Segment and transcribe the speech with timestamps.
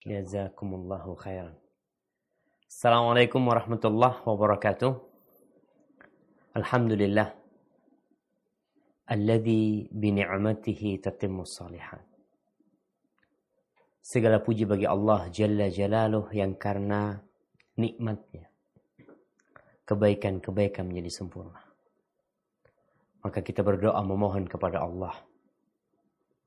[0.00, 1.52] Jazakumullahu khairan.
[2.64, 4.96] Assalamualaikum warahmatullahi wabarakatuh.
[6.56, 7.36] Alhamdulillah.
[9.12, 12.00] Alladhi bini'matihi tatimmu salihan.
[14.00, 17.20] Segala puji bagi Allah Jalla Jalaluh yang karena
[17.76, 18.48] nikmatnya
[19.84, 21.60] kebaikan-kebaikan menjadi sempurna.
[23.20, 25.12] Maka kita berdoa memohon kepada Allah.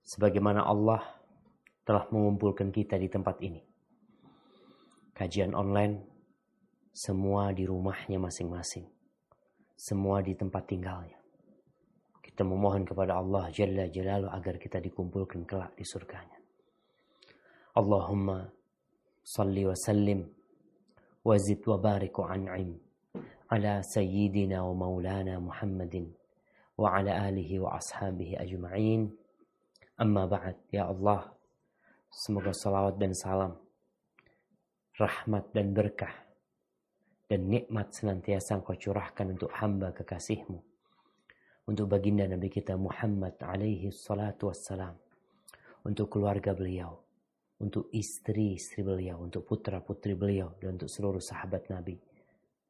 [0.09, 1.05] Sebagaimana Allah
[1.83, 3.61] telah mengumpulkan kita di tempat ini.
[5.13, 5.99] Kajian online,
[6.95, 8.87] semua di rumahnya masing-masing.
[9.75, 11.19] Semua di tempat tinggalnya.
[12.23, 16.39] Kita memohon kepada Allah Jalla Jalaluh agar kita dikumpulkan kelak di surganya.
[17.77, 18.47] Allahumma
[19.21, 20.21] salli wa sallim
[21.25, 22.77] wa zid wa barik wa an'im
[23.49, 26.09] ala sayyidina wa maulana Muhammadin
[26.77, 29.09] wa ala alihi wa ashabihi ajma'in.
[30.01, 31.29] Amma ba'd, ya Allah,
[32.13, 33.57] Semoga salawat dan salam,
[35.01, 36.13] rahmat dan berkah,
[37.25, 40.61] dan nikmat senantiasa engkau curahkan untuk hamba kekasihmu.
[41.63, 44.93] Untuk baginda Nabi kita Muhammad alaihi salatu wassalam.
[45.87, 46.99] Untuk keluarga beliau.
[47.63, 49.23] Untuk istri-istri beliau.
[49.23, 50.59] Untuk putra-putri beliau.
[50.59, 51.95] Dan untuk seluruh sahabat Nabi.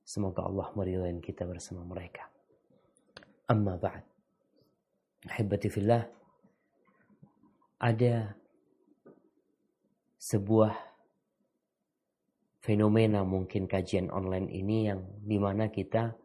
[0.06, 2.30] Semoga Allah meridai kita bersama mereka.
[3.50, 4.06] Amma ba'd.
[5.26, 6.06] Ahibati fillah.
[7.82, 8.43] Ada
[10.24, 10.72] sebuah
[12.64, 16.16] fenomena mungkin kajian online ini yang di mana kita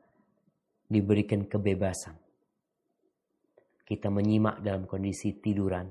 [0.86, 2.14] diberikan kebebasan.
[3.82, 5.90] Kita menyimak dalam kondisi tiduran.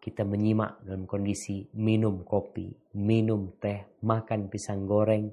[0.00, 5.28] Kita menyimak dalam kondisi minum kopi, minum teh, makan pisang goreng.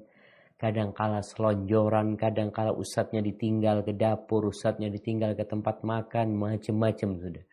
[0.60, 7.10] Kadang kala selonjoran, kadang kala usatnya ditinggal ke dapur, usatnya ditinggal ke tempat makan, macam-macam
[7.16, 7.44] sudah.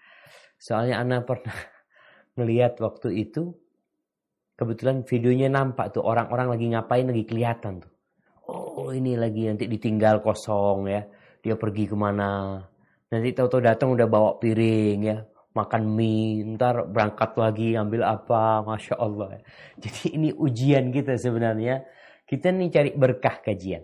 [0.59, 1.55] Soalnya anak pernah
[2.39, 3.62] melihat waktu itu
[4.53, 7.93] Kebetulan videonya nampak tuh orang-orang lagi ngapain lagi kelihatan tuh.
[8.53, 11.01] Oh ini lagi nanti ditinggal kosong ya.
[11.41, 12.61] Dia pergi ke mana.
[13.09, 15.17] Nanti tahu-tahu datang udah bawa piring ya.
[15.57, 16.45] Makan mie.
[16.53, 18.61] Ntar berangkat lagi ambil apa.
[18.61, 19.39] Masya Allah.
[19.39, 19.41] Ya.
[19.89, 21.81] Jadi ini ujian kita sebenarnya.
[22.29, 23.81] Kita nih cari berkah kajian.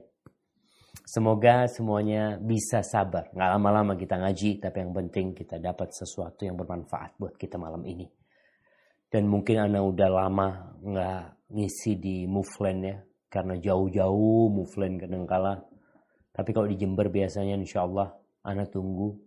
[1.02, 3.34] Semoga semuanya bisa sabar.
[3.34, 4.62] Nggak lama-lama kita ngaji.
[4.62, 8.19] Tapi yang penting kita dapat sesuatu yang bermanfaat buat kita malam ini
[9.10, 10.48] dan mungkin anak udah lama
[10.86, 12.98] nggak ngisi di Muflen ya
[13.30, 15.66] karena jauh-jauh Muflen kadangkala.
[16.30, 18.14] Tapi kalau di Jember biasanya insya Allah
[18.46, 19.18] anak tunggu.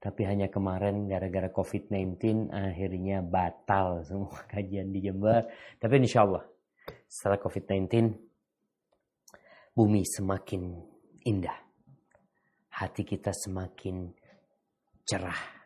[0.00, 5.48] Tapi hanya kemarin gara-gara COVID-19 akhirnya batal semua kajian di Jember.
[5.76, 6.44] Tapi insya Allah
[7.08, 7.88] setelah COVID-19
[9.72, 10.62] bumi semakin
[11.24, 11.58] indah.
[12.76, 14.08] Hati kita semakin
[15.04, 15.60] cerah.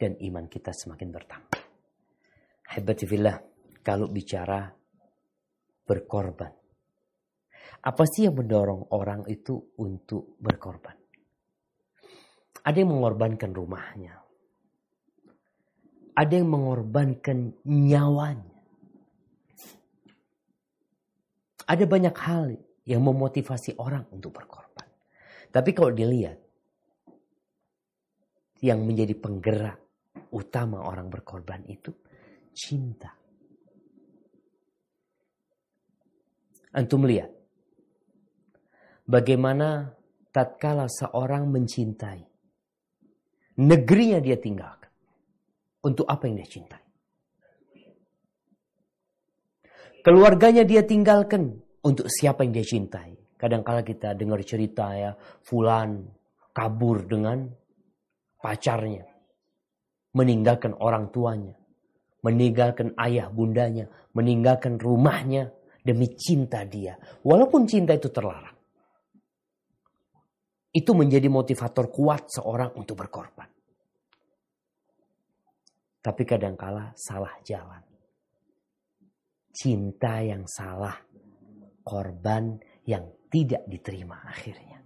[0.00, 1.49] Dan iman kita semakin bertambah
[2.70, 3.34] Hebati fillah,
[3.82, 4.70] kalau bicara
[5.82, 6.54] berkorban.
[7.82, 10.94] Apa sih yang mendorong orang itu untuk berkorban?
[12.62, 14.14] Ada yang mengorbankan rumahnya.
[16.14, 18.54] Ada yang mengorbankan nyawanya.
[21.66, 22.54] Ada banyak hal
[22.86, 24.86] yang memotivasi orang untuk berkorban.
[25.50, 26.38] Tapi kalau dilihat,
[28.60, 29.80] yang menjadi penggerak
[30.30, 31.96] utama orang berkorban itu
[32.54, 33.14] cinta.
[36.70, 37.30] Antum lihat
[39.10, 39.90] bagaimana
[40.30, 42.30] tatkala seorang mencintai
[43.60, 44.88] negerinya dia tinggalkan
[45.84, 46.84] untuk apa yang dia cintai.
[50.00, 53.20] Keluarganya dia tinggalkan untuk siapa yang dia cintai.
[53.36, 55.12] Kadang-kala kita dengar cerita ya,
[55.44, 56.08] fulan
[56.52, 57.48] kabur dengan
[58.40, 59.04] pacarnya,
[60.16, 61.56] meninggalkan orang tuanya,
[62.20, 66.96] meninggalkan ayah bundanya, meninggalkan rumahnya demi cinta dia.
[67.24, 68.56] Walaupun cinta itu terlarang.
[70.70, 73.50] Itu menjadi motivator kuat seorang untuk berkorban.
[76.00, 77.82] Tapi kadangkala salah jalan.
[79.50, 80.94] Cinta yang salah,
[81.82, 82.56] korban
[82.86, 84.79] yang tidak diterima akhirnya.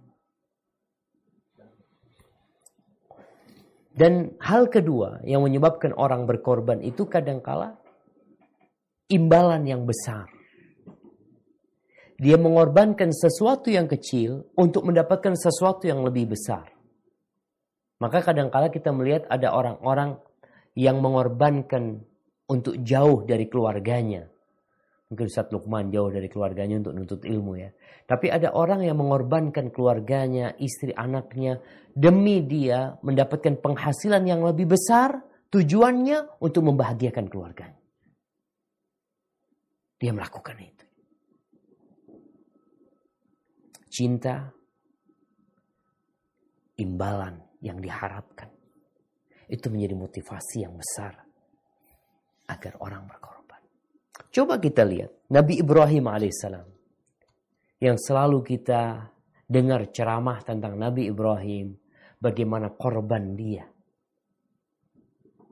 [3.95, 7.79] Dan hal kedua yang menyebabkan orang berkorban itu kadangkala
[9.07, 10.27] imbalan yang besar.
[12.19, 16.75] Dia mengorbankan sesuatu yang kecil untuk mendapatkan sesuatu yang lebih besar.
[18.03, 20.19] Maka kadangkala kita melihat ada orang-orang
[20.75, 22.03] yang mengorbankan
[22.51, 24.27] untuk jauh dari keluarganya
[25.05, 27.69] Mungkin Ustaz Lukman jauh dari keluarganya untuk nuntut ilmu ya.
[28.09, 31.61] Tapi ada orang yang mengorbankan keluarganya, istri anaknya,
[31.93, 35.21] demi dia mendapatkan penghasilan yang lebih besar,
[35.53, 37.81] tujuannya untuk membahagiakan keluarganya.
[40.01, 40.85] Dia melakukan itu.
[43.93, 44.51] Cinta,
[46.81, 48.51] imbalan yang diharapkan.
[49.45, 51.13] Itu menjadi motivasi yang besar
[52.49, 53.44] agar orang berkorban.
[54.31, 56.67] Coba kita lihat Nabi Ibrahim alaihissalam
[57.83, 59.11] yang selalu kita
[59.45, 61.75] dengar ceramah tentang Nabi Ibrahim,
[62.17, 63.67] bagaimana korban dia.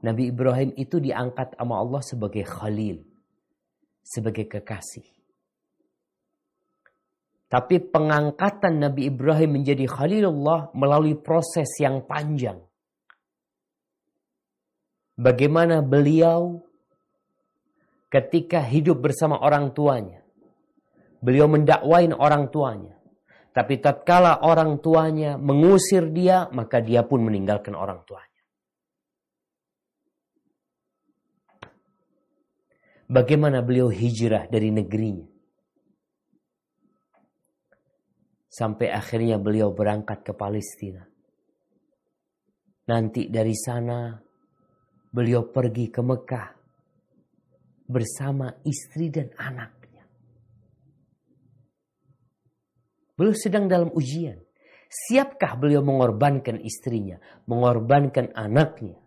[0.04, 3.00] Nabi Ibrahim itu diangkat sama Allah sebagai khalil,
[4.04, 5.07] sebagai kekasih.
[7.48, 12.57] Tapi pengangkatan Nabi Ibrahim menjadi Khalilullah melalui proses yang panjang.
[15.13, 16.65] Bagaimana beliau
[18.13, 20.21] ketika hidup bersama orang tuanya.
[21.18, 22.94] Beliau mendakwain orang tuanya.
[23.54, 28.30] Tapi tatkala orang tuanya mengusir dia, maka dia pun meninggalkan orang tuanya.
[33.10, 35.30] Bagaimana beliau hijrah dari negerinya.
[38.54, 41.01] Sampai akhirnya beliau berangkat ke Palestina.
[42.89, 44.13] Nanti dari sana
[45.13, 46.62] beliau pergi ke Mekah
[47.93, 49.83] bersama istri dan anak.
[53.13, 54.41] Beliau sedang dalam ujian.
[54.89, 57.17] Siapkah beliau mengorbankan istrinya,
[57.49, 58.97] mengorbankan anaknya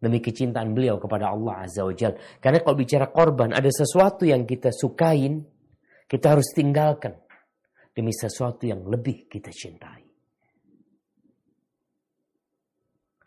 [0.00, 2.16] demi kecintaan beliau kepada Allah Azza wa Jal.
[2.40, 5.44] Karena kalau bicara korban, ada sesuatu yang kita sukain,
[6.08, 7.16] kita harus tinggalkan
[7.96, 10.04] demi sesuatu yang lebih kita cintai.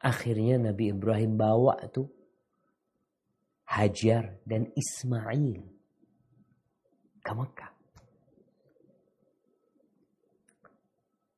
[0.03, 2.09] Akhirnya Nabi Ibrahim bawa tuh
[3.72, 5.60] Hajar dan Ismail
[7.20, 7.72] ke Mekah.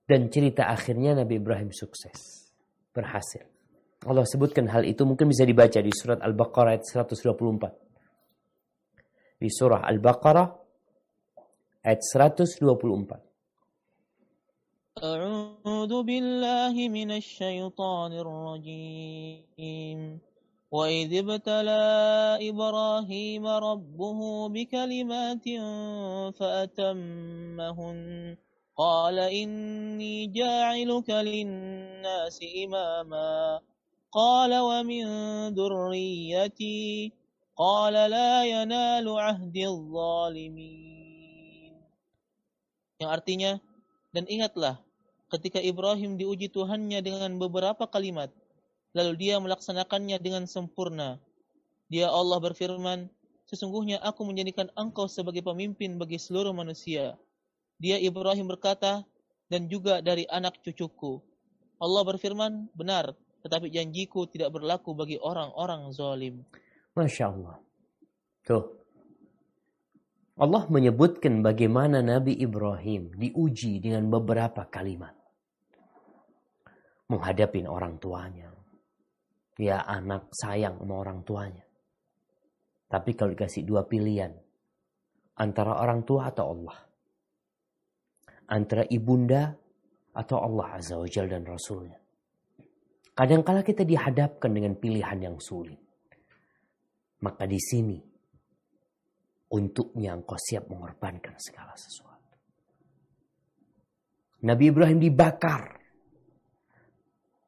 [0.07, 2.51] Dan cerita akhirnya Nabi Ibrahim sukses.
[2.91, 3.47] Berhasil.
[4.07, 9.39] Allah sebutkan hal itu mungkin bisa dibaca di surat Al-Baqarah ayat 124.
[9.39, 10.51] Di surah Al-Baqarah
[11.87, 13.31] ayat 124.
[15.01, 20.01] أعوذ بالله من الشيطان الرجيم
[20.75, 21.83] وإذ ابتلى
[22.51, 25.47] إبراهيم ربه بكلمات
[26.39, 27.99] فأتمهن
[28.79, 33.61] قال إني جاعلك للناس إماما
[34.13, 35.05] قال ومن
[35.59, 37.13] ذريتي
[37.57, 40.91] قال لا ينال عهد الظالمين
[43.01, 43.57] yang artinya
[44.13, 44.77] dan ingatlah
[45.33, 48.29] ketika Ibrahim diuji Tuhannya dengan beberapa kalimat
[48.96, 51.20] lalu dia melaksanakannya dengan sempurna
[51.92, 53.12] dia Allah berfirman
[53.46, 57.20] sesungguhnya aku menjadikan engkau sebagai pemimpin bagi seluruh manusia
[57.76, 59.04] dia Ibrahim berkata,
[59.52, 61.20] dan juga dari anak cucuku.
[61.78, 63.12] Allah berfirman, benar,
[63.44, 66.48] tetapi janjiku tidak berlaku bagi orang-orang zalim.
[66.96, 67.60] Masya Allah.
[68.48, 68.66] Tuh.
[70.36, 75.16] Allah menyebutkan bagaimana Nabi Ibrahim diuji dengan beberapa kalimat.
[77.08, 78.52] Menghadapi orang tuanya.
[79.56, 81.64] Ya anak sayang sama orang tuanya.
[82.92, 84.36] Tapi kalau dikasih dua pilihan.
[85.36, 86.86] Antara orang tua atau Allah
[88.50, 89.54] antara ibunda
[90.16, 91.98] atau Allah Azza wa Jal dan Rasulnya.
[93.16, 95.80] Kadangkala kita dihadapkan dengan pilihan yang sulit.
[97.24, 97.98] Maka di sini
[99.56, 102.36] untuknya engkau siap mengorbankan segala sesuatu.
[104.44, 105.80] Nabi Ibrahim dibakar.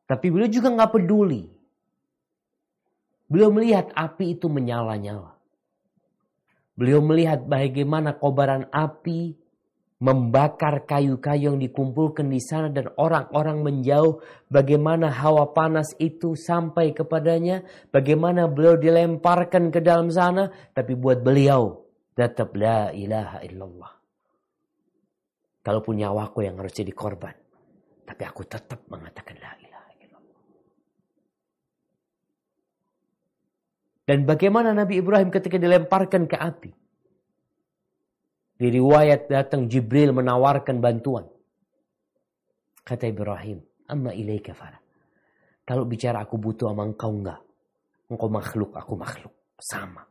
[0.07, 1.43] Tapi beliau juga nggak peduli.
[3.27, 5.35] Beliau melihat api itu menyala-nyala.
[6.77, 9.35] Beliau melihat bagaimana kobaran api
[9.97, 17.65] membakar kayu-kayu yang dikumpulkan di sana dan orang-orang menjauh bagaimana hawa panas itu sampai kepadanya
[17.89, 21.81] bagaimana beliau dilemparkan ke dalam sana tapi buat beliau
[22.13, 23.93] tetap la ilaha illallah
[25.65, 27.33] kalaupun nyawaku yang harus jadi korban
[28.05, 30.41] tapi aku tetap mengatakan la ilaha illallah
[34.07, 36.71] dan bagaimana Nabi Ibrahim ketika dilemparkan ke api
[38.57, 41.27] di riwayat datang Jibril menawarkan bantuan.
[42.81, 43.61] Kata Ibrahim,
[43.91, 44.79] amma ilaika fala.
[45.67, 47.43] Kalau bicara aku butuh sama engkau enggak.
[48.07, 49.35] Engkau makhluk, aku makhluk.
[49.59, 50.01] Sama.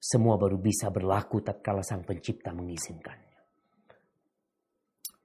[0.00, 3.40] Semua baru bisa berlaku tatkala sang pencipta mengizinkannya.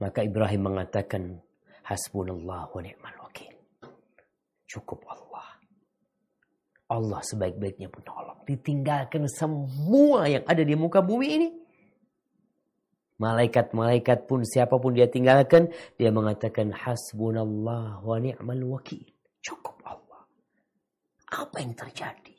[0.03, 1.39] Maka Ibrahim mengatakan,
[1.88, 3.56] Hasbunallah wa ni'mal wakil.
[4.68, 5.49] Cukup Allah.
[6.89, 8.41] Allah sebaik-baiknya penolong.
[8.50, 11.50] Ditinggalkan semua yang ada di muka bumi ini.
[13.19, 15.69] Malaikat-malaikat pun siapa pun dia tinggalkan.
[16.01, 19.05] Dia mengatakan hasbunallah wa ni'mal wakil.
[19.46, 20.25] Cukup Allah.
[21.29, 22.29] Apa yang terjadi?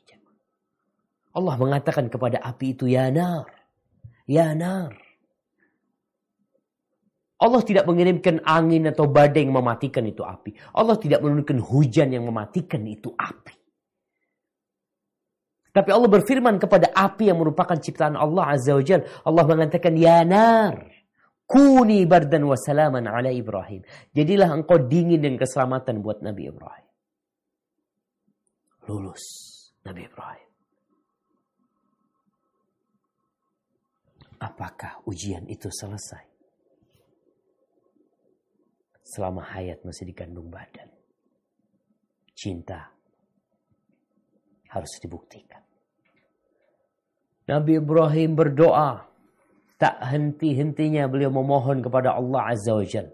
[1.31, 3.47] Allah mengatakan kepada api itu, Ya nar,
[4.27, 4.91] Ya nar.
[7.41, 10.53] Allah tidak mengirimkan angin atau badai yang mematikan itu api.
[10.77, 13.57] Allah tidak menurunkan hujan yang mematikan itu api.
[15.71, 19.07] Tapi Allah berfirman kepada api yang merupakan ciptaan Allah Azza wa Jal.
[19.23, 20.91] Allah mengatakan, Ya nar,
[21.47, 23.83] kuni bardan wa salaman ala Ibrahim.
[24.11, 26.87] Jadilah engkau dingin dan keselamatan buat Nabi Ibrahim.
[28.91, 29.23] Lulus
[29.87, 30.49] Nabi Ibrahim.
[34.41, 36.31] Apakah ujian itu selesai?
[39.11, 40.87] selama hayat masih dikandung badan.
[42.31, 42.95] Cinta
[44.71, 45.59] harus dibuktikan.
[47.51, 49.11] Nabi Ibrahim berdoa.
[49.81, 53.09] Tak henti-hentinya beliau memohon kepada Allah Azza wa Jal.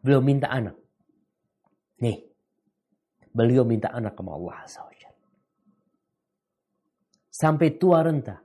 [0.00, 0.72] Beliau minta anak.
[2.00, 2.24] Nih.
[3.36, 5.14] Beliau minta anak kepada Allah Azza wa Jal.
[7.28, 8.40] Sampai tua renta.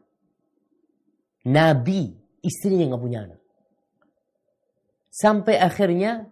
[1.48, 2.12] Nabi
[2.44, 3.42] istrinya nggak punya anak.
[5.08, 6.28] Sampai akhirnya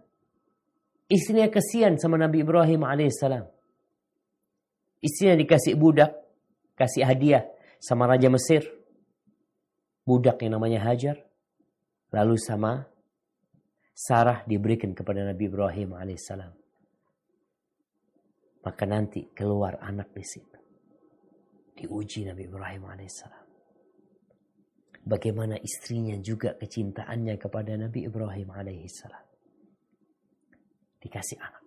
[1.08, 3.48] Istrinya kesian sama Nabi Ibrahim alaihissalam.
[5.02, 6.14] Istrinya dikasih budak,
[6.74, 7.46] kasih hadiah
[7.78, 8.66] sama Raja Mesir.
[10.08, 11.20] Budak yang namanya Hajar.
[12.16, 12.88] Lalu sama
[13.92, 16.54] Sarah diberikan kepada Nabi Ibrahim alaihissalam.
[18.64, 20.60] Maka nanti keluar anak di situ.
[21.76, 23.46] Diuji Nabi Ibrahim alaihissalam.
[25.08, 29.28] Bagaimana istrinya juga kecintaannya kepada Nabi Ibrahim alaihissalam
[31.08, 31.67] dikasih anak.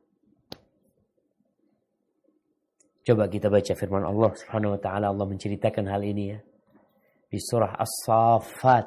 [3.10, 6.38] Coba kita baca firman Allah Subhanahu wa taala Allah menceritakan hal ini ya.
[7.26, 8.86] Di surah As-Saffat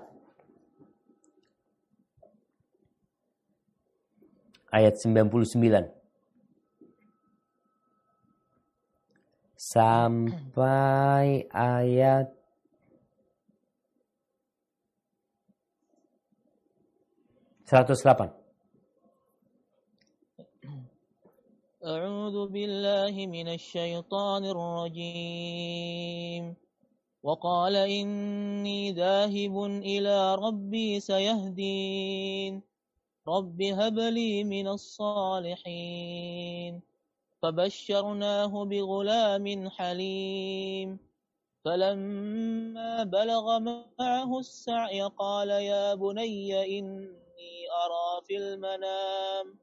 [4.72, 5.92] ayat 99
[9.60, 12.32] sampai ayat
[17.68, 18.43] seratus delapan.
[21.86, 26.56] أعوذ بالله من الشيطان الرجيم.
[27.24, 32.62] وقال إني ذاهب إلى ربي سيهدين.
[33.28, 36.82] رب هب لي من الصالحين.
[37.42, 41.00] فبشرناه بغلام حليم.
[41.66, 49.63] فلما بلغ معه السعي قال يا بني إني أرى في المنام.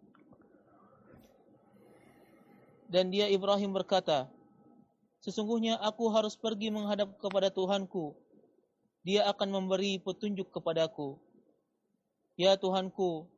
[2.91, 4.27] Dan dia Ibrahim berkata,
[5.23, 8.11] Sesungguhnya aku harus pergi menghadap kepada Tuhanku.
[9.07, 11.15] Dia akan memberi petunjuk kepadaku.
[12.35, 13.29] Ya Tuhanku,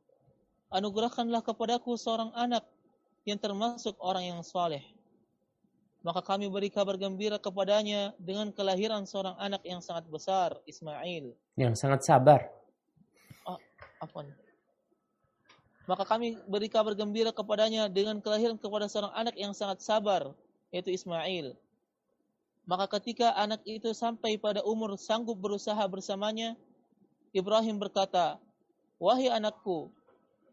[0.72, 2.66] anugerahkanlah kepadaku seorang anak
[3.28, 4.82] yang termasuk orang yang saleh.
[6.02, 11.32] Maka kami beri kabar gembira kepadanya dengan kelahiran seorang anak yang sangat besar, Ismail.
[11.56, 12.48] Yang sangat sabar.
[13.48, 13.60] Oh,
[14.00, 14.18] apa
[15.84, 20.32] maka kami beri kabar gembira kepadanya dengan kelahiran kepada seorang anak yang sangat sabar,
[20.72, 21.52] yaitu Ismail.
[22.64, 26.56] Maka ketika anak itu sampai pada umur sanggup berusaha bersamanya,
[27.36, 28.40] Ibrahim berkata,
[28.96, 29.92] Wahai anakku,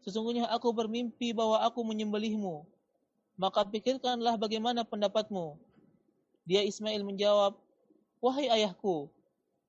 [0.04, 2.68] sesungguhnya aku bermimpi bahwa aku menyembelihmu.
[3.40, 5.56] Maka pikirkanlah bagaimana pendapatmu.
[6.44, 7.56] Dia Ismail menjawab,
[8.20, 9.08] Wahai ayahku,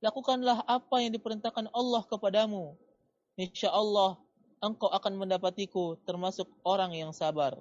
[0.04, 2.76] lakukanlah apa yang diperintahkan Allah kepadamu.
[3.40, 4.20] Insya Allah
[4.64, 7.60] engkau akan mendapatiku termasuk orang yang sabar.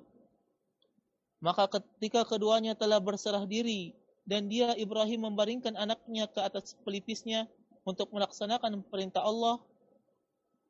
[1.42, 7.50] Maka ketika keduanya telah berserah diri dan dia Ibrahim membaringkan anaknya ke atas pelipisnya
[7.82, 9.59] untuk melaksanakan perintah Allah,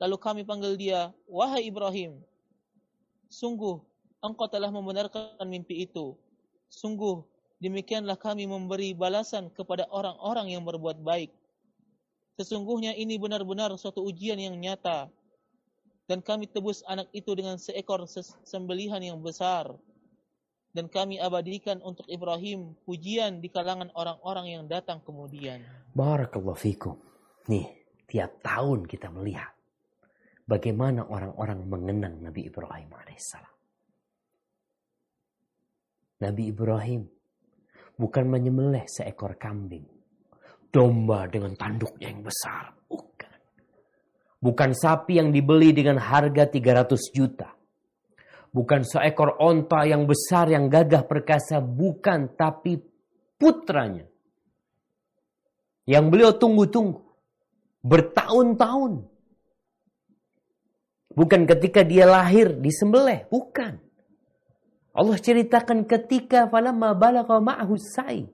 [0.00, 2.24] lalu kami panggil dia, "Wahai Ibrahim,
[3.28, 3.76] sungguh
[4.24, 6.16] engkau telah membenarkan mimpi itu.
[6.72, 7.20] Sungguh
[7.60, 11.28] demikianlah kami memberi balasan kepada orang-orang yang berbuat baik."
[12.40, 15.12] Sesungguhnya ini benar-benar suatu ujian yang nyata.
[16.12, 18.04] Dan kami tebus anak itu dengan seekor
[18.44, 19.72] sembelihan yang besar.
[20.68, 25.64] Dan kami abadikan untuk Ibrahim pujian di kalangan orang-orang yang datang kemudian.
[25.96, 27.00] Barakallahu fikum.
[27.48, 27.64] Nih,
[28.04, 29.56] tiap tahun kita melihat
[30.44, 33.56] bagaimana orang-orang mengenang Nabi Ibrahim alaihissalam.
[36.28, 37.08] Nabi Ibrahim
[37.96, 39.88] bukan menyembelih seekor kambing,
[40.68, 42.76] domba dengan tanduknya yang besar.
[44.42, 47.54] Bukan sapi yang dibeli dengan harga 300 juta.
[48.50, 52.82] Bukan seekor onta yang besar yang gagah perkasa, bukan, tapi
[53.38, 54.04] putranya.
[55.86, 57.00] Yang beliau tunggu-tunggu.
[57.86, 59.06] Bertahun-tahun.
[61.14, 63.78] Bukan ketika dia lahir disembelih, bukan.
[64.92, 68.28] Allah ceritakan ketika falamma balagha ma'ahu sa'i.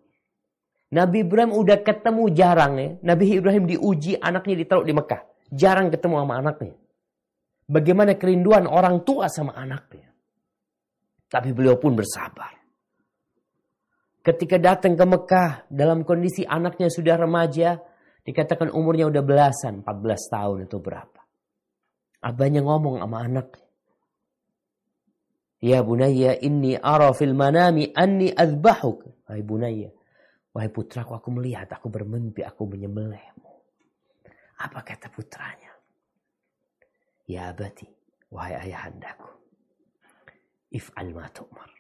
[0.89, 2.89] Nabi Ibrahim udah ketemu jarang ya.
[3.05, 5.23] Nabi Ibrahim diuji anaknya ditaruh di Mekah.
[5.49, 6.77] Jarang ketemu sama anaknya.
[7.69, 10.09] Bagaimana kerinduan orang tua sama anaknya.
[11.29, 12.57] Tapi beliau pun bersabar.
[14.25, 17.81] Ketika datang ke Mekah dalam kondisi anaknya sudah remaja,
[18.25, 21.21] dikatakan umurnya udah belasan, 14 tahun itu berapa.
[22.25, 23.69] Abahnya ngomong sama anaknya.
[25.59, 29.27] Ya bunayya inni ara fil manami anni azbahuk.
[29.27, 29.91] Wahai bunayya.
[30.55, 33.38] Wahai putraku aku melihat aku bermimpi aku menyembelihmu.
[34.59, 35.73] Apa kata putranya?
[37.31, 37.87] Ya abati.
[38.29, 39.29] Wahai ayahandaku.
[40.75, 41.71] If'al ma tu'mar.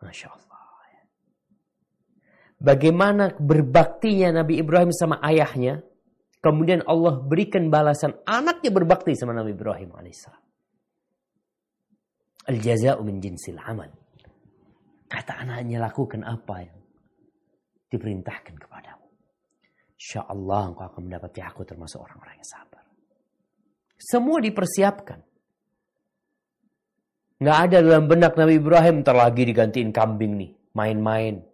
[0.00, 0.60] Masya Allah.
[2.60, 5.80] Bagaimana berbaktinya Nabi Ibrahim sama ayahnya.
[6.44, 10.44] Kemudian Allah berikan balasan anaknya berbakti sama Nabi Ibrahim alaihissalam.
[12.48, 13.88] Al-jaza'u min jinsil amal.
[15.08, 16.80] Kata anaknya lakukan apa yang
[17.92, 18.99] diperintahkan kepadamu.
[20.00, 22.80] Insya Allah engkau akan mendapati aku termasuk orang-orang yang sabar.
[24.00, 25.20] Semua dipersiapkan.
[27.44, 30.52] Nggak ada dalam benak Nabi Ibrahim terlagi digantiin kambing nih.
[30.72, 31.44] Main-main.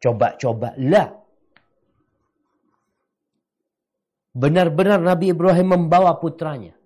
[0.00, 0.72] Coba-coba.
[0.80, 1.12] Lah.
[4.32, 6.76] Benar-benar Nabi Ibrahim membawa putranya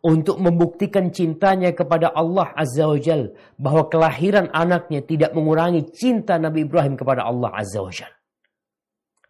[0.00, 6.64] untuk membuktikan cintanya kepada Allah Azza wa Jal bahwa kelahiran anaknya tidak mengurangi cinta Nabi
[6.64, 8.15] Ibrahim kepada Allah Azza wa Jal.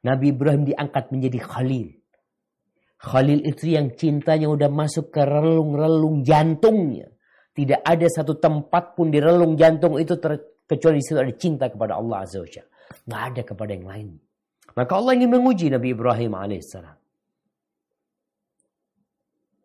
[0.07, 1.91] Nabi Ibrahim diangkat menjadi Khalil.
[3.03, 7.11] Khalil itu yang cintanya udah masuk ke relung-relung jantungnya.
[7.53, 10.15] Tidak ada satu tempat pun di relung jantung itu
[10.69, 12.67] kecuali di situ ada cinta kepada Allah Azza wa Jal.
[13.09, 14.09] Nggak ada kepada yang lain.
[14.77, 16.97] Maka Allah ingin menguji Nabi Ibrahim alaihissalam.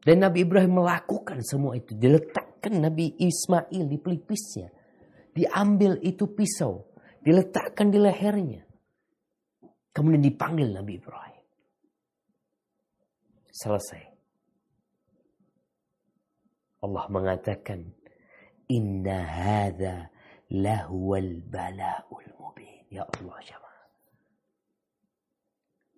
[0.01, 1.93] Dan Nabi Ibrahim melakukan semua itu.
[1.93, 4.73] Diletakkan Nabi Ismail di pelipisnya.
[5.36, 6.89] Diambil itu pisau.
[7.21, 8.70] Diletakkan di lehernya.
[9.91, 11.43] Kemudian dipanggil Nabi Ibrahim.
[13.51, 14.04] Selesai.
[16.82, 17.80] Allah mengatakan.
[18.71, 20.08] Inna hadha
[20.47, 22.88] lahuwal bala'ul mubin.
[22.88, 23.86] Ya Allah jamaah.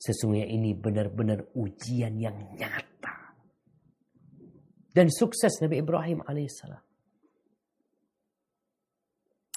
[0.02, 2.94] Sesungguhnya ini benar-benar ujian yang nyata
[4.94, 6.82] dan sukses Nabi Ibrahim alaihissalam.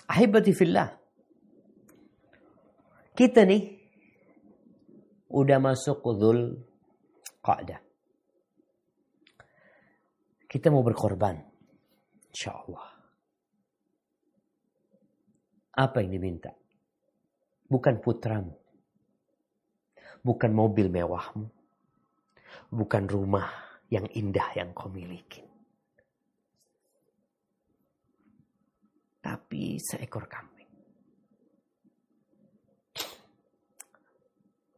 [0.08, 0.88] Ahibati fillah.
[3.12, 3.75] Kita nih
[5.30, 6.54] udah masuk Dhul
[7.42, 7.80] Qa'dah.
[10.46, 11.36] Kita mau berkorban.
[12.30, 12.86] Insya Allah.
[15.76, 16.54] Apa yang diminta?
[17.66, 18.54] Bukan putramu.
[20.22, 21.46] Bukan mobil mewahmu.
[22.72, 23.46] Bukan rumah
[23.92, 25.44] yang indah yang kau miliki.
[29.20, 30.55] Tapi seekor kambing.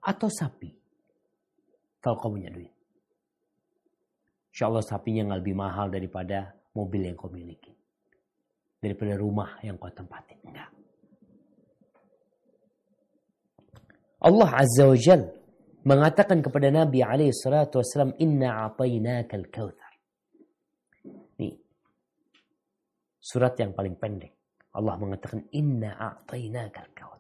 [0.09, 0.73] Atau sapi.
[2.01, 2.73] Kalau kau punya duit.
[4.49, 7.77] Insya Allah sapinya nggak lebih mahal daripada mobil yang kau miliki.
[8.81, 10.41] Daripada rumah yang kau tempatin.
[10.49, 10.71] Enggak.
[14.19, 15.31] Allah Azza wa Jalla
[15.87, 19.95] mengatakan kepada Nabi alaihi salatu wasallam inna atainakal kautsar.
[21.39, 21.55] Nih.
[23.21, 24.33] Surat yang paling pendek.
[24.79, 27.18] Allah mengatakan inna a'tainakal kautsar.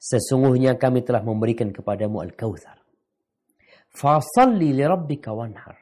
[0.00, 2.80] Sesungguhnya kami telah memberikan kepadamu al-kautsar.
[3.92, 5.76] Fasalli li rabbika wanhar.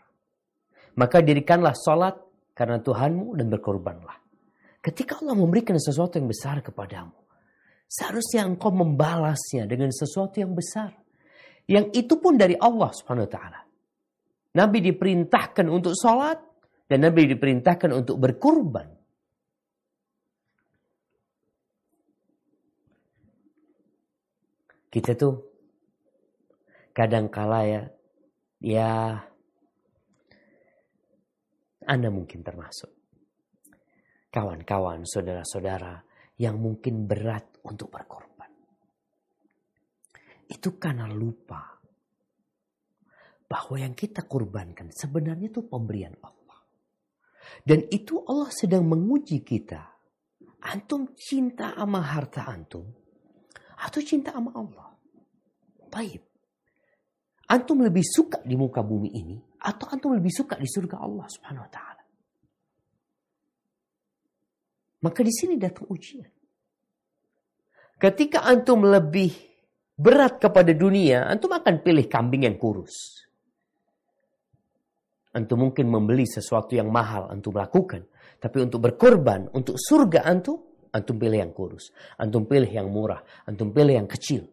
[0.98, 2.18] Maka dirikanlah salat
[2.50, 4.18] karena Tuhanmu dan berkorbanlah.
[4.83, 7.14] Ketika Allah memberikan sesuatu yang besar kepadamu,
[7.87, 10.98] seharusnya engkau membalasnya dengan sesuatu yang besar.
[11.70, 13.61] Yang itu pun dari Allah Subhanahu wa taala.
[14.59, 16.42] Nabi diperintahkan untuk sholat
[16.90, 18.97] dan Nabi diperintahkan untuk berkurban.
[24.98, 25.48] Kita tuh
[26.90, 27.82] Kadangkala ya,
[28.58, 29.14] ya
[31.87, 32.90] Anda mungkin termasuk.
[34.34, 36.02] Kawan-kawan, saudara-saudara
[36.42, 38.50] yang mungkin berat untuk berkorban.
[40.50, 41.78] Itu karena lupa
[43.46, 46.66] bahwa yang kita korbankan sebenarnya itu pemberian Allah.
[47.62, 49.87] Dan itu Allah sedang menguji kita.
[50.66, 52.90] Antum cinta sama harta antum
[53.78, 54.88] atau cinta sama Allah?
[55.88, 56.22] Baik.
[57.48, 61.64] Antum lebih suka di muka bumi ini atau antum lebih suka di surga Allah Subhanahu
[61.64, 62.05] wa taala?
[64.98, 66.29] Maka di sini datang ujian.
[67.98, 69.33] Ketika antum lebih
[69.96, 73.24] berat kepada dunia, antum akan pilih kambing yang kurus.
[75.35, 78.07] Antum mungkin membeli sesuatu yang mahal, antum lakukan.
[78.38, 81.90] Tapi untuk berkorban, untuk surga antum, antum pilih yang kurus.
[82.18, 84.46] Antum pilih yang murah, antum pilih yang kecil.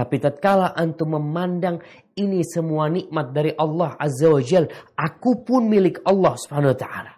[0.00, 1.76] Tapi tatkala antum memandang
[2.16, 4.64] ini semua nikmat dari Allah Azza wa Jal,
[4.96, 7.12] aku pun milik Allah Subhanahu wa taala.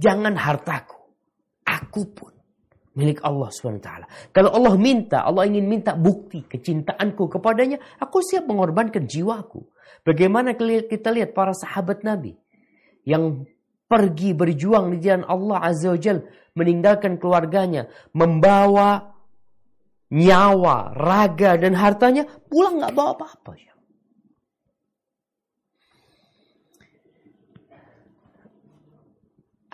[0.00, 0.96] Jangan hartaku,
[1.60, 2.32] aku pun
[2.96, 4.06] milik Allah Subhanahu wa taala.
[4.32, 9.68] Kalau Allah minta, Allah ingin minta bukti kecintaanku kepadanya, aku siap mengorbankan jiwaku.
[10.08, 12.32] Bagaimana kita lihat para sahabat Nabi
[13.04, 13.44] yang
[13.84, 16.24] pergi berjuang di jalan Allah Azza wa Jal,
[16.56, 19.13] meninggalkan keluarganya, membawa
[20.12, 23.52] nyawa, raga, dan hartanya, pulang nggak bawa apa-apa.
[23.56, 23.74] Ya.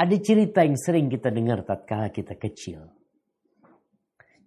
[0.01, 2.89] Ada cerita yang sering kita dengar tatkala kita kecil.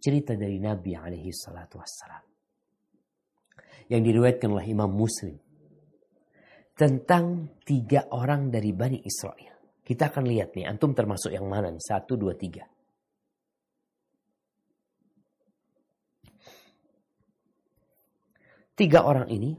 [0.01, 2.25] Cerita dari Nabi alaihi salatu wassalam.
[3.85, 5.37] Yang diriwayatkan oleh Imam Muslim.
[6.73, 9.77] Tentang tiga orang dari Bani Israel.
[9.85, 11.85] Kita akan lihat nih, antum termasuk yang mana nih?
[11.85, 12.65] Satu, dua, tiga.
[18.73, 19.53] Tiga orang ini,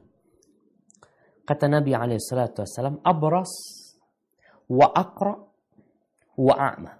[1.46, 3.53] kata Nabi SAW, abras
[4.66, 5.38] wa akra
[6.35, 6.92] wa a'ma.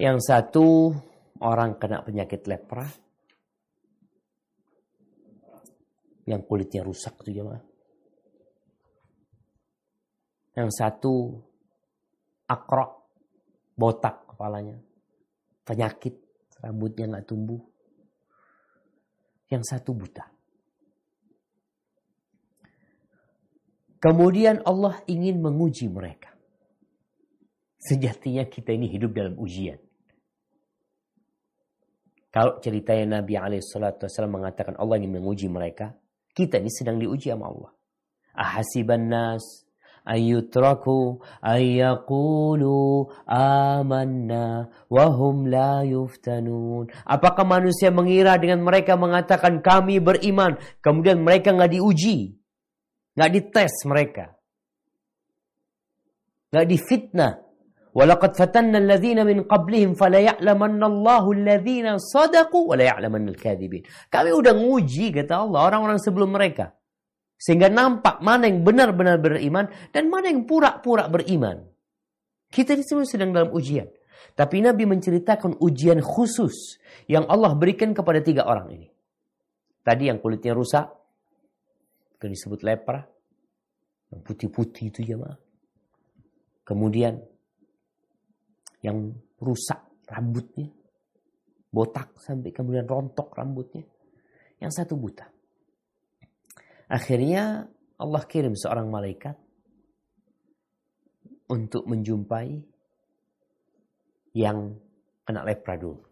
[0.00, 0.96] Yang satu
[1.44, 2.88] orang kena penyakit lepra,
[6.24, 7.62] yang kulitnya rusak tuh jemaah.
[10.56, 11.36] Yang satu
[12.48, 12.88] akra,
[13.76, 14.80] botak kepalanya,
[15.68, 16.16] penyakit
[16.64, 17.73] rambutnya nggak tumbuh
[19.54, 20.26] yang satu buta.
[24.02, 26.36] Kemudian Allah ingin menguji mereka.
[27.80, 29.80] Sejatinya kita ini hidup dalam ujian.
[32.28, 35.96] Kalau ceritanya Nabi SAW mengatakan Allah ingin menguji mereka,
[36.36, 37.72] kita ini sedang diuji sama Allah.
[38.36, 39.63] Ahasiban nas
[40.04, 46.92] ayutraku ayyakulu amanna wahum la yuftanun.
[47.08, 52.36] Apakah manusia mengira dengan mereka mengatakan kami beriman, kemudian mereka nggak diuji,
[53.16, 54.36] nggak dites mereka,
[56.52, 57.32] nggak difitnah.
[57.94, 63.86] Walaqad fatanna alladhina min qablihim fala ya'lamanna Allahu alladhina sadaqu wa la ya'lamanna al-kadhibin.
[64.10, 66.74] Kami udah nguji kata Allah orang-orang sebelum mereka.
[67.44, 71.60] Sehingga nampak mana yang benar-benar beriman dan mana yang pura-pura beriman.
[72.48, 73.84] Kita di sini sedang dalam ujian.
[74.32, 78.88] Tapi Nabi menceritakan ujian khusus yang Allah berikan kepada tiga orang ini.
[79.84, 80.88] Tadi yang kulitnya rusak,
[82.24, 83.04] yang disebut lepra,
[84.08, 85.36] yang putih-putih itu ya ma.
[86.64, 87.20] Kemudian
[88.80, 90.72] yang rusak rambutnya,
[91.68, 93.84] botak sampai kemudian rontok rambutnya.
[94.56, 95.33] Yang satu buta.
[96.88, 99.36] Akhirnya Allah kirim seorang malaikat
[101.48, 102.60] untuk menjumpai
[104.34, 104.76] yang
[105.24, 106.02] kena lepra dulu.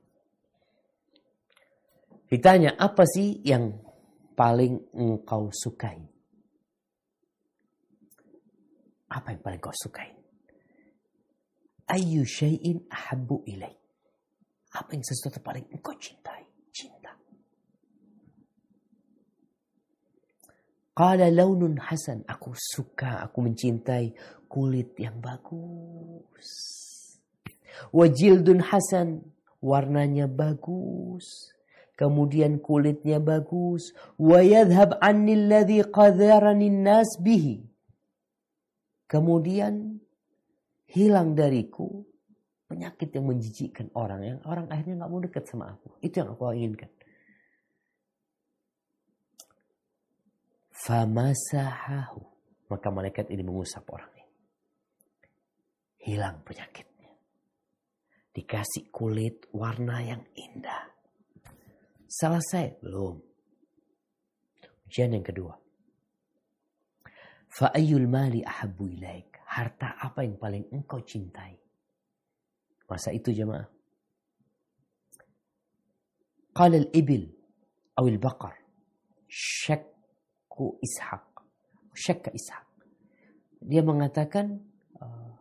[2.32, 3.76] Ditanya, apa sih yang
[4.32, 6.00] paling engkau sukai?
[9.12, 10.08] Apa yang paling kau sukai?
[11.92, 13.76] Ayu syai'in ahabbu ilaih.
[14.72, 16.48] Apa yang sesuatu paling engkau cintai?
[20.92, 22.24] Qala launun hasan.
[22.28, 24.12] Aku suka, aku mencintai
[24.44, 26.48] kulit yang bagus.
[27.92, 29.24] Wajildun hasan.
[29.62, 31.54] Warnanya bagus.
[31.96, 33.94] Kemudian kulitnya bagus.
[34.18, 37.62] Wa yadhab anni alladhi qadharani nas bihi.
[39.06, 40.00] Kemudian
[40.88, 42.04] hilang dariku
[42.68, 45.92] penyakit yang menjijikkan orang yang orang akhirnya nggak mau dekat sama aku.
[46.00, 46.88] Itu yang aku inginkan.
[50.82, 52.20] Famasahahu.
[52.66, 54.34] Maka malaikat ini mengusap orang ini.
[56.02, 57.12] Hilang penyakitnya.
[58.32, 60.90] Dikasih kulit warna yang indah.
[62.08, 62.82] Selesai?
[62.82, 63.20] Belum.
[64.88, 65.54] Ujian yang kedua.
[67.52, 69.38] Fa'ayyul mali ahabbu ilaik.
[69.52, 71.60] Harta apa yang paling engkau cintai?
[72.88, 73.68] Masa itu jemaah.
[76.52, 77.28] Qala al-ibil
[77.96, 78.08] atau
[80.52, 80.76] al-baqar.
[80.76, 81.24] Syakku ishaq.
[81.94, 82.66] Syakka ishaq.
[83.62, 84.60] Dia mengatakan
[85.00, 85.32] uh,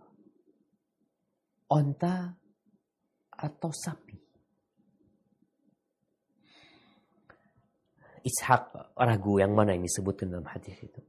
[1.72, 2.36] onta
[3.32, 4.16] atau sapi.
[8.22, 11.02] Ishak ragu yang mana yang disebutkan dalam hadis itu.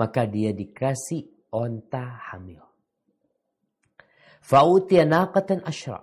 [0.00, 2.64] Maka dia dikasih onta hamil.
[4.40, 6.00] Fa'utiya naqatan asyra.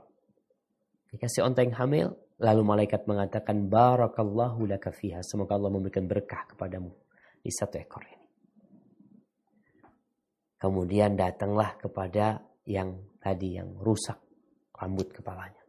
[1.10, 2.08] Dikasih onta yang hamil.
[2.38, 5.26] Lalu malaikat mengatakan, Barakallahu laka fiha.
[5.26, 7.03] Semoga Allah memberikan berkah kepadamu
[7.44, 8.28] di satu ekor ini.
[10.56, 14.16] Kemudian datanglah kepada yang tadi yang rusak
[14.72, 15.60] rambut kepalanya.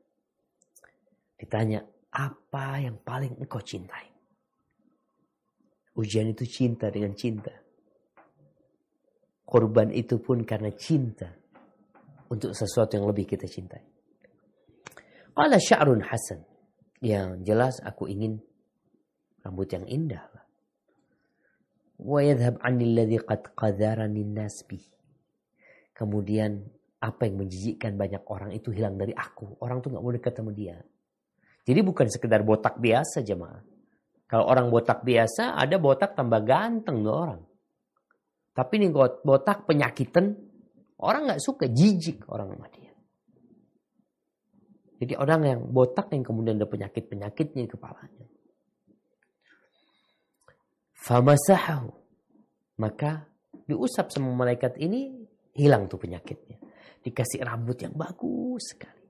[1.35, 1.83] Ditanya,
[2.15, 4.07] apa yang paling engkau cintai?
[5.99, 7.51] Ujian itu cinta dengan cinta.
[9.43, 11.27] Korban itu pun karena cinta
[12.31, 13.83] untuk sesuatu yang lebih kita cintai.
[15.35, 16.47] Qala sya'run hasan.
[17.03, 18.39] Yang jelas aku ingin
[19.43, 20.23] rambut yang indah.
[22.05, 24.61] 'Anil ladzi qad qadarani nas
[25.95, 26.61] Kemudian
[27.01, 29.61] apa yang menjijikkan banyak orang itu hilang dari aku.
[29.61, 30.81] Orang tuh nggak dekat sama dia.
[31.64, 33.61] Jadi bukan sekedar botak biasa jemaah.
[34.29, 37.43] Kalau orang botak biasa, ada botak tambah ganteng loh orang.
[38.55, 38.88] Tapi ini
[39.25, 40.33] botak penyakitan,
[41.01, 42.93] orang nggak suka, jijik orang sama dia.
[45.05, 48.24] Jadi orang yang botak yang kemudian ada penyakit-penyakitnya di kepalanya.
[51.05, 51.93] Famasahahu.
[52.81, 53.29] Maka
[53.69, 55.12] diusap sama malaikat ini
[55.53, 56.57] hilang tuh penyakitnya.
[57.05, 59.05] Dikasih rambut yang bagus sekali.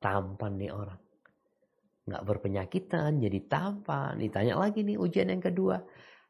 [0.00, 1.10] Tampan nih orang
[2.10, 4.18] nggak berpenyakitan, jadi tampan.
[4.18, 5.78] Ditanya lagi nih ujian yang kedua,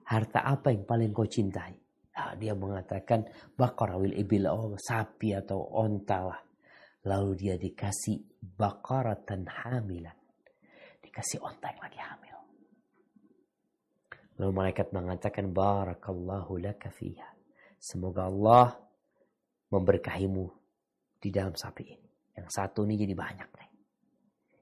[0.05, 1.73] harta apa yang paling kau cintai?
[2.13, 3.25] Nah, dia mengatakan
[3.57, 6.41] bakarawil ibil, oh sapi atau onta lah.
[7.09, 10.17] Lalu dia dikasih bakaratan hamilan.
[11.01, 12.40] Dikasih onta yang lagi hamil.
[14.41, 17.29] Lalu malaikat mengatakan barakallahu laka fiha.
[17.77, 18.73] Semoga Allah
[19.69, 20.49] memberkahimu
[21.21, 22.09] di dalam sapi ini.
[22.41, 23.71] Yang satu ini jadi banyak nih.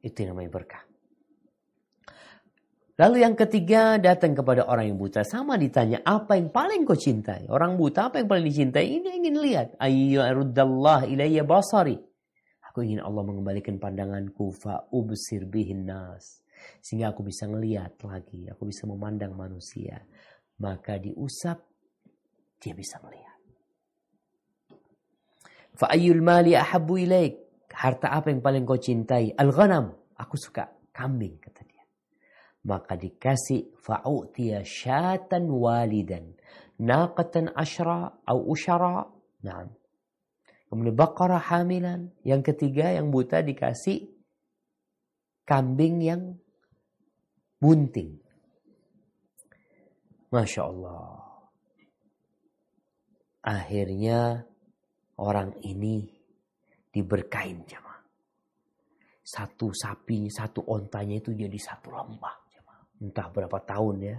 [0.03, 0.83] Itu yang namanya berkah.
[2.99, 5.23] Lalu yang ketiga datang kepada orang yang buta.
[5.23, 7.47] Sama ditanya, apa yang paling kau cintai?
[7.47, 8.99] Orang buta apa yang paling dicintai?
[8.99, 9.79] Ini ingin lihat.
[9.79, 11.95] Ayyarudallah ilayya basari.
[12.67, 16.43] Aku ingin Allah mengembalikan pandanganku fa'ubsir bihin nas.
[16.81, 18.49] Sehingga aku bisa ngelihat lagi.
[18.53, 20.03] Aku bisa memandang manusia.
[20.59, 21.63] Maka diusap,
[22.59, 23.39] dia bisa melihat.
[25.79, 27.47] Fa'ayyul mali ahabu ilaik.
[27.71, 29.31] Harta apa yang paling kau cintai?
[29.39, 29.95] Al-ghanam.
[30.19, 31.79] Aku suka kambing, kata dia
[32.67, 36.35] maka dikasih fa'utiya syatan walidan
[36.77, 39.09] naqatan ashra atau usyara
[39.41, 39.65] nah
[40.69, 44.11] kemudian baqarah hamilan yang ketiga yang buta dikasih
[45.47, 46.37] kambing yang
[47.59, 48.15] bunting
[50.31, 51.19] Masya Allah
[53.43, 54.47] akhirnya
[55.19, 56.07] orang ini
[56.89, 58.03] diberkain jamaah
[59.29, 62.49] satu sapi, satu ontanya itu jadi satu lembah
[63.03, 64.17] entah berapa tahun ya.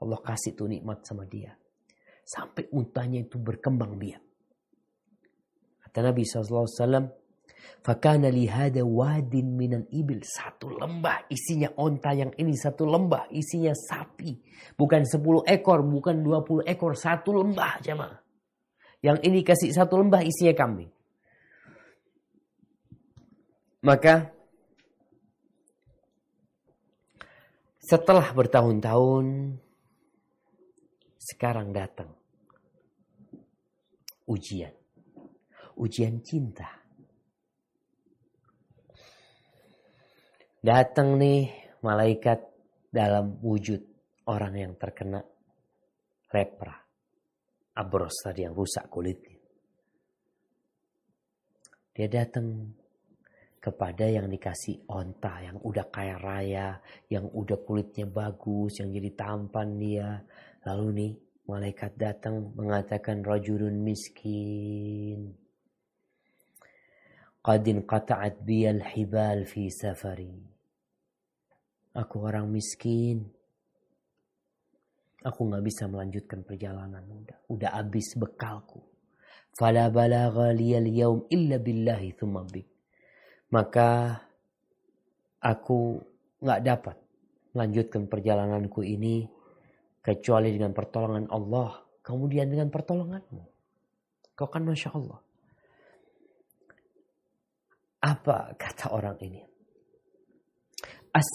[0.00, 1.52] Allah kasih tuh nikmat sama dia.
[2.24, 4.22] Sampai untanya itu berkembang biak.
[5.84, 7.19] Kata Nabi SAW,
[7.80, 10.24] Fakana lihada wadin minan ibil.
[10.24, 12.56] Satu lembah isinya onta yang ini.
[12.56, 14.36] Satu lembah isinya sapi.
[14.76, 16.96] Bukan sepuluh ekor, bukan dua puluh ekor.
[16.96, 18.18] Satu lembah jemaah.
[19.00, 20.92] Yang ini kasih satu lembah isinya kambing.
[23.80, 24.36] Maka
[27.90, 29.58] Setelah bertahun-tahun,
[31.18, 32.14] sekarang datang
[34.30, 34.70] ujian.
[35.74, 36.79] Ujian cinta.
[40.60, 41.48] Datang nih
[41.80, 42.36] malaikat
[42.92, 43.80] dalam wujud
[44.28, 45.24] orang yang terkena
[46.36, 46.76] lepra.
[47.80, 49.40] Abros tadi yang rusak kulitnya.
[51.96, 52.76] Dia datang
[53.56, 56.76] kepada yang dikasih onta yang udah kaya raya,
[57.08, 60.20] yang udah kulitnya bagus, yang jadi tampan dia.
[60.68, 61.12] Lalu nih
[61.48, 65.32] malaikat datang mengatakan rajulun miskin.
[67.40, 70.49] Qadin qata'at biyal hibal fi safari.
[71.94, 73.26] Aku orang miskin.
[75.20, 77.04] Aku nggak bisa melanjutkan perjalanan.
[77.04, 78.80] Udah, udah habis bekalku.
[79.58, 82.70] Fala balagha liyal yaum illa billahi thumma bik
[83.50, 84.14] maka
[85.42, 85.98] aku
[86.40, 86.96] nggak dapat
[87.52, 89.26] melanjutkan perjalananku ini
[90.00, 93.44] kecuali dengan pertolongan Allah, kemudian dengan pertolonganmu.
[94.38, 95.20] Kau kan Masya Allah.
[98.00, 99.42] Apa kata orang ini?
[101.12, 101.26] As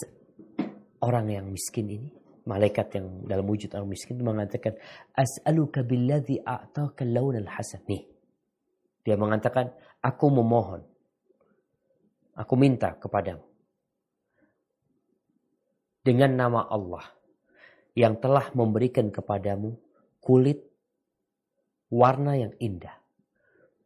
[1.06, 2.10] orang yang miskin ini,
[2.50, 4.74] malaikat yang dalam wujud orang miskin mengatakan,
[5.14, 7.86] As'aluka billadhi a'taka laun al-hasan.
[7.86, 8.02] Nih,
[9.06, 9.70] dia mengatakan,
[10.02, 10.82] aku memohon.
[12.34, 13.46] Aku minta kepadamu.
[16.02, 17.06] Dengan nama Allah
[17.96, 19.74] yang telah memberikan kepadamu
[20.20, 20.60] kulit
[21.88, 22.94] warna yang indah,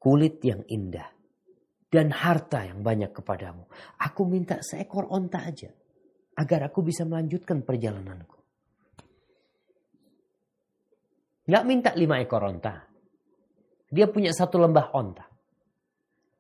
[0.03, 1.09] kulit yang indah,
[1.89, 3.65] dan harta yang banyak kepadamu.
[4.03, 5.71] Aku minta seekor onta aja,
[6.41, 8.41] agar aku bisa melanjutkan perjalananku.
[11.45, 12.89] Nggak minta lima ekor onta.
[13.93, 15.29] Dia punya satu lembah onta.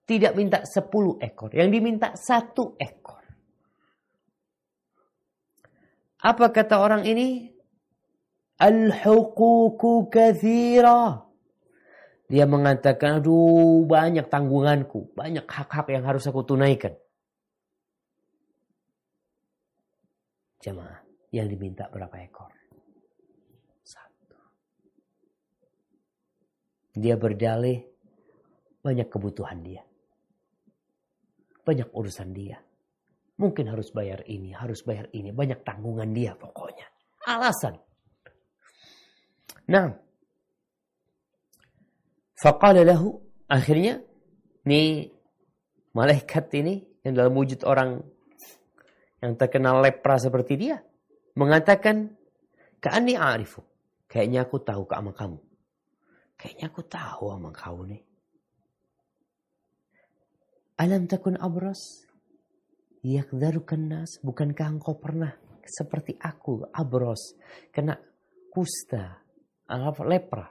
[0.08, 1.52] Tidak minta sepuluh ekor.
[1.52, 3.20] Yang diminta satu ekor.
[6.24, 7.52] Apa kata orang ini?
[8.60, 11.26] Al-huququ kathira.
[12.30, 15.10] Dia mengatakan, aduh banyak tanggunganku.
[15.18, 16.94] Banyak hak-hak yang harus aku tunaikan.
[20.61, 21.01] Jemaah,
[21.33, 22.53] yang diminta berapa ekor?
[23.81, 24.37] Satu.
[27.01, 27.81] Dia berdalih
[28.85, 29.81] banyak kebutuhan dia.
[31.64, 32.61] Banyak urusan dia.
[33.40, 35.33] Mungkin harus bayar ini, harus bayar ini.
[35.33, 36.85] Banyak tanggungan dia pokoknya.
[37.25, 37.81] Alasan.
[39.68, 39.96] Nah.
[42.37, 43.16] Faqala lahu.
[43.49, 44.05] Akhirnya.
[44.68, 45.09] Nih.
[45.96, 46.85] Malaikat ini.
[47.01, 48.05] Yang dalam wujud orang.
[49.20, 50.80] Yang terkenal lepra seperti dia.
[51.37, 52.16] Mengatakan.
[52.80, 53.61] Ka'ani a'rifu.
[54.09, 55.38] Kayaknya aku tahu ke sama kamu.
[56.40, 58.02] Kayaknya aku tahu sama kau nih.
[60.80, 62.09] Alam takun abras.
[63.04, 64.16] Yakdarukan nas.
[64.24, 67.37] Bukankah engkau pernah seperti aku abros.
[67.68, 67.94] Kena
[68.48, 69.20] kusta
[70.02, 70.48] lepra.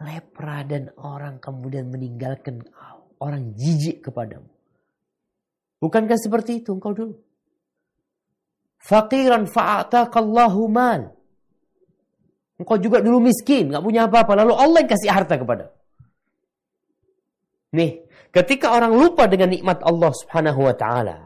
[0.00, 2.64] Lepra dan orang kemudian meninggalkan
[3.20, 4.48] orang jijik kepadamu.
[5.80, 7.16] Bukankah seperti itu engkau dulu?
[8.80, 11.16] Fakiran fa'atakallahu mal.
[12.60, 14.44] Engkau juga dulu miskin, nggak punya apa-apa.
[14.44, 15.72] Lalu Allah yang kasih harta kepada.
[17.72, 21.18] Nih, ketika orang lupa dengan nikmat Allah subhanahu wa ta'ala.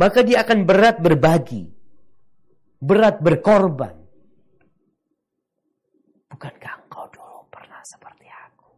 [0.00, 1.68] Maka dia akan berat berbagi.
[2.80, 3.92] Berat berkorban.
[6.32, 8.70] Bukankah engkau dulu pernah seperti aku?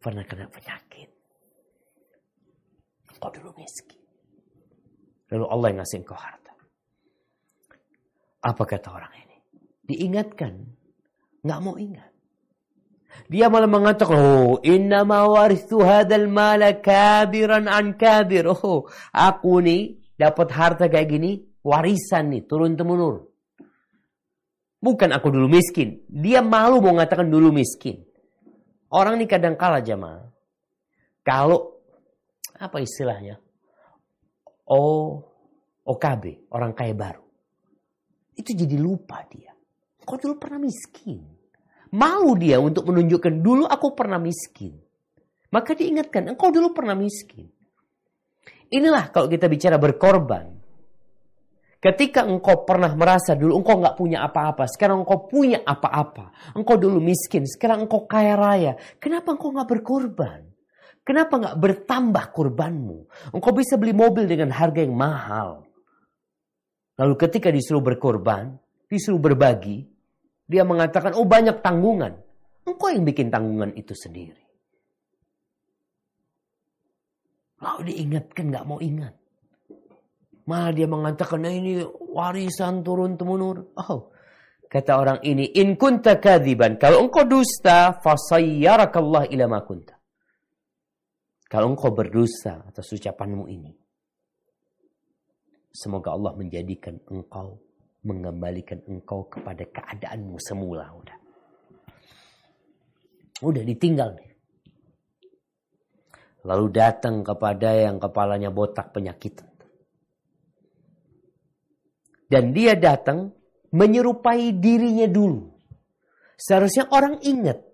[0.00, 0.87] Pernah kena penyakit.
[3.38, 4.02] Dulu miskin.
[5.30, 6.52] Lalu Allah yang ngasih engkau harta.
[8.42, 9.36] Apa kata orang ini?
[9.86, 10.58] Diingatkan.
[11.46, 12.10] Nggak mau ingat.
[13.30, 18.50] Dia malah mengatakan, oh, inna ma warithu hadal mala kabiran an kabir.
[18.50, 23.22] Oh, aku nih dapat harta kayak gini, warisan nih, turun temurun.
[24.82, 26.02] Bukan aku dulu miskin.
[26.10, 28.02] Dia malu mau mengatakan dulu miskin.
[28.90, 30.30] Orang ini kadang kalah jamaah.
[31.26, 31.77] Kalau
[32.58, 33.38] apa istilahnya?
[34.68, 34.82] O
[35.88, 37.24] OKB, orang kaya baru.
[38.36, 39.56] Itu jadi lupa dia.
[40.04, 41.24] Kau dulu pernah miskin.
[41.96, 44.76] Malu dia untuk menunjukkan dulu aku pernah miskin.
[45.48, 47.48] Maka diingatkan, engkau dulu pernah miskin.
[48.68, 50.60] Inilah kalau kita bicara berkorban.
[51.78, 56.52] Ketika engkau pernah merasa dulu engkau nggak punya apa-apa, sekarang engkau punya apa-apa.
[56.52, 58.72] Engkau dulu miskin, sekarang engkau kaya raya.
[59.00, 60.47] Kenapa engkau nggak berkorban?
[61.08, 63.08] Kenapa nggak bertambah kurbanmu?
[63.32, 65.64] Engkau bisa beli mobil dengan harga yang mahal.
[67.00, 68.60] Lalu ketika disuruh berkorban,
[68.92, 69.88] disuruh berbagi,
[70.44, 72.12] dia mengatakan, oh banyak tanggungan.
[72.68, 74.44] Engkau yang bikin tanggungan itu sendiri.
[77.64, 79.16] Lalu diingatkan nggak mau ingat.
[80.44, 83.64] Malah dia mengatakan nah ini warisan turun temurun.
[83.80, 84.12] Oh,
[84.68, 86.76] kata orang ini, in kunta kadiban.
[86.76, 89.97] Kalau engkau dusta, fasayyarakallah ila ma kunta.
[91.48, 93.72] Kalau engkau berdusta atas ucapanmu ini,
[95.72, 97.56] semoga Allah menjadikan engkau
[98.04, 101.18] mengembalikan engkau kepada keadaanmu semula udah.
[103.42, 104.30] Udah ditinggal nih.
[106.46, 109.50] Lalu datang kepada yang kepalanya botak penyakitan.
[112.28, 113.32] Dan dia datang
[113.72, 115.48] menyerupai dirinya dulu.
[116.38, 117.64] Seharusnya orang ingat.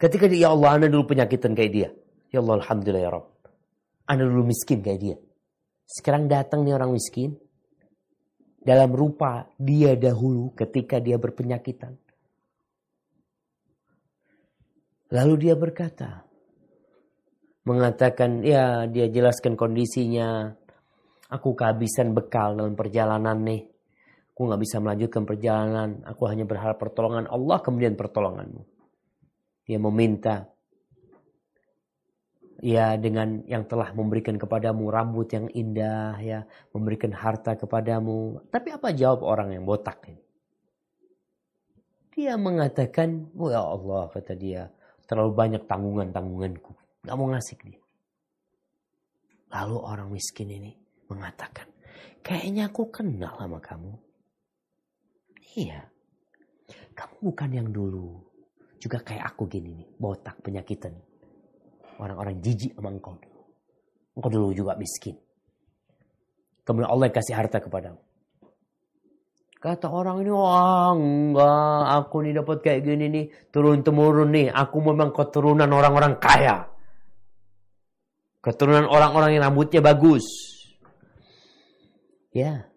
[0.00, 1.88] Ketika dia, ya Allah, anda dulu penyakitan kayak dia.
[2.28, 3.28] Ya Allah, Alhamdulillah ya Rabb.
[4.08, 5.16] Anda dulu miskin kayak dia.
[5.88, 7.36] Sekarang datang nih orang miskin.
[8.60, 11.96] Dalam rupa dia dahulu ketika dia berpenyakitan.
[15.08, 16.28] Lalu dia berkata.
[17.64, 20.52] Mengatakan, ya dia jelaskan kondisinya.
[21.28, 23.68] Aku kehabisan bekal dalam perjalanan nih.
[24.32, 26.04] Aku nggak bisa melanjutkan perjalanan.
[26.04, 28.62] Aku hanya berharap pertolongan Allah kemudian pertolonganmu.
[29.68, 30.48] Dia meminta
[32.58, 36.42] ya dengan yang telah memberikan kepadamu rambut yang indah ya,
[36.74, 38.42] memberikan harta kepadamu.
[38.50, 40.22] Tapi apa jawab orang yang botak ini?
[42.18, 44.66] Dia mengatakan, oh ya Allah kata dia,
[45.06, 46.74] terlalu banyak tanggungan-tanggunganku.
[47.06, 47.78] Gak mau ngasih dia.
[49.54, 50.74] Lalu orang miskin ini
[51.06, 51.70] mengatakan,
[52.26, 53.94] kayaknya aku kenal sama kamu.
[55.54, 55.86] Iya.
[56.98, 58.18] Kamu bukan yang dulu.
[58.82, 59.88] Juga kayak aku gini nih.
[59.94, 60.98] Botak, penyakitan.
[61.98, 63.42] Orang-orang jijik sama engkau dulu.
[64.14, 65.18] Engkau dulu juga miskin.
[66.62, 67.98] Kemudian Allah kasih harta kepadamu.
[69.58, 74.78] Kata orang ini, wah enggak, aku nih dapat kayak gini nih, turun temurun nih, aku
[74.78, 76.70] memang keturunan orang-orang kaya.
[78.38, 80.22] Keturunan orang-orang yang rambutnya bagus.
[82.30, 82.70] Ya,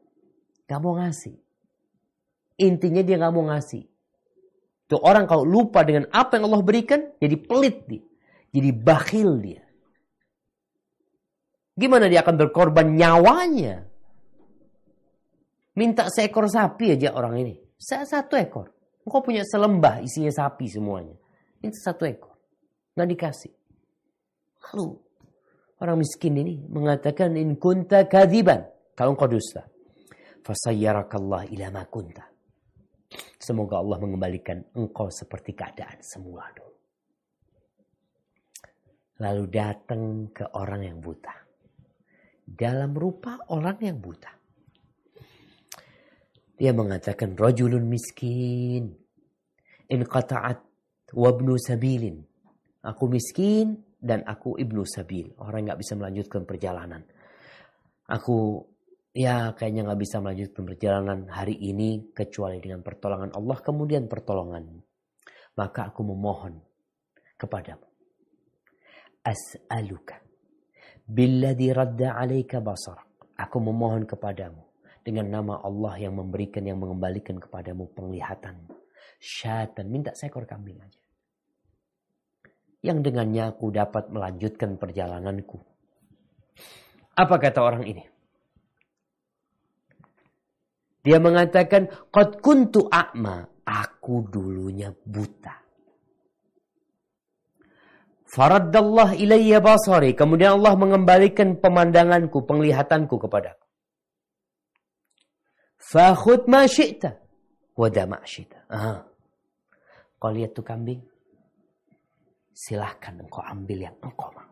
[0.65, 1.38] gak mau ngasih.
[2.57, 3.86] Intinya dia nggak mau ngasih.
[4.89, 8.11] Tuh orang kalau lupa dengan apa yang Allah berikan, jadi pelit dia.
[8.51, 9.63] Jadi bakhil dia.
[11.71, 13.87] Gimana dia akan berkorban nyawanya?
[15.79, 17.55] Minta seekor sapi aja orang ini.
[17.79, 18.67] Satu ekor.
[19.07, 21.15] Engkau punya selembah isinya sapi semuanya.
[21.63, 22.35] Minta satu ekor.
[22.93, 23.53] Nggak dikasih.
[24.61, 24.87] Lalu
[25.79, 28.67] orang miskin ini mengatakan in kunta kadiban.
[28.93, 29.63] Kalau engkau dusta.
[30.43, 32.27] Fasayyarakallah ila ma kunta.
[33.39, 36.70] Semoga Allah mengembalikan engkau seperti keadaan semula dulu.
[39.22, 41.34] Lalu datang ke orang yang buta.
[42.41, 44.34] Dalam rupa orang yang buta.
[46.57, 48.89] Dia mengatakan, Rajulun miskin.
[49.93, 50.57] In qata'at
[51.13, 52.26] wabnu sabilin.
[52.82, 55.30] Aku miskin dan aku ibnu sabil.
[55.38, 57.05] Orang nggak bisa melanjutkan perjalanan.
[58.09, 58.65] Aku
[59.11, 64.72] ya kayaknya nggak bisa melanjutkan perjalanan hari ini kecuali dengan pertolongan Allah kemudian pertolongan
[65.59, 66.55] maka aku memohon
[67.36, 67.90] kepadamu
[69.26, 70.19] as'aluka.
[71.05, 73.01] Billadhi radda alaika basar.
[73.38, 74.61] Aku memohon kepadamu
[75.01, 78.69] dengan nama Allah yang memberikan yang mengembalikan kepadamu penglihatan.
[79.22, 81.01] Syatan minta seekor kambing aja.
[82.82, 85.61] Yang dengannya aku dapat melanjutkan perjalananku.
[87.13, 88.01] Apa kata orang ini?
[91.01, 93.45] Dia mengatakan, Qad kuntu a'ma.
[93.61, 95.61] Aku dulunya buta.
[98.32, 100.15] Faraddallah ilayya basari.
[100.15, 103.67] Kemudian Allah mengembalikan pemandanganku, penglihatanku kepadaku.
[105.75, 107.19] Fakhud ma syi'ta.
[107.75, 108.59] Wada ma syi'ta.
[110.15, 111.03] Kau lihat tuh kambing?
[112.55, 114.47] Silahkan engkau ambil yang engkau mau.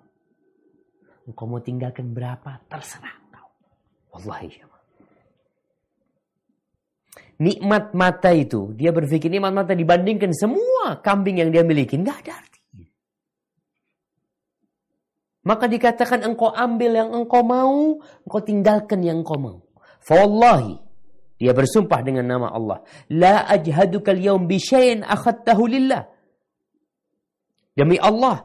[1.24, 2.60] Engkau mau tinggalkan berapa?
[2.68, 3.48] Terserah engkau.
[4.12, 4.80] Wallahi jamaah
[7.40, 12.49] nikmat mata itu, dia berpikir nikmat mata dibandingkan semua kambing yang dia miliki, nggak ada.
[15.40, 19.58] Maka dikatakan engkau ambil yang engkau mau, engkau tinggalkan yang engkau mau.
[20.04, 20.76] Fawallahi,
[21.40, 26.04] dia bersumpah dengan nama Allah, la ajhaduka al-yawm bi syai'in akhadtahu lillah.
[27.72, 28.44] Demi Allah,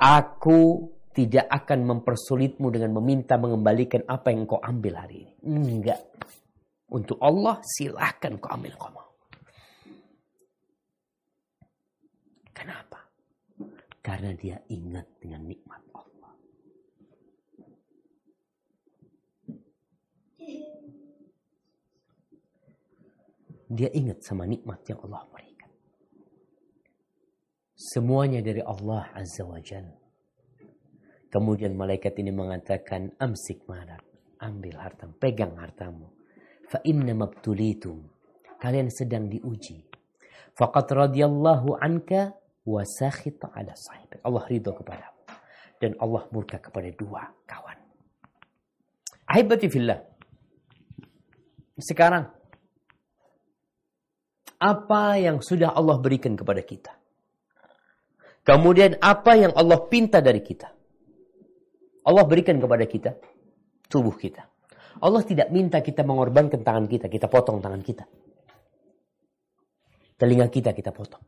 [0.00, 5.32] aku tidak akan mempersulitmu dengan meminta mengembalikan apa yang engkau ambil hari ini.
[5.44, 6.00] Enggak.
[6.90, 9.08] Untuk Allah silahkan kau ambil kau mau.
[12.50, 13.04] Kenapa?
[14.04, 16.32] Karena dia ingat dengan nikmat Allah.
[23.72, 25.72] Dia ingat sama nikmat yang Allah berikan.
[27.72, 29.88] Semuanya dari Allah Azza wa Jal.
[31.32, 34.04] Kemudian malaikat ini mengatakan, amsik manak.
[34.44, 36.12] Ambil hartamu, pegang hartamu
[36.68, 38.02] fa inna mabtulitum
[38.58, 39.84] kalian sedang diuji
[40.56, 42.32] faqad radiyallahu anka
[42.64, 45.12] wa sakhita ala sahib Allah ridho kepadamu.
[45.80, 47.76] Dan Allah murka kepada dua kawan.
[49.28, 50.00] Ahibati fillah.
[51.76, 52.30] Sekarang
[54.56, 56.94] apa yang sudah Allah berikan kepada kita?
[58.44, 60.72] Kemudian apa yang Allah pinta dari kita?
[62.04, 63.16] Allah berikan kepada kita
[63.88, 64.44] tubuh kita.
[65.00, 68.04] Allah tidak minta kita mengorbankan tangan kita, kita potong tangan kita.
[70.14, 71.24] Telinga kita kita potong.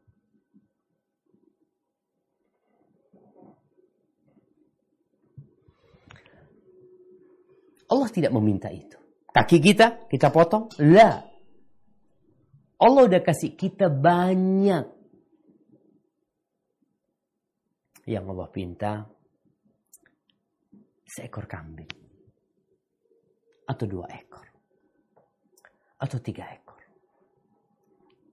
[7.87, 8.99] Allah tidak meminta itu.
[9.31, 10.73] Kaki kita kita potong?
[10.83, 11.23] La.
[12.77, 14.85] Allah udah kasih kita banyak.
[18.07, 18.93] Yang Allah pinta
[21.07, 21.91] seekor kambing
[23.67, 24.47] atau dua ekor.
[25.97, 26.77] atau tiga ekor.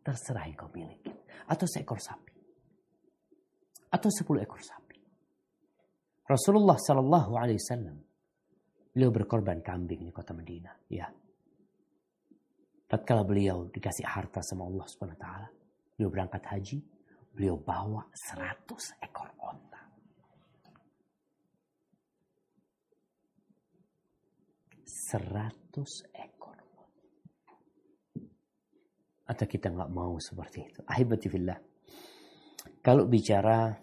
[0.04, 1.16] Terserah yang kau miliki.
[1.48, 2.36] Atau seekor sapi.
[3.88, 5.00] Atau sepuluh ekor sapi.
[6.28, 8.04] Rasulullah Sallallahu Alaihi Wasallam
[8.94, 10.78] beliau berkorban kambing di kota Madinah.
[10.94, 11.10] Ya.
[12.86, 15.50] Tatkala beliau dikasih harta sama Allah Subhanahu Taala,
[15.98, 16.78] beliau berangkat haji,
[17.34, 19.82] beliau bawa seratus ekor onta.
[24.86, 26.58] Seratus ekor.
[29.26, 30.80] Atau kita nggak mau seperti itu.
[30.86, 31.58] Ahibati fillah.
[32.84, 33.74] Kalau bicara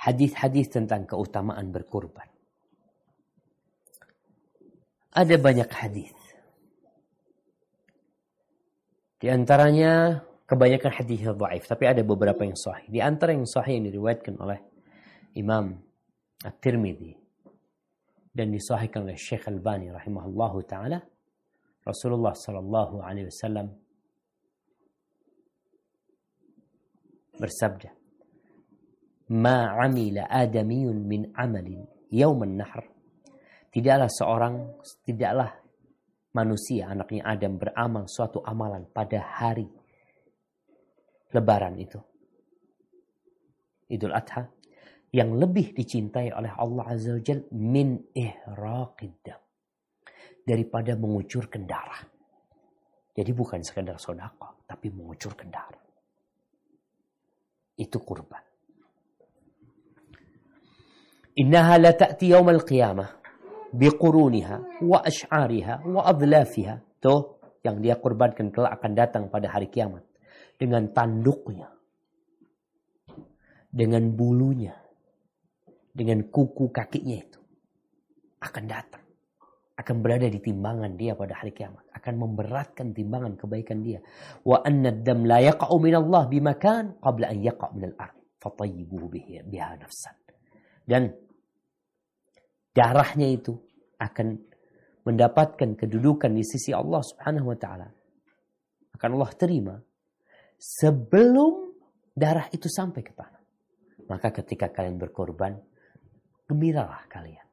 [0.00, 2.35] hadis-hadis tentang keutamaan berkorban.
[5.16, 6.12] Ada banyak hadis.
[9.16, 12.84] Di antaranya kebanyakan hadis yang dhaif, tapi ada beberapa yang sahih.
[12.92, 14.60] Di antara yang sahih yang diriwayatkan oleh
[15.40, 15.80] Imam
[16.44, 17.16] At-Tirmidzi
[18.36, 21.00] dan disahihkan oleh Syekh Al-Bani rahimahullahu taala,
[21.80, 23.72] Rasulullah sallallahu alaihi wasallam
[27.40, 27.88] bersabda,
[29.32, 32.95] "Ma 'amila adamiyun min 'amalin yauman nahr."
[33.76, 34.54] Tidaklah seorang,
[35.04, 35.52] tidaklah
[36.32, 39.68] manusia anaknya Adam beramal suatu amalan pada hari
[41.36, 42.00] lebaran itu.
[43.92, 44.48] Idul Adha
[45.12, 49.28] yang lebih dicintai oleh Allah Azza wa Jal min ihraqid
[50.40, 52.00] daripada mengucurkan darah.
[53.12, 55.84] Jadi bukan sekedar sodako, tapi mengucurkan darah.
[57.76, 58.40] Itu kurban.
[61.36, 63.15] Innaha la ta'ti yawmal qiyamah
[63.76, 66.80] biquruniha wa ash'ariha wa adlafiha.
[67.00, 70.02] Tuh yang dia kurbankan kelak akan datang pada hari kiamat.
[70.56, 71.68] Dengan tanduknya.
[73.68, 74.72] Dengan bulunya.
[75.92, 77.40] Dengan kuku kakinya itu.
[78.40, 79.04] Akan datang.
[79.76, 81.84] Akan berada di timbangan dia pada hari kiamat.
[81.92, 84.00] Akan memberatkan timbangan kebaikan dia.
[84.40, 88.16] Wa anna dam la yaqa'u minallah bimakan qabla an yaqa'u minal ard.
[88.40, 89.12] Fatayyibuhu
[89.44, 90.16] biha nafsan.
[90.86, 91.12] Dan
[92.72, 93.65] darahnya itu
[93.96, 94.36] akan
[95.06, 97.88] mendapatkan kedudukan di sisi Allah Subhanahu wa taala.
[98.96, 99.74] Akan Allah terima
[100.58, 101.72] sebelum
[102.10, 103.42] darah itu sampai ke tanah.
[104.06, 105.58] Maka ketika kalian berkorban,
[106.46, 107.46] gembiralah kalian.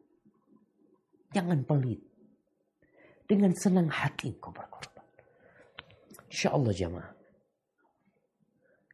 [1.33, 2.01] Jangan pelit.
[3.23, 5.07] Dengan senang hati kau berkorban.
[6.27, 7.11] Insya Allah jamaah.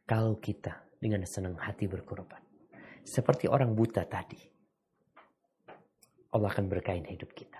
[0.05, 2.39] Kalau kita dengan senang hati berkorban.
[3.03, 4.48] Seperti orang buta tadi
[6.29, 7.59] Allah akan berkain hidup kita.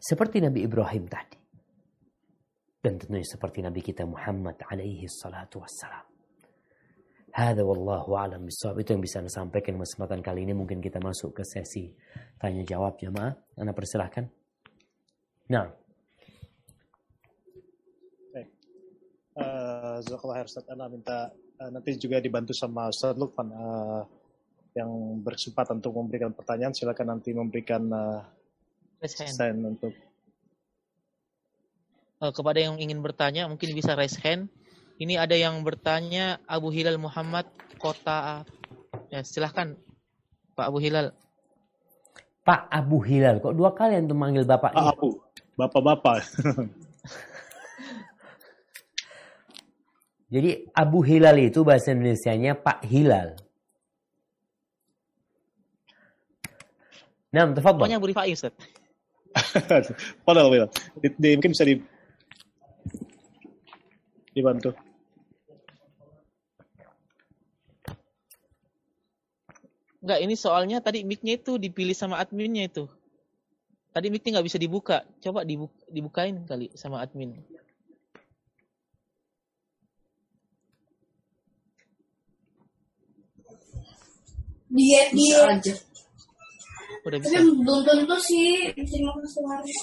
[0.00, 1.38] Seperti Nabi Ibrahim tadi.
[2.80, 6.06] Dan tentunya seperti Nabi kita Muhammad alaihi salatu wassalam.
[7.36, 8.80] Hada wallahu alam bisawab.
[8.80, 10.56] Itu yang bisa saya sampaikan kesempatan kali ini.
[10.56, 11.92] Mungkin kita masuk ke sesi
[12.40, 13.36] tanya jawab jamaah.
[13.60, 14.24] Anda persilahkan.
[15.52, 15.68] Nah.
[18.32, 18.48] Baik.
[19.36, 20.64] Uh, Ustaz.
[20.64, 21.28] Anda minta
[21.60, 23.52] uh, nanti juga dibantu sama Ustaz Lukman.
[23.52, 24.02] Uh,
[24.76, 28.20] yang berkesempatan untuk memberikan pertanyaan silakan nanti memberikan uh,
[29.08, 29.96] sign untuk
[32.20, 34.52] uh, kepada yang ingin bertanya mungkin bisa raise hand.
[34.96, 37.44] Ini ada yang bertanya Abu Hilal Muhammad
[37.76, 38.48] kota
[39.12, 39.76] ya silahkan
[40.56, 41.12] Pak Abu Hilal.
[42.44, 45.20] Pak Abu Hilal kok dua kali untuk manggil bapak Pak Abu
[45.56, 46.20] bapak-bapak.
[50.32, 53.45] Jadi Abu Hilal itu bahasa Indonesia-nya Pak Hilal.
[57.34, 57.50] Nah.
[57.50, 58.54] Pokoknya Bu Rifai, Ustaz.
[60.26, 60.66] Padahal, Wil.
[61.02, 61.76] Di, di, mungkin bisa di,
[64.32, 64.72] dibantu.
[70.06, 72.86] Enggak, ini soalnya tadi mic-nya itu dipilih sama adminnya itu.
[73.90, 75.02] Tadi mic-nya nggak bisa dibuka.
[75.18, 77.34] Coba dibuka, dibukain kali sama admin.
[84.70, 85.74] Dia dia aja.
[87.06, 87.38] Udah Tapi bisa.
[87.38, 89.80] belum tentu sih terima kasih Haris.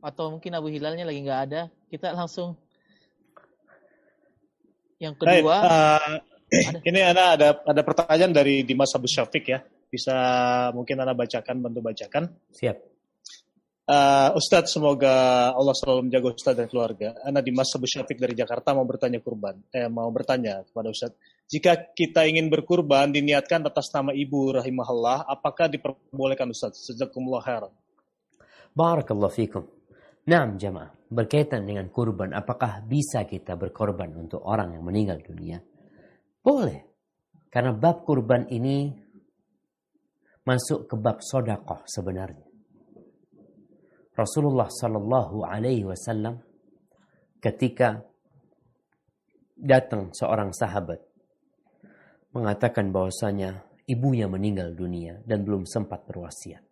[0.00, 1.62] Atau mungkin Abu Hilalnya lagi nggak ada.
[1.90, 2.54] Kita langsung
[5.02, 5.56] yang Baik, kedua.
[5.58, 6.16] uh,
[6.86, 9.58] ini Ana ada ada pertanyaan dari Dimas Abu Syafiq ya.
[9.90, 10.14] Bisa
[10.70, 12.30] mungkin Ana bacakan, bantu bacakan.
[12.54, 12.78] Siap.
[13.90, 17.10] Uh, Ustadz, semoga Allah selalu menjaga Ustadz dan keluarga.
[17.26, 19.58] Ana Dimas Abu Syafiq dari Jakarta mau bertanya kurban.
[19.74, 21.18] Eh, mau bertanya kepada Ustadz.
[21.50, 26.94] Jika kita ingin berkurban diniatkan atas nama ibu rahimahullah, apakah diperbolehkan Ustadz?
[26.94, 27.74] Jazakumullah khairan.
[28.70, 29.66] Barakallahu fikum.
[30.30, 30.94] Naam jamaah.
[31.10, 35.58] Berkaitan dengan kurban, apakah bisa kita berkorban untuk orang yang meninggal dunia?
[36.38, 36.86] Boleh.
[37.50, 38.94] Karena bab kurban ini
[40.46, 42.46] masuk ke bab sodakoh sebenarnya.
[44.14, 46.38] Rasulullah Sallallahu Alaihi Wasallam
[47.42, 48.06] ketika
[49.58, 51.09] datang seorang sahabat
[52.30, 56.62] mengatakan bahwasanya ibunya meninggal dunia dan belum sempat berwasiat.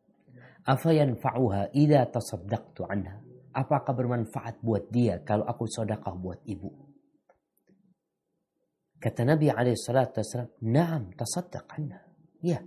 [0.69, 3.19] Afa yanfa'uha idza tasaddaqtu anha?
[3.57, 6.71] Apakah bermanfaat buat dia kalau aku sedekah buat ibu?
[8.99, 12.03] Kata Nabi wasallam, "Na'am, tasaddaq anha."
[12.43, 12.63] Ya.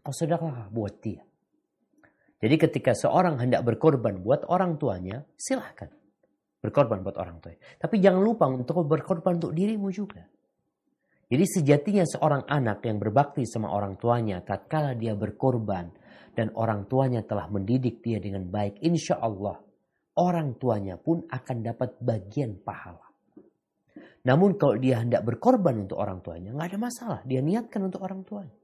[0.00, 1.24] Kau sedekah buat dia.
[2.38, 5.90] Jadi ketika seorang hendak berkorban buat orang tuanya, silahkan.
[6.62, 7.60] Berkorban buat orang tuanya.
[7.76, 10.22] Tapi jangan lupa untuk berkorban untuk dirimu juga.
[11.28, 15.92] Jadi sejatinya seorang anak yang berbakti sama orang tuanya, tatkala dia berkorban
[16.32, 19.60] dan orang tuanya telah mendidik dia dengan baik, insya Allah
[20.16, 23.04] orang tuanya pun akan dapat bagian pahala.
[24.24, 27.20] Namun kalau dia hendak berkorban untuk orang tuanya, nggak ada masalah.
[27.28, 28.56] Dia niatkan untuk orang tuanya.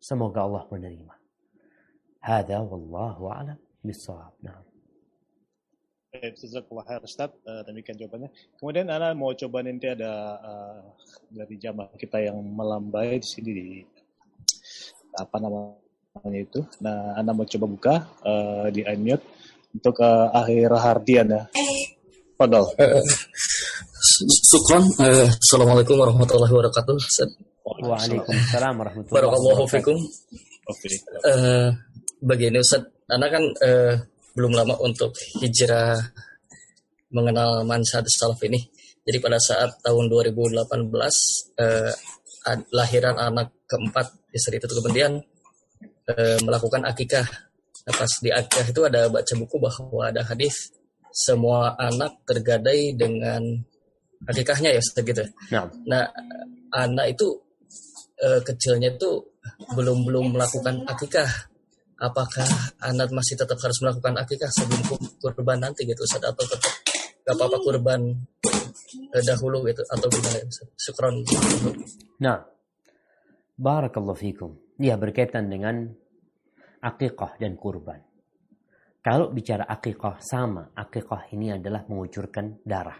[0.00, 1.14] Semoga Allah menerima.
[2.24, 4.32] Hada wallahu a'lam bisawab.
[4.40, 4.73] Nah.
[6.14, 8.30] Jazakallah khair Ustaz, uh, demikian jawabannya.
[8.58, 10.78] Kemudian Ana mau coba nanti ada uh,
[11.26, 13.66] dari jamaah kita yang melambai di sini di
[15.18, 16.62] apa namanya itu.
[16.78, 19.24] Nah, Ana mau coba buka uh, di unmute
[19.74, 21.42] untuk uh, akhir Hardian ya.
[22.38, 22.70] Padahal.
[24.46, 24.84] Sukron.
[25.02, 26.94] Uh, Assalamualaikum warahmatullahi wabarakatuh.
[27.64, 29.66] Waalaikumsalam warahmatullahi wabarakatuh.
[29.66, 29.98] fikum.
[31.26, 31.74] Uh,
[32.22, 33.94] begini Ustaz, Anda kan uh,
[34.34, 35.98] belum lama untuk hijrah
[37.14, 38.58] mengenal mansyad salaf ini.
[39.06, 40.58] Jadi pada saat tahun 2018
[41.60, 41.92] uh,
[42.74, 45.22] lahiran anak keempat istri itu kemudian
[46.10, 47.24] uh, melakukan akikah.
[47.84, 50.72] Nah, pas di akikah itu ada baca buku bahwa ada hadis
[51.14, 53.44] semua anak tergadai dengan
[54.26, 55.22] akikahnya ya segitu.
[55.54, 56.10] Nah, nah
[56.74, 57.38] anak itu
[58.24, 59.22] uh, kecilnya itu
[59.76, 61.53] belum belum melakukan akikah
[62.04, 62.44] apakah
[62.84, 66.72] anak masih tetap harus melakukan akikah sebelum kurban nanti gitu Ustaz atau tetap
[67.24, 68.00] gak apa-apa kurban
[69.24, 70.68] dahulu gitu atau gimana Ustaz?
[70.76, 71.24] Syukron.
[72.20, 72.44] Nah,
[73.56, 74.50] barakallahu fikum.
[74.76, 75.88] Ya berkaitan dengan
[76.84, 78.02] akikah dan kurban.
[79.04, 82.96] Kalau bicara akikah sama, akikah ini adalah mengucurkan darah.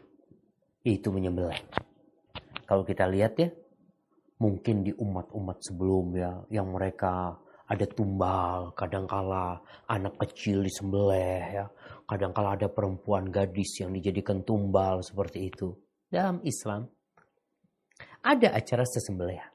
[0.85, 1.65] Itu menyembelih.
[2.65, 3.49] Kalau kita lihat ya,
[4.41, 11.67] mungkin di umat-umat sebelumnya yang mereka ada tumbal, kadangkala anak kecil disembelih ya,
[12.05, 15.73] kadangkala ada perempuan gadis yang dijadikan tumbal seperti itu.
[16.13, 16.85] Dalam Islam
[18.21, 19.49] ada acara sesembelihan.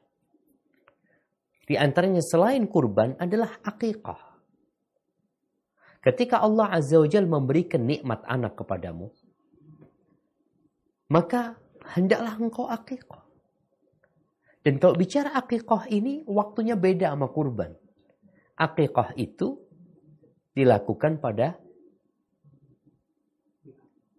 [1.70, 4.18] Di antaranya selain kurban adalah akikah.
[6.02, 9.14] Ketika Allah Azza wa Jal memberikan nikmat anak kepadamu,
[11.14, 11.62] maka
[11.94, 13.22] hendaklah engkau akikah.
[14.66, 17.78] Dan kalau bicara akikah ini waktunya beda sama kurban
[18.60, 19.56] akikah itu
[20.52, 21.56] dilakukan pada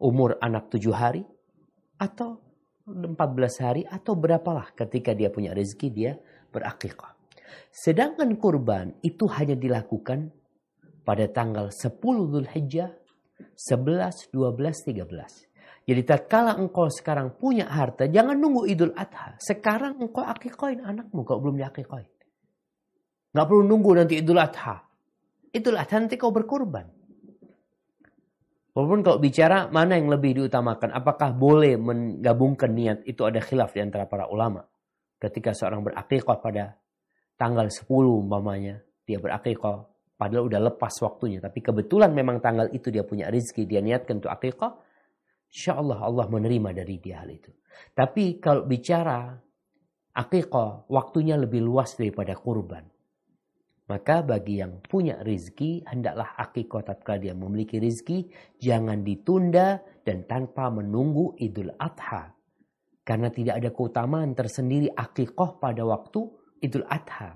[0.01, 1.29] umur anak tujuh hari
[2.01, 2.41] atau
[2.89, 3.15] 14
[3.61, 6.17] hari atau berapalah ketika dia punya rezeki dia
[6.49, 7.13] berakikah.
[7.69, 10.33] Sedangkan kurban itu hanya dilakukan
[11.05, 12.91] pada tanggal 10 Dhul Hijjah,
[13.55, 15.87] 11, 12, 13.
[15.87, 19.37] Jadi tatkala engkau sekarang punya harta, jangan nunggu Idul Adha.
[19.43, 22.09] Sekarang engkau akikahin anakmu kalau belum diakikahin.
[23.31, 24.83] Nggak perlu nunggu nanti Idul Adha.
[25.55, 26.87] Idul Adha nanti kau berkorban.
[28.71, 33.83] Walaupun kalau bicara mana yang lebih diutamakan, apakah boleh menggabungkan niat, itu ada khilaf di
[33.83, 34.63] antara para ulama.
[35.19, 36.79] Ketika seorang berakikah pada
[37.35, 37.91] tanggal 10
[38.23, 41.43] umpamanya, dia berakikah, padahal udah lepas waktunya.
[41.43, 44.79] Tapi kebetulan memang tanggal itu dia punya rezeki, dia niatkan untuk akikah,
[45.51, 47.51] insya Allah Allah menerima dari dia hal itu.
[47.91, 49.35] Tapi kalau bicara
[50.15, 52.87] akikah, waktunya lebih luas daripada kurban.
[53.91, 58.31] Maka bagi yang punya rizki, hendaklah akikah tatkala dia memiliki rizki,
[58.63, 62.31] jangan ditunda dan tanpa menunggu idul adha.
[63.03, 66.23] Karena tidak ada keutamaan tersendiri akikah pada waktu
[66.63, 67.35] idul adha.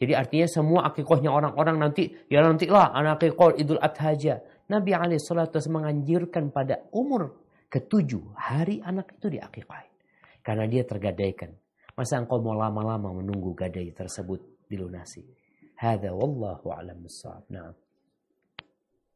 [0.00, 4.40] Jadi artinya semua akikahnya orang-orang nanti, ya nantilah anak akikah idul adha aja.
[4.72, 9.92] Nabi SAW menganjurkan pada umur ketujuh hari anak itu diakikahin.
[10.40, 11.52] Karena dia tergadaikan.
[11.92, 15.43] Masa engkau mau lama-lama menunggu gadai tersebut dilunasi.
[15.79, 17.73] هذا والله أعلم بالصواب نعم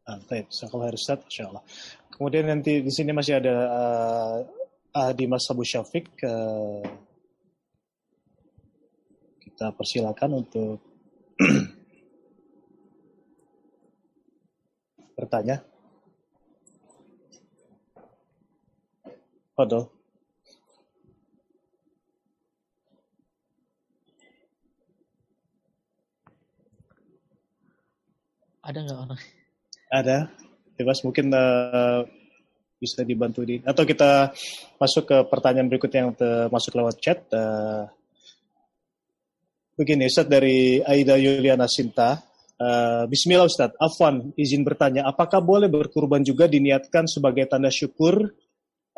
[0.04, 1.64] Ah, baik, Sakallah Ustaz, Insya Allah.
[2.12, 4.38] Kemudian nanti di sini masih ada uh,
[4.92, 6.12] Ahdi Mas Abu Syafiq.
[6.20, 6.84] Uh,
[9.40, 10.84] kita persilakan untuk
[15.16, 15.64] bertanya.
[19.56, 19.97] Fadol.
[28.69, 29.21] Ada nggak orang?
[29.89, 30.19] Ada.
[30.77, 32.05] Bebas mungkin uh,
[32.77, 34.31] bisa dibantu di atau kita
[34.77, 36.13] masuk ke pertanyaan berikutnya yang
[36.53, 37.25] masuk lewat chat.
[37.33, 37.89] Uh,
[39.73, 42.21] begini Ustaz dari Aida Yuliana Sinta.
[42.59, 48.35] Uh, Bismillah Ustaz, Afwan izin bertanya, apakah boleh berkurban juga diniatkan sebagai tanda syukur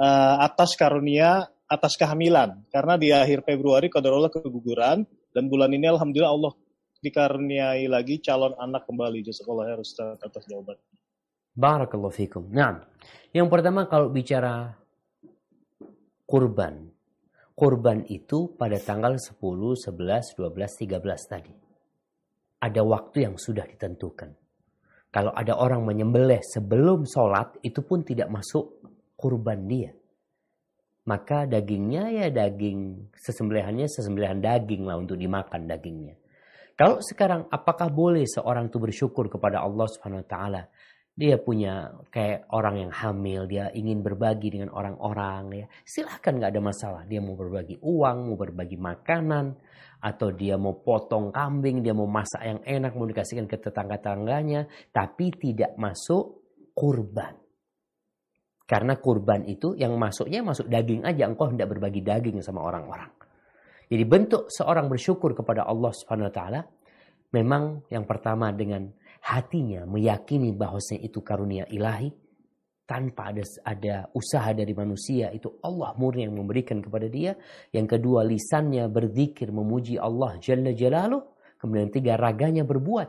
[0.01, 2.67] uh, atas karunia atas kehamilan?
[2.73, 6.53] Karena di akhir Februari Allah keguguran dan bulan ini Alhamdulillah Allah
[7.01, 9.25] dikaruniai lagi calon anak kembali.
[9.25, 10.77] Jazakallah ya Ustaz atas jawaban.
[11.57, 12.47] Barakallahu fikum.
[12.53, 12.85] Nah,
[13.35, 14.77] yang pertama kalau bicara
[16.29, 16.93] kurban.
[17.57, 21.53] Kurban itu pada tanggal 10, 11, 12, 13 tadi.
[22.61, 24.33] Ada waktu yang sudah ditentukan.
[25.11, 28.81] Kalau ada orang menyembelih sebelum sholat, itu pun tidak masuk
[29.19, 29.93] kurban dia.
[31.09, 36.20] Maka dagingnya ya daging, sesembelihannya sesembelihan daging lah untuk dimakan dagingnya.
[36.81, 40.63] Kalau sekarang apakah boleh seorang itu bersyukur kepada Allah Subhanahu wa taala
[41.21, 45.67] dia punya kayak orang yang hamil, dia ingin berbagi dengan orang-orang ya.
[45.85, 47.03] Silahkan nggak ada masalah.
[47.05, 49.53] Dia mau berbagi uang, mau berbagi makanan,
[50.01, 54.65] atau dia mau potong kambing, dia mau masak yang enak, mau dikasihkan ke tetangga-tetangganya,
[54.97, 56.41] tapi tidak masuk
[56.73, 57.37] kurban.
[58.65, 63.20] Karena kurban itu yang masuknya masuk daging aja, engkau hendak berbagi daging sama orang-orang.
[63.91, 66.61] Jadi bentuk seorang bersyukur kepada Allah Subhanahu wa taala
[67.35, 68.87] memang yang pertama dengan
[69.27, 72.09] hatinya meyakini bahwasanya itu karunia ilahi
[72.87, 77.39] tanpa ada ada usaha dari manusia itu Allah murni yang memberikan kepada dia.
[77.71, 81.23] Yang kedua lisannya berzikir memuji Allah Jalla Jalaluh.
[81.59, 83.09] Kemudian tiga raganya berbuat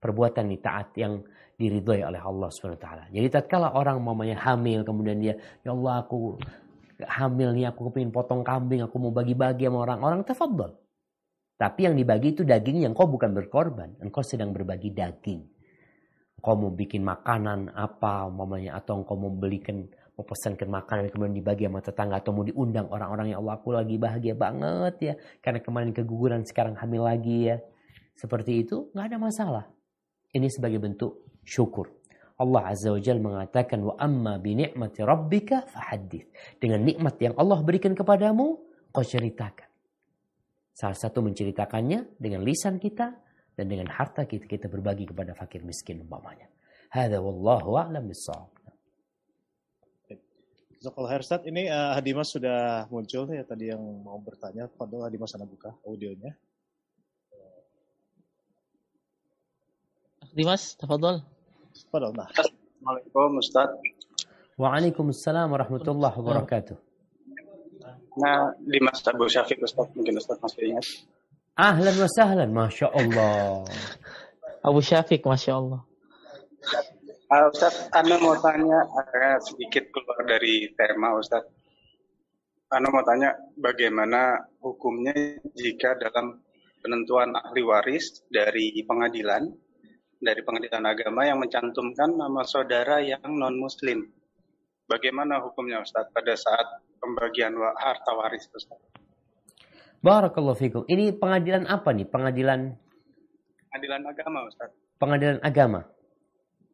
[0.00, 1.20] perbuatan ini taat yang
[1.58, 2.86] diridhoi oleh Allah swt.
[3.12, 6.40] Jadi tatkala orang mamanya hamil kemudian dia ya Allah aku
[7.06, 10.82] hamil nih aku kepingin potong kambing aku mau bagi-bagi sama orang-orang tafadhol
[11.62, 13.94] tapi yang dibagi itu daging yang kau bukan berkorban.
[14.02, 15.46] Engkau sedang berbagi daging.
[16.42, 19.86] Kau mau bikin makanan apa mamanya atau engkau mau belikan
[20.18, 23.94] mau pesankan makanan kemudian dibagi sama tetangga atau mau diundang orang-orang yang Allah aku lagi
[23.94, 25.14] bahagia banget ya.
[25.38, 27.62] Karena kemarin keguguran sekarang hamil lagi ya.
[28.18, 29.64] Seperti itu nggak ada masalah.
[30.34, 31.94] Ini sebagai bentuk syukur
[32.42, 36.26] Allah Azza wa Jal mengatakan wa amma bi ni'mati rabbika fahaddith
[36.58, 38.58] dengan nikmat yang Allah berikan kepadamu
[38.90, 39.72] kau ceritakan
[40.72, 43.12] Salah satu menceritakannya dengan lisan kita
[43.52, 46.48] dan dengan harta kita kita berbagi kepada fakir miskin umpamanya.
[46.88, 48.50] Hada wallahu a'lam bissawab.
[50.82, 54.66] Jazakallah Ustaz, ini uh, Hadimas sudah muncul ya tadi yang mau bertanya.
[54.74, 56.34] Fadol Hadimas sana buka audionya.
[60.32, 61.20] Dimas, tafadhol.
[61.90, 62.12] Fadol.
[62.14, 62.28] Nah.
[62.30, 63.70] Assalamualaikum Ustaz.
[64.60, 66.76] Waalaikumsalam warahmatullahi wabarakatuh.
[68.12, 70.84] Nah, di Mas Abu Syafiq Ustaz, mungkin Ustaz masih ingat.
[71.56, 73.64] Ahlan wa sahlan, Masya Allah.
[74.60, 75.80] Abu Syafiq, Masya Allah.
[77.32, 81.48] Uh, Ustaz, Anda mau tanya agak sedikit keluar dari tema Ustaz.
[82.68, 85.16] Anda mau tanya bagaimana hukumnya
[85.56, 86.40] jika dalam
[86.84, 89.48] penentuan ahli waris dari pengadilan,
[90.22, 94.06] dari pengadilan agama yang mencantumkan nama saudara yang non-muslim.
[94.86, 98.78] Bagaimana hukumnya Ustaz pada saat pembagian harta waris Ustaz.
[99.98, 100.82] Barakallahu fikum.
[100.86, 102.06] Ini pengadilan apa nih?
[102.06, 102.74] Pengadilan
[103.72, 104.70] Pengadilan agama Ustaz.
[105.00, 105.80] Pengadilan agama.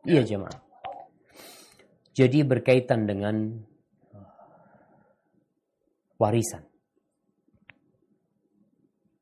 [0.04, 0.20] Ya.
[0.20, 0.58] Iya jemaah.
[2.12, 3.54] Jadi berkaitan dengan
[6.18, 6.66] warisan.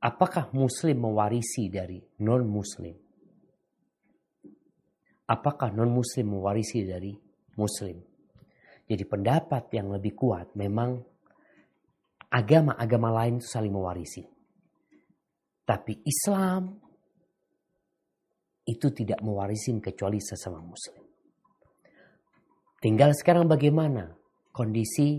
[0.00, 3.05] Apakah muslim mewarisi dari non muslim?
[5.26, 7.10] Apakah non muslim mewarisi dari
[7.58, 7.98] muslim?
[8.86, 11.02] Jadi pendapat yang lebih kuat memang
[12.30, 14.22] agama-agama lain itu saling mewarisi.
[15.66, 16.78] Tapi Islam
[18.66, 21.02] itu tidak mewarisi kecuali sesama muslim.
[22.78, 24.14] Tinggal sekarang bagaimana
[24.54, 25.18] kondisi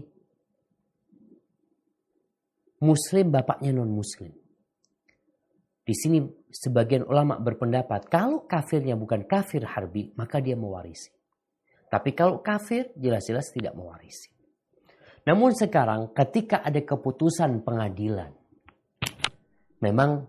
[2.79, 4.31] muslim bapaknya non muslim.
[5.87, 6.19] Di sini
[6.51, 11.15] sebagian ulama berpendapat kalau kafirnya bukan kafir harbi maka dia mewarisi.
[11.87, 14.27] Tapi kalau kafir jelas-jelas tidak mewarisi.
[15.23, 18.35] Namun sekarang ketika ada keputusan pengadilan,
[19.79, 20.27] memang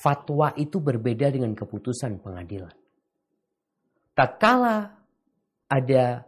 [0.00, 2.72] fatwa itu berbeda dengan keputusan pengadilan.
[4.16, 4.96] Tak kala
[5.68, 6.24] ada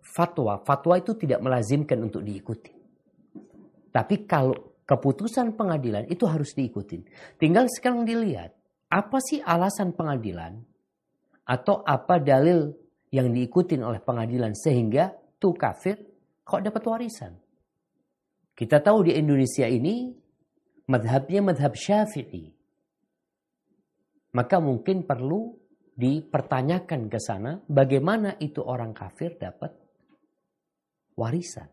[0.00, 2.72] fatwa, fatwa itu tidak melazimkan untuk diikuti.
[3.92, 7.00] Tapi kalau keputusan pengadilan itu harus diikuti.
[7.40, 8.52] Tinggal sekarang dilihat,
[8.92, 10.60] apa sih alasan pengadilan
[11.48, 12.76] atau apa dalil
[13.08, 15.96] yang diikutin oleh pengadilan sehingga tuh kafir
[16.44, 17.32] kok dapat warisan.
[18.52, 20.12] Kita tahu di Indonesia ini
[20.92, 22.52] madhabnya madhab syafi'i.
[24.36, 25.56] Maka mungkin perlu
[25.96, 29.72] dipertanyakan ke sana bagaimana itu orang kafir dapat
[31.16, 31.68] warisan.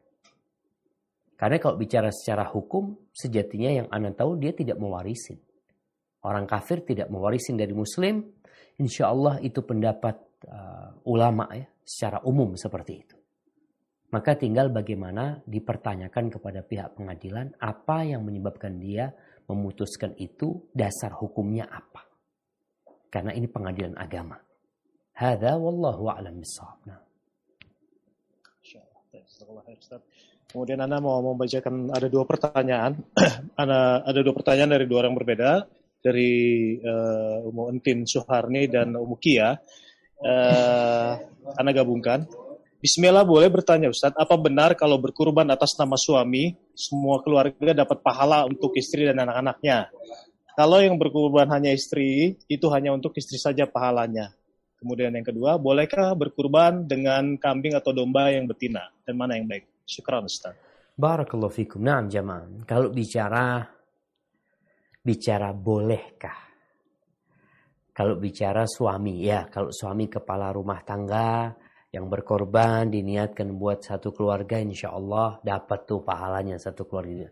[1.39, 5.39] Karena kalau bicara secara hukum, sejatinya yang Anda tahu dia tidak mewarisin.
[6.19, 8.27] Orang kafir tidak mewarisin dari muslim,
[8.75, 10.19] insya Allah itu pendapat
[10.51, 13.15] uh, ulama ya, secara umum seperti itu.
[14.11, 19.15] Maka tinggal bagaimana dipertanyakan kepada pihak pengadilan apa yang menyebabkan dia
[19.47, 22.03] memutuskan itu, dasar hukumnya apa.
[23.07, 24.35] Karena ini pengadilan agama.
[25.15, 26.83] Hada wallahu a'lam bishawab.
[26.83, 26.99] Nah.
[30.50, 32.97] Kemudian Anda mau membacakan ada dua pertanyaan.
[33.62, 35.70] Anda ada dua pertanyaan dari dua orang berbeda
[36.02, 36.32] dari
[36.82, 39.54] uh, Umu Entin Suharni dan Umu Kia.
[40.18, 41.12] Uh,
[41.54, 42.26] Anda gabungkan.
[42.80, 48.47] Bismillah boleh bertanya Ustadz, apa benar kalau berkurban atas nama suami, semua keluarga dapat pahala
[48.47, 49.91] untuk istri dan anak-anaknya?
[50.56, 54.32] Kalau yang berkurban hanya istri, itu hanya untuk istri saja pahalanya.
[54.80, 58.88] Kemudian yang kedua, bolehkah berkurban dengan kambing atau domba yang betina?
[59.04, 59.78] Dan mana yang baik?
[59.89, 60.53] Syukran Ustaz.
[60.93, 61.81] Barakallahu fikum.
[61.81, 62.61] Nah, jamaah.
[62.69, 63.65] Kalau bicara
[65.01, 66.37] bicara bolehkah?
[67.89, 71.51] Kalau bicara suami, ya kalau suami kepala rumah tangga
[71.89, 77.27] yang berkorban diniatkan buat satu keluarga, insya Allah dapat tuh pahalanya satu keluarga.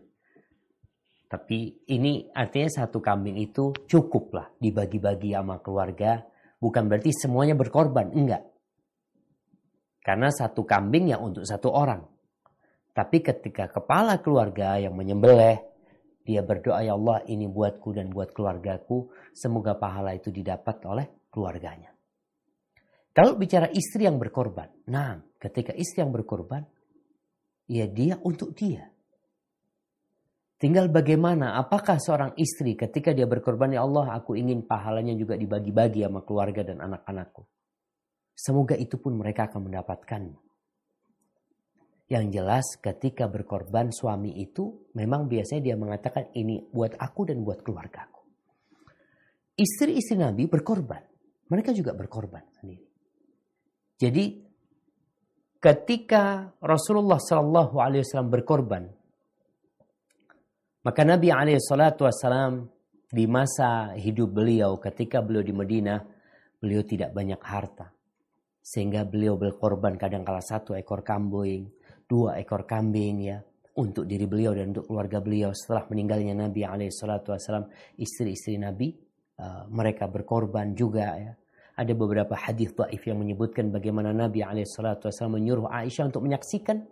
[1.30, 6.20] Tapi ini artinya satu kambing itu cukup lah dibagi-bagi sama keluarga
[6.58, 8.42] Bukan berarti semuanya berkorban, enggak.
[10.02, 12.02] Karena satu kambing ya untuk satu orang.
[12.98, 15.62] Tapi ketika kepala keluarga yang menyembelih,
[16.26, 21.94] dia berdoa ya Allah ini buatku dan buat keluargaku, semoga pahala itu didapat oleh keluarganya.
[23.14, 26.66] Kalau bicara istri yang berkorban, nah ketika istri yang berkorban,
[27.70, 28.90] ya dia untuk dia.
[30.58, 36.02] Tinggal bagaimana, apakah seorang istri ketika dia berkorban, ya Allah aku ingin pahalanya juga dibagi-bagi
[36.02, 37.46] sama keluarga dan anak-anakku.
[38.34, 40.47] Semoga itu pun mereka akan mendapatkan.
[42.08, 47.60] Yang jelas ketika berkorban suami itu memang biasanya dia mengatakan ini buat aku dan buat
[47.60, 48.24] keluargaku.
[49.60, 51.04] Istri-istri Nabi berkorban.
[51.52, 52.88] Mereka juga berkorban sendiri.
[54.00, 54.24] Jadi
[55.60, 58.84] ketika Rasulullah Shallallahu Alaihi Wasallam berkorban,
[60.86, 61.28] maka Nabi
[61.58, 62.72] SAW
[63.10, 66.00] di masa hidup beliau ketika beliau di Madinah,
[66.62, 67.92] beliau tidak banyak harta.
[68.62, 71.72] Sehingga beliau berkorban kadang kala satu ekor kambing,
[72.08, 73.38] dua ekor kambing ya
[73.78, 77.68] untuk diri beliau dan untuk keluarga beliau setelah meninggalnya Nabi SAW
[78.00, 78.96] istri-istri Nabi
[79.38, 81.32] uh, mereka berkorban juga ya
[81.78, 86.82] ada beberapa hadis dhaif yang menyebutkan bagaimana Nabi SAW menyuruh Aisyah untuk menyaksikan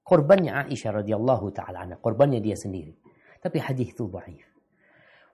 [0.00, 3.02] korbannya Aisyah radhiyallahu taala korbannya dia sendiri
[3.42, 4.46] tapi hadis itu dhaif.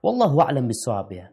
[0.01, 1.29] Wallahu a'lam bissawab ya.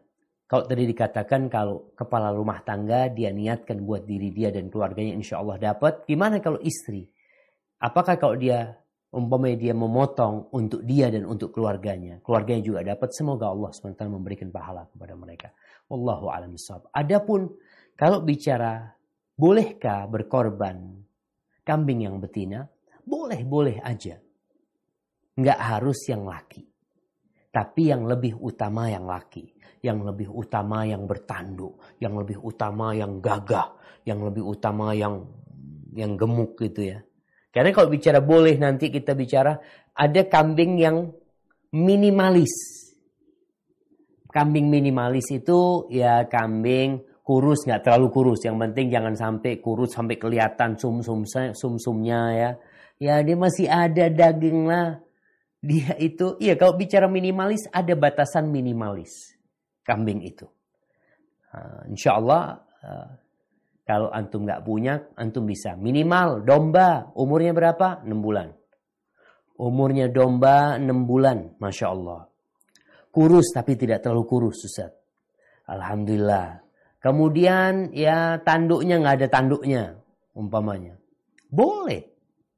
[0.47, 5.41] Kalau tadi dikatakan kalau kepala rumah tangga dia niatkan buat diri dia dan keluarganya insya
[5.41, 6.07] Allah dapat.
[6.07, 7.09] Gimana kalau istri?
[7.81, 8.77] Apakah kalau dia
[9.17, 12.21] umpamanya dia memotong untuk dia dan untuk keluarganya.
[12.21, 13.17] Keluarganya juga dapat.
[13.17, 15.49] Semoga Allah SWT memberikan pahala kepada mereka.
[15.89, 16.53] Wallahu a'lam.
[16.93, 17.49] Adapun
[17.97, 18.93] kalau bicara
[19.33, 21.01] bolehkah berkorban
[21.65, 22.69] kambing yang betina?
[23.07, 24.21] Boleh, boleh aja.
[25.41, 26.69] Nggak harus yang laki.
[27.49, 29.49] Tapi yang lebih utama yang laki.
[29.81, 31.81] Yang lebih utama yang bertanduk.
[32.03, 33.73] Yang lebih utama yang gagah.
[34.05, 35.25] Yang lebih utama yang
[35.97, 37.06] yang gemuk gitu ya.
[37.57, 39.57] Karena kalau bicara boleh nanti kita bicara
[39.97, 41.09] ada kambing yang
[41.73, 42.53] minimalis.
[44.29, 48.45] Kambing minimalis itu ya kambing kurus nggak terlalu kurus.
[48.45, 51.25] Yang penting jangan sampai kurus sampai kelihatan sum sum
[51.57, 52.51] sum sumnya ya.
[53.01, 55.01] Ya dia masih ada daging lah
[55.67, 59.35] dia itu, iya kalau bicara minimalis ada batasan minimalis
[59.83, 60.47] kambing itu.
[61.51, 63.09] Uh, insya Allah uh,
[63.87, 68.03] kalau antum nggak punya, antum bisa minimal domba umurnya berapa?
[68.03, 68.51] 6 bulan.
[69.63, 72.27] Umurnya domba 6 bulan, masya Allah.
[73.15, 74.91] Kurus tapi tidak terlalu kurus, Ustaz.
[75.71, 76.67] Alhamdulillah.
[76.99, 79.83] Kemudian ya tanduknya nggak ada tanduknya,
[80.35, 80.99] umpamanya.
[81.47, 82.11] Boleh.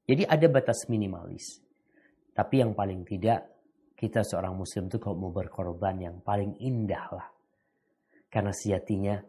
[0.09, 1.61] Jadi ada batas minimalis.
[2.33, 3.45] Tapi yang paling tidak,
[3.93, 7.29] kita seorang muslim itu kalau mau berkorban yang paling indah lah.
[8.33, 9.21] Karena sejatinya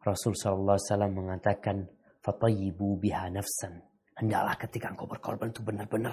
[0.00, 0.76] Rasul SAW
[1.12, 1.84] mengatakan,
[2.20, 3.80] Fatayibu biha nafsan.
[4.16, 6.12] Hendaklah ketika engkau berkorban itu benar-benar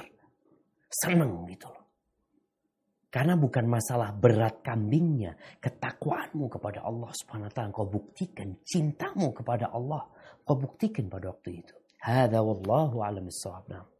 [0.87, 1.83] senang gitu loh.
[3.07, 9.71] Karena bukan masalah berat kambingnya, ketakwaanmu kepada Allah Subhanahu wa taala engkau buktikan cintamu kepada
[9.71, 10.07] Allah,
[10.43, 11.75] kau buktikan pada waktu itu.
[12.03, 13.96] Hada wallahu a'lam bissawab.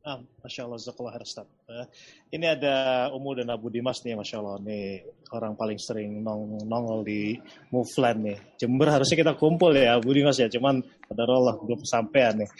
[0.00, 1.44] Ah, Masya Allah, Zakallah Ustaz.
[1.68, 1.84] Uh,
[2.32, 4.56] ini ada Umu dan Abu Dimas nih, Masya Allah.
[4.64, 7.36] Nih orang paling sering nong nongol di
[7.68, 8.56] Muflan nih.
[8.56, 10.48] Jember harusnya kita kumpul ya, Abu Dimas ya.
[10.48, 12.50] Cuman ada Allah belum sampean nih.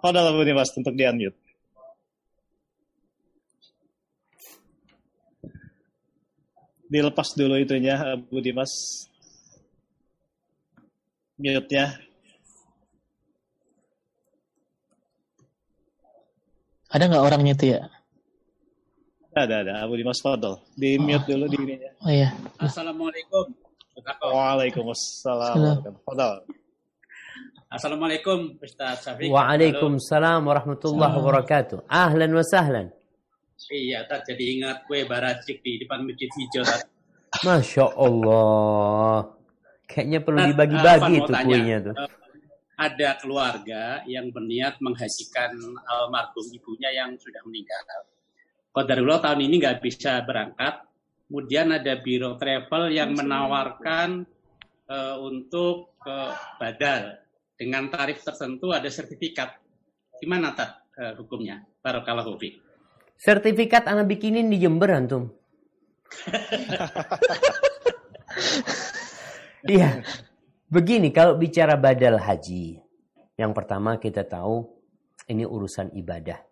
[0.00, 1.36] Padahal Abu Dimas untuk di unmute.
[6.88, 8.72] Dilepas dulu itunya, Abu Dimas.
[11.36, 12.05] Mute-nya.
[16.86, 17.80] Ada nggak orangnya itu ya?
[19.36, 19.72] Ada, ada.
[19.84, 20.56] Abu Dimas Fadl.
[20.72, 21.90] Di mute dulu di ininya.
[22.00, 22.32] Oh iya.
[22.56, 23.52] Assalamualaikum.
[24.22, 25.84] Waalaikumsalam.
[26.06, 26.46] Fadl.
[27.66, 29.28] Assalamualaikum Ustaz Syafiq.
[29.28, 31.84] Waalaikumsalam warahmatullahi wabarakatuh.
[31.90, 32.86] Ahlan wa sahlan.
[33.66, 36.62] Iya, tak jadi ingat kue baracik di depan masjid hijau.
[36.62, 36.86] Tat.
[37.42, 39.34] Masya Allah.
[39.90, 41.94] Kayaknya perlu dibagi-bagi tuh kuenya tuh.
[41.98, 42.10] Eh,
[42.76, 45.56] ada keluarga yang berniat menghajikan
[45.88, 47.82] almarhum ibunya yang sudah meninggal.
[48.76, 50.84] Qadarullah tahun ini nggak bisa berangkat.
[51.26, 54.22] Kemudian ada biro travel yang menawarkan
[54.86, 57.18] eh, untuk eh, badal
[57.56, 59.56] dengan tarif tertentu ada sertifikat.
[60.20, 61.64] Gimana tak eh, hukumnya?
[61.80, 62.60] Barakallahu fiik.
[63.16, 65.32] Sertifikat anak bikinin di Jember antum.
[69.66, 70.06] Iya.
[70.66, 72.82] Begini kalau bicara badal haji.
[73.38, 74.66] Yang pertama kita tahu
[75.30, 76.42] ini urusan ibadah.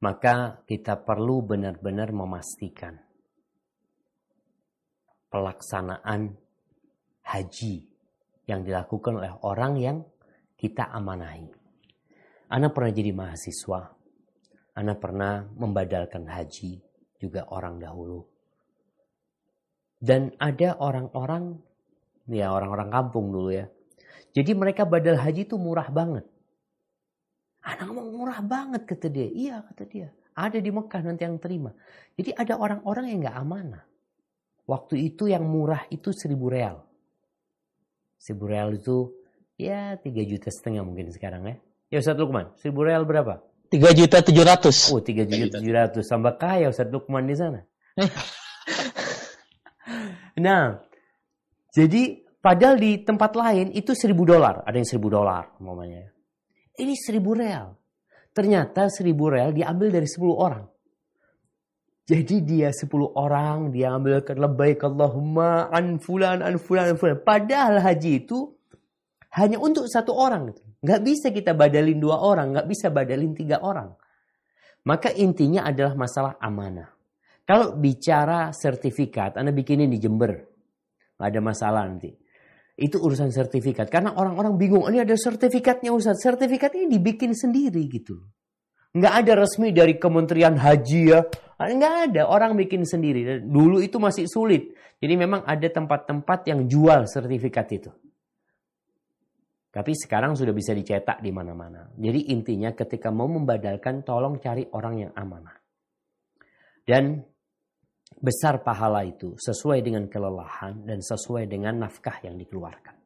[0.00, 2.96] Maka kita perlu benar-benar memastikan
[5.28, 6.32] pelaksanaan
[7.26, 7.84] haji
[8.48, 9.98] yang dilakukan oleh orang yang
[10.56, 11.52] kita amanahi.
[12.48, 13.92] Ana pernah jadi mahasiswa.
[14.72, 16.80] Ana pernah membadalkan haji
[17.20, 18.24] juga orang dahulu.
[19.98, 21.58] Dan ada orang-orang,
[22.28, 23.66] ya orang-orang kampung dulu ya.
[24.36, 26.24] Jadi mereka badal haji itu murah banget.
[27.64, 29.28] Anak ngomong murah banget kata dia.
[29.28, 30.08] Iya kata dia.
[30.38, 31.74] Ada di Mekah nanti yang terima.
[32.14, 33.84] Jadi ada orang-orang yang nggak amanah.
[34.68, 36.84] Waktu itu yang murah itu seribu real.
[38.20, 39.10] Seribu real itu
[39.58, 41.56] ya tiga juta setengah mungkin sekarang ya.
[41.88, 43.40] Ya Ustaz Lukman, seribu real berapa?
[43.72, 44.92] Tiga juta tujuh ratus.
[44.92, 46.04] Oh, tiga juta tujuh ratus.
[46.04, 47.64] Tambah kaya Ustaz Lukman di sana.
[50.44, 50.84] nah,
[51.78, 54.66] jadi padahal di tempat lain itu seribu dolar.
[54.66, 56.10] Ada yang seribu dolar, umpamanya.
[56.74, 57.78] Ini seribu real.
[58.34, 60.66] Ternyata seribu real diambil dari sepuluh orang.
[62.08, 67.20] Jadi dia sepuluh orang, dia ambilkan lebaik Allahumma an fulan, an fulan, an fulan.
[67.22, 68.58] Padahal haji itu
[69.38, 70.50] hanya untuk satu orang.
[70.82, 73.94] Nggak bisa kita badalin dua orang, nggak bisa badalin tiga orang.
[74.88, 76.90] Maka intinya adalah masalah amanah.
[77.44, 80.57] Kalau bicara sertifikat, Anda bikinin di Jember.
[81.18, 82.14] Nggak ada masalah nanti.
[82.78, 83.90] Itu urusan sertifikat.
[83.90, 86.22] Karena orang-orang bingung, ini ada sertifikatnya Ustaz.
[86.22, 88.22] Sertifikat ini dibikin sendiri gitu.
[88.94, 91.26] Nggak ada resmi dari Kementerian Haji ya.
[91.58, 93.42] Nggak ada, orang bikin sendiri.
[93.42, 94.78] Dulu itu masih sulit.
[95.02, 97.90] Jadi memang ada tempat-tempat yang jual sertifikat itu.
[99.68, 101.90] Tapi sekarang sudah bisa dicetak di mana-mana.
[101.98, 105.54] Jadi intinya ketika mau membadalkan tolong cari orang yang amanah.
[106.86, 107.20] Dan
[108.18, 112.98] besar pahala itu sesuai dengan kelelahan dan sesuai dengan nafkah yang dikeluarkan.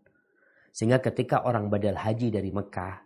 [0.72, 2.96] Sehingga ketika orang badal haji dari Mekah,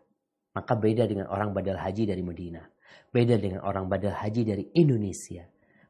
[0.55, 2.63] maka beda dengan orang badal haji dari Medina.
[3.11, 5.43] Beda dengan orang badal haji dari Indonesia.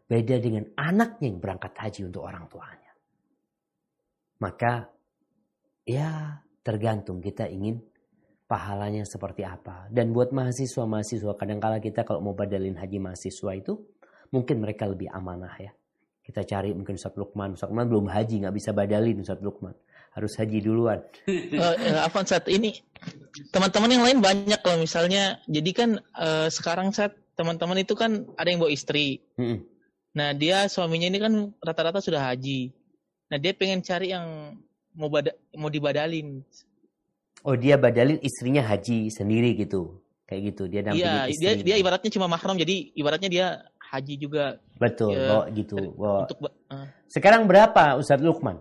[0.08, 2.92] Beda dengan anaknya yang berangkat haji untuk orang tuanya.
[4.40, 4.88] Maka
[5.84, 7.78] ya tergantung kita ingin
[8.48, 9.90] pahalanya seperti apa.
[9.92, 13.74] Dan buat mahasiswa-mahasiswa, kadang-kala kita kalau mau badalin haji mahasiswa itu,
[14.30, 15.72] mungkin mereka lebih amanah ya.
[16.26, 17.54] Kita cari mungkin Ustaz Lukman.
[17.54, 19.78] Ustaz Lukman belum haji, nggak bisa badalin Ustaz Lukman.
[20.10, 20.98] Harus haji duluan.
[21.30, 22.82] uh, Afan saat ini
[23.54, 28.48] teman-teman yang lain banyak kalau misalnya jadi kan uh, sekarang saat teman-teman itu kan ada
[28.50, 29.22] yang bawa istri.
[29.38, 29.62] Mm-mm.
[30.16, 32.72] Nah dia suaminya ini kan rata-rata sudah haji.
[33.28, 34.56] Nah dia pengen cari yang
[34.96, 36.40] mau bada, mau dibadalin.
[37.44, 40.00] Oh dia badalin istrinya haji sendiri gitu.
[40.26, 40.62] Kayak gitu.
[40.66, 41.62] Dia dampingin Iya, dia istrinya.
[41.62, 43.46] dia ibaratnya cuma mahram jadi ibaratnya dia
[43.87, 44.45] haji juga
[44.76, 45.76] Betul, ya, bawa gitu.
[45.95, 46.20] Bawa.
[46.24, 46.87] untuk uh.
[47.07, 48.59] Sekarang berapa Ustaz Lukman?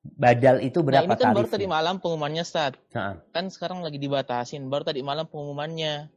[0.00, 1.54] Badal itu Nah berapa ini kan baru tarifnya?
[1.54, 2.44] tadi malam pengumumannya.
[2.44, 3.20] Ha-ha.
[3.30, 4.64] Kan sekarang lagi dibatasin.
[4.66, 6.08] Baru tadi malam pengumumannya.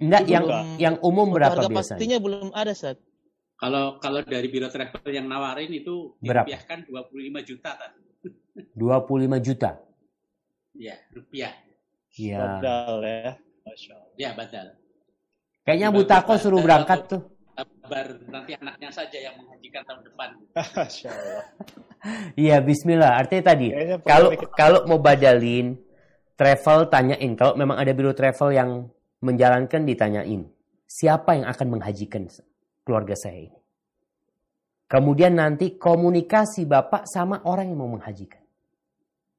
[0.00, 1.96] Enggak, Itu yang belum- yang umum Untuk berapa harga biasanya?
[2.00, 2.98] pastinya belum ada Stat.
[3.54, 6.48] Kalau kalau dari biro travel yang nawarin itu Berapa?
[6.48, 7.92] dirupiahkan 25 juta kan?
[8.72, 9.70] 25 juta.
[10.72, 11.52] Ya, rupiah.
[12.16, 12.38] Iya.
[12.40, 13.30] Modal ya.
[13.62, 14.12] Masya Allah.
[14.16, 14.66] Ya, badal.
[15.64, 17.22] Kayaknya Abu Tako suruh berangkat tuh.
[17.54, 20.28] Kabar nanti anaknya saja yang menghajikan tahun depan.
[22.32, 23.20] Iya, bismillah.
[23.20, 23.68] Artinya tadi,
[24.08, 25.76] kalau kalau mau badalin
[26.32, 28.88] travel tanyain kalau memang ada biro travel yang
[29.20, 30.48] menjalankan ditanyain,
[30.88, 32.24] siapa yang akan menghajikan
[32.88, 33.58] keluarga saya ini?
[34.88, 38.40] Kemudian nanti komunikasi Bapak sama orang yang mau menghajikan.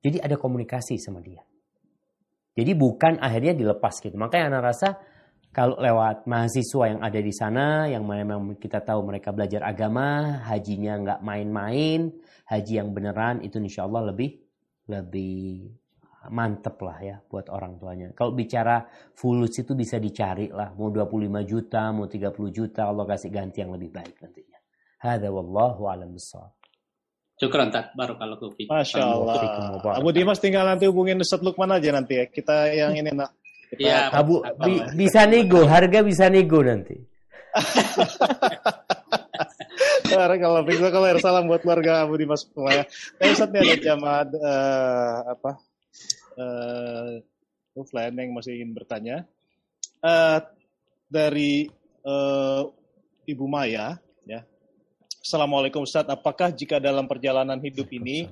[0.06, 1.42] Jadi ada komunikasi sama dia.
[2.54, 4.16] Jadi bukan akhirnya dilepas gitu.
[4.16, 5.02] Makanya anak rasa
[5.52, 10.96] kalau lewat mahasiswa yang ada di sana, yang memang kita tahu mereka belajar agama, hajinya
[11.04, 12.08] nggak main-main,
[12.48, 14.40] haji yang beneran itu insya Allah lebih
[14.88, 15.68] lebih
[16.32, 18.08] mantep lah ya buat orang tuanya.
[18.16, 23.32] Kalau bicara fulus itu bisa dicari lah, mau 25 juta, mau 30 juta, Allah kasih
[23.34, 24.60] ganti yang lebih baik nantinya.
[25.02, 26.14] Hada wallahu alam.
[27.42, 28.70] Syukran tak barakallahu fiik.
[28.70, 29.36] Masya Allah.
[29.98, 32.30] Abu Dimas tinggal nanti hubungin Ustaz Lukman aja nanti ya.
[32.30, 33.41] Kita yang ini nak.
[33.80, 34.12] Iya.
[34.12, 37.00] Abu bi, bisa nego, harga bisa nego nanti.
[40.12, 42.84] kalau bisa kalau salam buat keluarga Abu Dimas semuanya.
[43.20, 45.52] Eh Ustaz nih ada jamaah uh, apa?
[46.36, 47.24] Uh,
[47.76, 49.24] offline yang masih ingin bertanya.
[50.04, 50.40] Uh,
[51.08, 51.72] dari
[52.04, 52.68] uh,
[53.28, 54.00] Ibu Maya
[55.22, 58.26] Assalamualaikum Ustaz, apakah jika dalam perjalanan hidup ini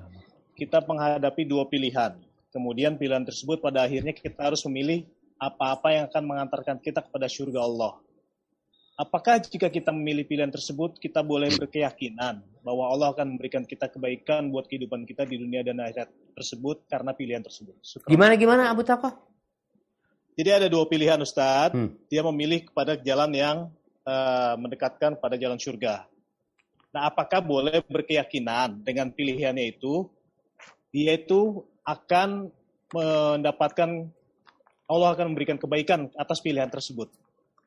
[0.58, 2.18] kita menghadapi dua pilihan,
[2.50, 5.06] kemudian pilihan tersebut pada akhirnya kita harus memilih
[5.40, 7.96] apa-apa yang akan mengantarkan kita kepada surga Allah.
[9.00, 14.52] Apakah jika kita memilih pilihan tersebut, kita boleh berkeyakinan bahwa Allah akan memberikan kita kebaikan
[14.52, 17.80] buat kehidupan kita di dunia dan akhirat tersebut karena pilihan tersebut?
[17.80, 18.12] Syukur.
[18.12, 19.16] Gimana gimana Abu Takoh?
[20.36, 21.80] Jadi ada dua pilihan Ustadz.
[21.80, 21.96] Hmm.
[22.12, 23.58] Dia memilih kepada jalan yang
[24.04, 26.04] uh, mendekatkan pada jalan surga.
[26.92, 30.12] Nah, apakah boleh berkeyakinan dengan pilihannya itu,
[30.92, 32.52] dia itu akan
[32.92, 34.10] mendapatkan
[34.90, 37.14] Allah akan memberikan kebaikan atas pilihan tersebut.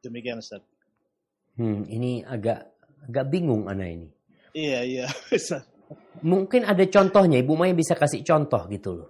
[0.02, 0.58] Demikian Ustaz.
[1.54, 2.66] Hmm, ini agak
[3.06, 4.08] agak bingung anak ini.
[4.52, 5.06] Iya, iya.
[6.22, 9.08] Mungkin ada contohnya, Ibu Maya bisa kasih contoh gitu loh.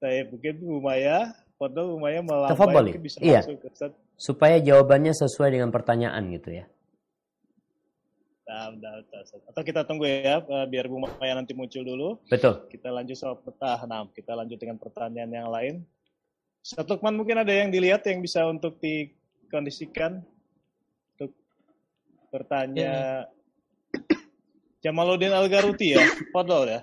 [0.00, 3.44] Saya mungkin Ibu Maya, foto Ibu Maya melambai bisa iya.
[3.44, 3.92] masuk Ustaz.
[4.16, 6.64] Supaya jawabannya sesuai dengan pertanyaan gitu ya.
[9.50, 12.18] Atau kita tunggu ya, eh, biar Bu Maya nanti muncul dulu.
[12.26, 12.66] Betul.
[12.66, 13.86] Kita lanjut soal peta.
[13.86, 15.74] Nah, kita lanjut dengan pertanyaan yang lain.
[16.60, 20.20] Satu Lukman mungkin ada yang dilihat yang bisa untuk dikondisikan
[21.16, 21.32] untuk
[22.28, 22.84] bertanya.
[22.84, 23.28] Ya.
[24.80, 26.80] Jamaluddin Al-Garuti ya, Fadol ya.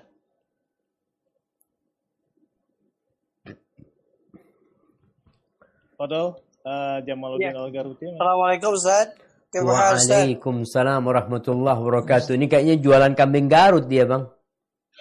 [5.98, 7.58] Fadol, uh, Jamaluddin ya.
[7.58, 8.06] Al-Garuti.
[8.14, 9.14] Assalamualaikum Ustaz.
[9.48, 12.36] Waalaikumsalam warahmatullahi wabarakatuh.
[12.36, 14.28] Ini kayaknya jualan kambing Garut dia, Bang.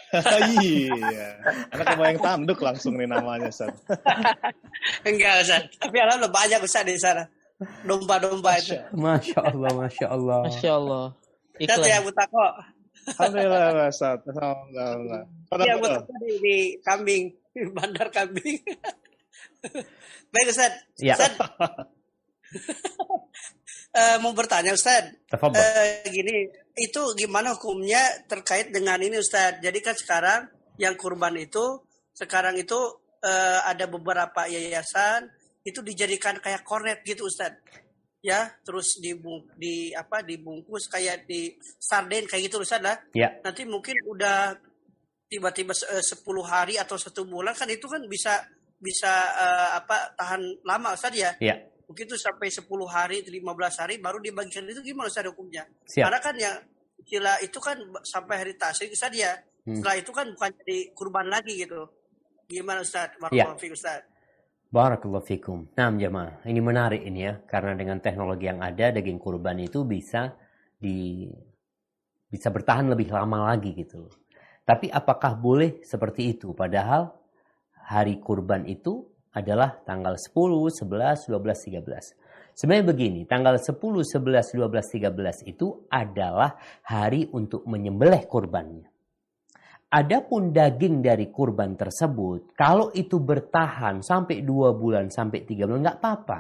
[0.64, 1.28] iya.
[1.76, 3.76] Anak kebayang tanduk langsung nih namanya, Ustaz.
[5.08, 5.64] Enggak, Ustaz.
[5.78, 7.28] Tapi alhamdulillah banyak Ustaz di sana.
[7.84, 8.78] Domba-domba itu.
[8.96, 10.40] Masya Allah, Masya Allah.
[10.48, 11.06] Masya Allah.
[11.58, 11.90] Iklan.
[11.90, 12.46] ya, Butako.
[13.18, 14.20] Alhamdulillah, Ustaz.
[14.24, 15.24] Alhamdulillah.
[15.60, 17.24] Iya, Butako di, di kambing.
[17.76, 18.64] Bandar kambing.
[20.32, 20.74] Baik, Ustaz.
[21.02, 21.18] Ya.
[21.18, 21.34] Ustaz,
[23.98, 25.12] uh, mau bertanya Ustaz.
[25.34, 29.58] Uh, gini, itu gimana hukumnya terkait dengan ini Ustaz?
[29.60, 30.46] Jadi kan sekarang
[30.78, 31.82] yang kurban itu
[32.14, 32.78] sekarang itu
[33.26, 35.26] uh, ada beberapa yayasan
[35.66, 37.58] itu dijadikan kayak kornet gitu Ustaz.
[38.22, 39.14] Ya, terus di
[39.58, 42.98] di apa dibungkus kayak di sarden kayak gitu Ustaz lah.
[43.18, 43.34] Ya.
[43.42, 44.54] Nanti mungkin udah
[45.28, 46.14] tiba-tiba uh, 10
[46.46, 48.46] hari atau satu bulan kan itu kan bisa
[48.78, 51.34] bisa uh, apa tahan lama Ustaz ya.
[51.42, 51.58] Ya
[51.88, 53.48] begitu sampai 10 hari 15
[53.82, 56.04] hari baru dibagikan itu gimana Ustaz hukumnya Siap.
[56.04, 56.52] karena kan ya
[57.00, 59.80] istilah itu kan sampai hari tasrik Ustaz ya hmm.
[59.80, 61.88] setelah itu kan bukan jadi kurban lagi gitu
[62.52, 63.74] gimana Ustaz Barakallahu ya.
[63.74, 64.02] Ustaz
[64.68, 65.72] Barakallahu fikum.
[65.80, 70.36] Nah, jemaah, ini menarik ini ya, karena dengan teknologi yang ada, daging kurban itu bisa
[70.76, 71.24] di
[72.28, 74.12] bisa bertahan lebih lama lagi gitu.
[74.68, 76.52] Tapi apakah boleh seperti itu?
[76.52, 77.16] Padahal
[77.88, 79.08] hari kurban itu
[79.38, 82.58] adalah tanggal 10, 11, 12, 13.
[82.58, 88.90] Sebenarnya begini, tanggal 10, 11, 12, 13 itu adalah hari untuk menyembelih kurbannya.
[89.88, 96.00] Adapun daging dari kurban tersebut, kalau itu bertahan sampai 2 bulan, sampai 3 bulan, nggak
[96.02, 96.40] apa-apa.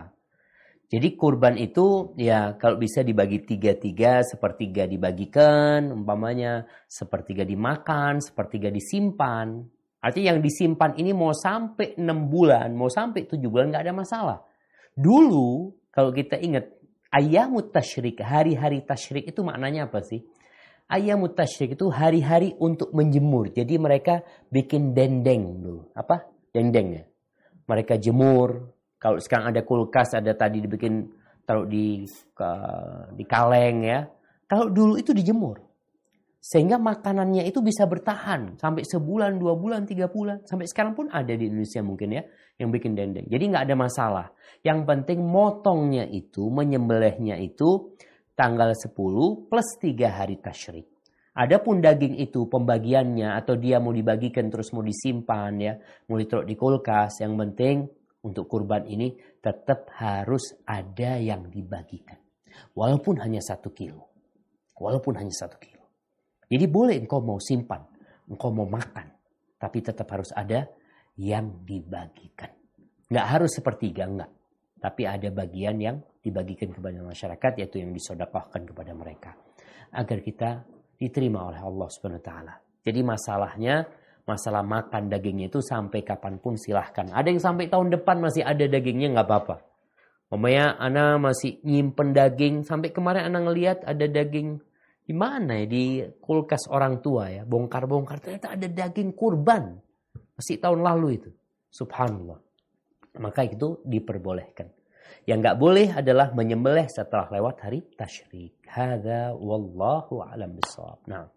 [0.87, 9.67] Jadi kurban itu ya kalau bisa dibagi tiga-tiga, sepertiga dibagikan, umpamanya sepertiga dimakan, sepertiga disimpan.
[10.07, 14.37] Artinya yang disimpan ini mau sampai 6 bulan, mau sampai 7 bulan nggak ada masalah.
[14.95, 16.71] Dulu kalau kita ingat
[17.11, 20.23] ayamut tasyrik, hari-hari tasyrik itu maknanya apa sih?
[20.87, 23.51] Ayamut tasyrik itu hari-hari untuk menjemur.
[23.51, 25.91] Jadi mereka bikin dendeng dulu.
[25.91, 26.23] Apa?
[26.55, 27.03] Dendeng ya.
[27.67, 28.71] Mereka jemur.
[28.95, 31.03] Kalau sekarang ada kulkas, ada tadi dibikin
[31.43, 32.07] taruh di
[33.11, 34.07] di kaleng ya.
[34.47, 35.66] Kalau dulu itu dijemur.
[36.47, 40.47] Sehingga makanannya itu bisa bertahan sampai sebulan, dua bulan, tiga bulan.
[40.47, 42.23] Sampai sekarang pun ada di Indonesia mungkin ya
[42.55, 43.27] yang bikin dendeng.
[43.27, 44.27] Jadi nggak ada masalah.
[44.63, 47.91] Yang penting motongnya itu, menyembelihnya itu
[48.31, 48.95] tanggal 10
[49.51, 50.87] plus tiga hari tasyrik.
[51.35, 55.75] Adapun daging itu pembagiannya atau dia mau dibagikan terus mau disimpan ya,
[56.07, 57.91] mau ditaruh di kulkas, yang penting
[58.23, 62.23] untuk kurban ini tetap harus ada yang dibagikan.
[62.71, 64.15] Walaupun hanya satu kilo.
[64.79, 65.76] Walaupun hanya satu kilo.
[66.47, 67.83] Jadi boleh engkau mau simpan,
[68.31, 69.07] engkau mau makan,
[69.59, 70.63] tapi tetap harus ada
[71.19, 72.51] yang dibagikan.
[73.11, 74.31] Nggak harus sepertiga, enggak.
[74.77, 79.35] Tapi ada bagian yang dibagikan kepada masyarakat, yaitu yang disodakohkan kepada mereka.
[79.91, 80.63] Agar kita
[80.95, 82.55] diterima oleh Allah Subhanahu taala.
[82.83, 83.83] Jadi masalahnya
[84.27, 87.07] masalah makan dagingnya itu sampai kapan pun silahkan.
[87.11, 89.55] Ada yang sampai tahun depan masih ada dagingnya nggak apa-apa.
[90.27, 94.59] Mamanya Ana masih nyimpen daging sampai kemarin Ana ngelihat ada daging
[95.07, 95.65] di mana ya?
[95.71, 97.47] Di kulkas orang tua ya.
[97.47, 98.19] Bongkar-bongkar.
[98.19, 99.79] Ternyata ada daging kurban.
[100.35, 101.31] Masih tahun lalu itu.
[101.71, 102.35] Subhanallah.
[103.23, 104.67] Maka itu diperbolehkan.
[105.23, 108.59] Yang nggak boleh adalah menyembelih setelah lewat hari tasyrik.
[108.67, 111.27] Hadza wallahu alam bisawab nah.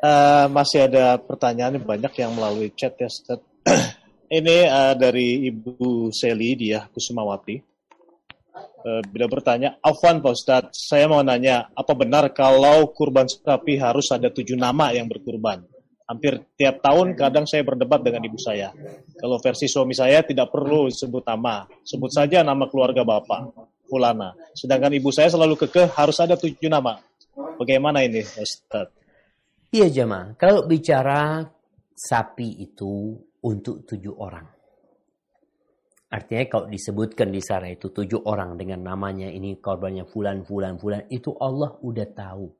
[0.00, 3.42] Uh, masih ada pertanyaan banyak yang melalui chat ya Ustaz.
[4.38, 7.69] ini uh, dari Ibu Seli dia Kusumawati
[8.84, 14.32] bila bertanya, Afwan Pak Ustadz, saya mau nanya, apa benar kalau kurban sapi harus ada
[14.32, 15.64] tujuh nama yang berkurban?
[16.10, 18.74] Hampir tiap tahun kadang saya berdebat dengan ibu saya.
[19.14, 23.54] Kalau versi suami saya tidak perlu sebut nama, sebut saja nama keluarga bapak,
[23.86, 24.34] Fulana.
[24.52, 26.98] Sedangkan ibu saya selalu kekeh harus ada tujuh nama.
[27.56, 28.98] Bagaimana ini Ustadz?
[29.70, 31.46] Iya jemaah, kalau bicara
[31.94, 33.14] sapi itu
[33.46, 34.59] untuk tujuh orang
[36.10, 41.06] Artinya kalau disebutkan di sana itu tujuh orang dengan namanya ini korbannya fulan, fulan, fulan.
[41.06, 42.50] Itu Allah udah tahu.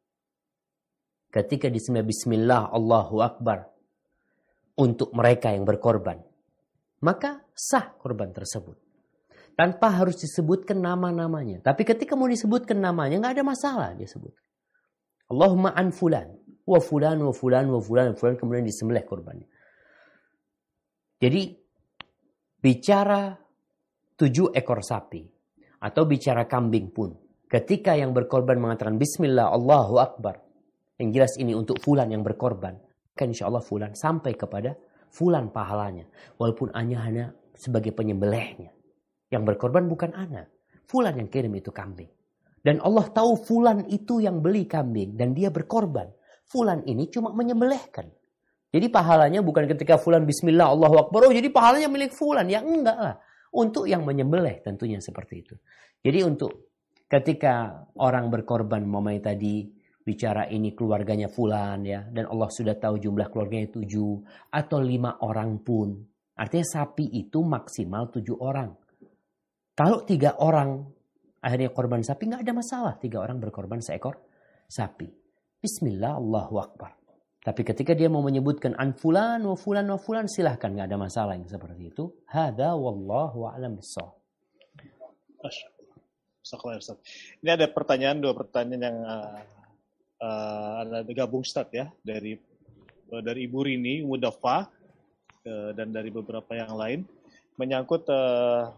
[1.35, 3.67] Ketika disebut bismillah Allahu Akbar.
[4.79, 6.23] Untuk mereka yang berkorban.
[7.05, 8.79] Maka sah korban tersebut.
[9.59, 11.61] Tanpa harus disebutkan nama-namanya.
[11.61, 14.33] Tapi ketika mau disebutkan namanya nggak ada masalah dia sebut.
[15.29, 16.33] Allahumma an fulan.
[16.65, 18.35] Wa fulan, wa fulan, wa fulan, wa fulan.
[18.41, 19.45] Kemudian disembelih korbannya.
[21.21, 21.60] Jadi
[22.61, 23.33] bicara
[24.21, 25.25] tujuh ekor sapi
[25.81, 27.17] atau bicara kambing pun
[27.49, 30.37] ketika yang berkorban mengatakan Bismillah Allahu Akbar
[31.01, 32.77] yang jelas ini untuk fulan yang berkorban.
[33.17, 34.77] Kan insya Allah fulan sampai kepada
[35.09, 36.05] fulan pahalanya.
[36.37, 37.25] Walaupun hanya hanya
[37.57, 38.69] sebagai penyembelihnya.
[39.33, 40.53] Yang berkorban bukan anak
[40.85, 42.13] fulan yang kirim itu kambing.
[42.61, 46.13] Dan Allah tahu fulan itu yang beli kambing dan dia berkorban.
[46.45, 48.11] Fulan ini cuma menyembelihkan
[48.71, 51.27] jadi pahalanya bukan ketika fulan bismillah Allahu akbar.
[51.27, 52.47] Oh jadi pahalanya milik fulan.
[52.47, 53.15] Ya enggak lah.
[53.51, 55.55] Untuk yang menyembelih tentunya seperti itu.
[56.07, 56.71] Jadi untuk
[57.11, 59.67] ketika orang berkorban mamai tadi
[60.07, 64.23] bicara ini keluarganya fulan ya dan Allah sudah tahu jumlah keluarganya tujuh
[64.55, 65.93] atau lima orang pun
[66.39, 68.73] artinya sapi itu maksimal tujuh orang
[69.77, 70.89] kalau tiga orang
[71.45, 74.17] akhirnya korban sapi nggak ada masalah tiga orang berkorban seekor
[74.71, 75.11] sapi
[75.61, 77.00] Bismillah Allahu Akbar
[77.41, 81.41] tapi ketika dia mau menyebutkan an fulan wa fulan wa fulan silahkan nggak ada masalah
[81.41, 82.13] yang seperti itu.
[82.29, 84.21] Hada wallahu a'lam bissawab.
[87.41, 89.41] Ini ada pertanyaan dua pertanyaan yang uh,
[90.21, 92.37] uh, ada gabung start ya dari
[93.09, 94.69] uh, dari Ibu Rini Mudafa
[95.49, 97.09] uh, dan dari beberapa yang lain
[97.57, 98.69] menyangkut uh,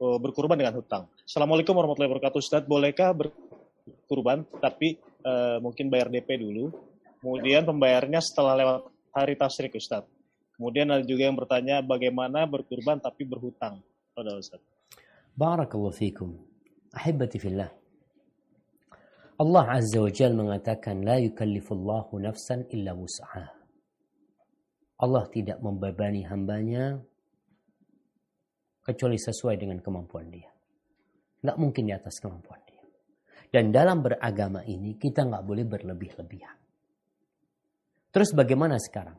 [0.00, 1.04] uh, berkurban dengan hutang.
[1.20, 2.64] Assalamualaikum warahmatullahi wabarakatuh Ustaz.
[2.64, 6.93] Bolehkah berkurban tapi uh, mungkin bayar DP dulu
[7.24, 8.80] Kemudian pembayarnya setelah lewat
[9.16, 10.04] hari tasrik Ustaz.
[10.60, 13.80] Kemudian ada juga yang bertanya bagaimana berkurban tapi berhutang.
[14.12, 14.60] Pada Ustaz.
[15.32, 16.36] Barakallahu fikum.
[16.92, 17.72] Ahibati fillah.
[19.40, 23.56] Allah Azza wa Jal mengatakan la yukallifullahu nafsan illa wus'aha.
[25.00, 27.00] Allah tidak membebani hambanya
[28.84, 30.52] kecuali sesuai dengan kemampuan dia.
[31.40, 32.84] Nggak mungkin di atas kemampuan dia.
[33.48, 36.63] Dan dalam beragama ini kita nggak boleh berlebih-lebihan.
[38.14, 39.18] Terus bagaimana sekarang?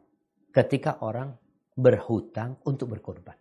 [0.56, 1.36] Ketika orang
[1.76, 3.36] berhutang untuk berkorban.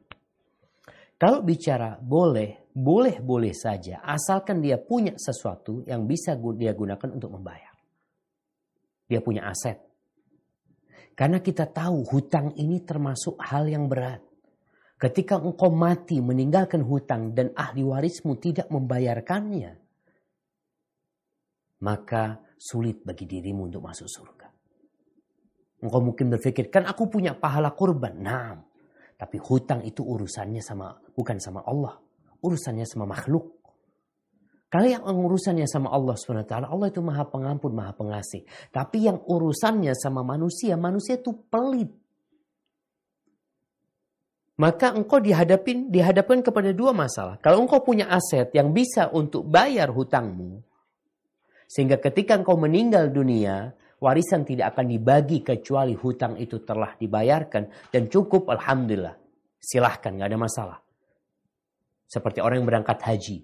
[1.14, 7.70] Kalau bicara boleh, boleh-boleh saja asalkan dia punya sesuatu yang bisa dia gunakan untuk membayar.
[9.06, 9.78] Dia punya aset.
[11.14, 14.26] Karena kita tahu hutang ini termasuk hal yang berat.
[14.98, 19.78] Ketika engkau mati meninggalkan hutang dan ahli warismu tidak membayarkannya,
[21.86, 24.43] maka sulit bagi dirimu untuk masuk surga.
[25.84, 28.16] Engkau mungkin berpikir, kan aku punya pahala kurban.
[28.24, 28.56] Nah,
[29.20, 32.00] tapi hutang itu urusannya sama bukan sama Allah.
[32.40, 33.52] Urusannya sama makhluk.
[34.72, 38.42] Kalau yang urusannya sama Allah SWT, Allah itu maha pengampun, maha pengasih.
[38.72, 41.92] Tapi yang urusannya sama manusia, manusia itu pelit.
[44.58, 47.38] Maka engkau dihadapin, dihadapkan kepada dua masalah.
[47.38, 50.58] Kalau engkau punya aset yang bisa untuk bayar hutangmu,
[51.70, 58.10] sehingga ketika engkau meninggal dunia, warisan tidak akan dibagi kecuali hutang itu telah dibayarkan dan
[58.10, 59.14] cukup alhamdulillah.
[59.60, 60.78] Silahkan, nggak ada masalah.
[62.04, 63.38] Seperti orang yang berangkat haji.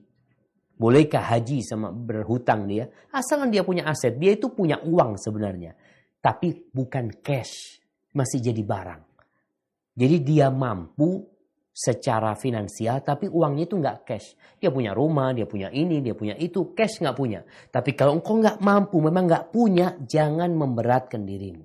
[0.81, 2.89] Bolehkah haji sama berhutang dia?
[3.13, 5.77] Asalkan dia punya aset, dia itu punya uang sebenarnya.
[6.21, 7.81] Tapi bukan cash,
[8.17, 9.03] masih jadi barang.
[9.97, 11.30] Jadi dia mampu
[11.81, 14.36] secara finansial, tapi uangnya itu nggak cash.
[14.61, 17.40] Dia punya rumah, dia punya ini, dia punya itu, cash nggak punya.
[17.73, 21.65] Tapi kalau engkau nggak mampu, memang nggak punya, jangan memberatkan dirimu.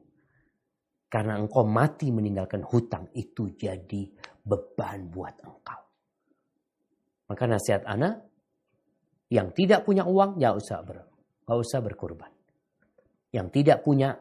[1.11, 4.07] Karena engkau mati meninggalkan hutang, itu jadi
[4.39, 5.81] beban buat engkau.
[7.27, 8.23] Maka nasihat anak,
[9.27, 11.03] yang tidak punya uang, ya usah ber,
[11.43, 12.31] gak usah berkorban.
[13.35, 14.15] Yang tidak punya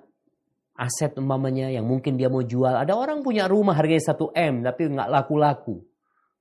[0.75, 2.75] aset umpamanya yang mungkin dia mau jual.
[2.75, 5.83] Ada orang punya rumah harganya 1 M tapi nggak laku-laku.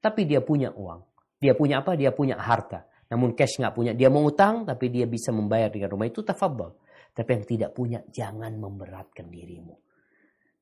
[0.02, 1.02] Tapi dia punya uang.
[1.40, 1.94] Dia punya apa?
[1.94, 2.84] Dia punya harta.
[3.14, 3.92] Namun cash nggak punya.
[3.94, 6.76] Dia mau utang tapi dia bisa membayar dengan rumah itu tafadhol.
[7.14, 9.78] Tapi yang tidak punya jangan memberatkan dirimu.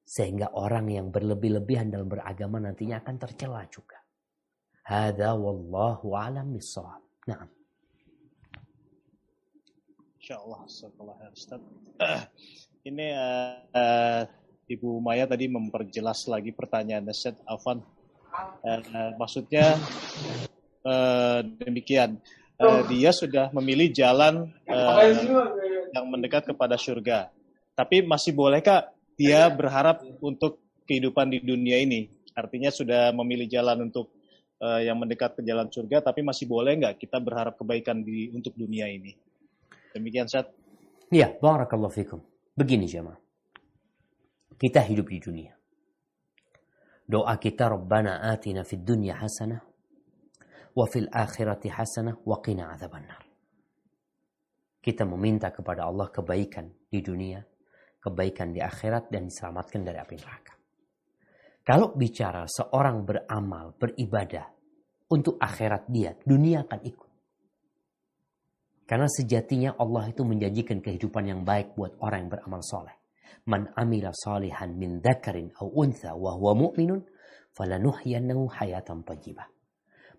[0.03, 4.03] Sehingga orang yang berlebih-lebihan dalam beragama nantinya akan tercela juga.
[4.83, 6.99] Hada wallahu alam bisawab.
[7.31, 7.47] Nah.
[10.19, 10.61] Insya Allah,
[11.31, 11.61] Ustaz.
[12.81, 14.21] Ini uh, uh,
[14.65, 17.77] Ibu Maya tadi memperjelas lagi pertanyaan Ustaz Afan.
[18.65, 19.77] Uh, uh, maksudnya
[20.81, 22.17] uh, demikian.
[22.57, 25.01] Uh, dia sudah memilih jalan uh,
[25.93, 27.29] yang mendekat kepada surga.
[27.77, 32.09] Tapi masih bolehkah dia berharap untuk kehidupan di dunia ini?
[32.33, 34.09] Artinya sudah memilih jalan untuk
[34.57, 38.57] uh, yang mendekat ke jalan surga, tapi masih boleh nggak kita berharap kebaikan di untuk
[38.57, 39.13] dunia ini?
[39.93, 40.49] Demikian Ustaz.
[41.13, 42.30] Ya, barakallahu fikum.
[42.51, 43.15] Begini jemaah.
[44.59, 45.53] Kita hidup di dunia.
[47.07, 49.61] Doa kita Rabbana atina fid dunya hasanah
[50.75, 53.23] wa fil akhirati hasanah wa qina adzabannar.
[54.81, 57.39] Kita meminta kepada Allah kebaikan di dunia,
[57.99, 60.53] kebaikan di akhirat dan diselamatkan dari api neraka.
[61.61, 64.49] Kalau bicara seorang beramal, beribadah
[65.13, 67.10] untuk akhirat dia, dunia akan ikut.
[68.91, 72.91] Karena sejatinya Allah itu menjanjikan kehidupan yang baik buat orang yang beramal soleh.
[73.47, 76.99] Man amila salihan min dhakarin au untha wa huwa mu'minun
[77.55, 79.47] falanuhyannahu hayatan tajibah.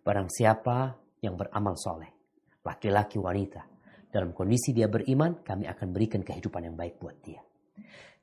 [0.00, 2.16] Barang siapa yang beramal soleh,
[2.64, 3.60] laki-laki wanita,
[4.08, 7.44] dalam kondisi dia beriman, kami akan berikan kehidupan yang baik buat dia.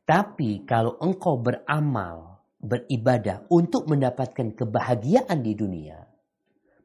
[0.02, 6.02] Tapi kalau engkau beramal, beribadah untuk mendapatkan kebahagiaan di dunia,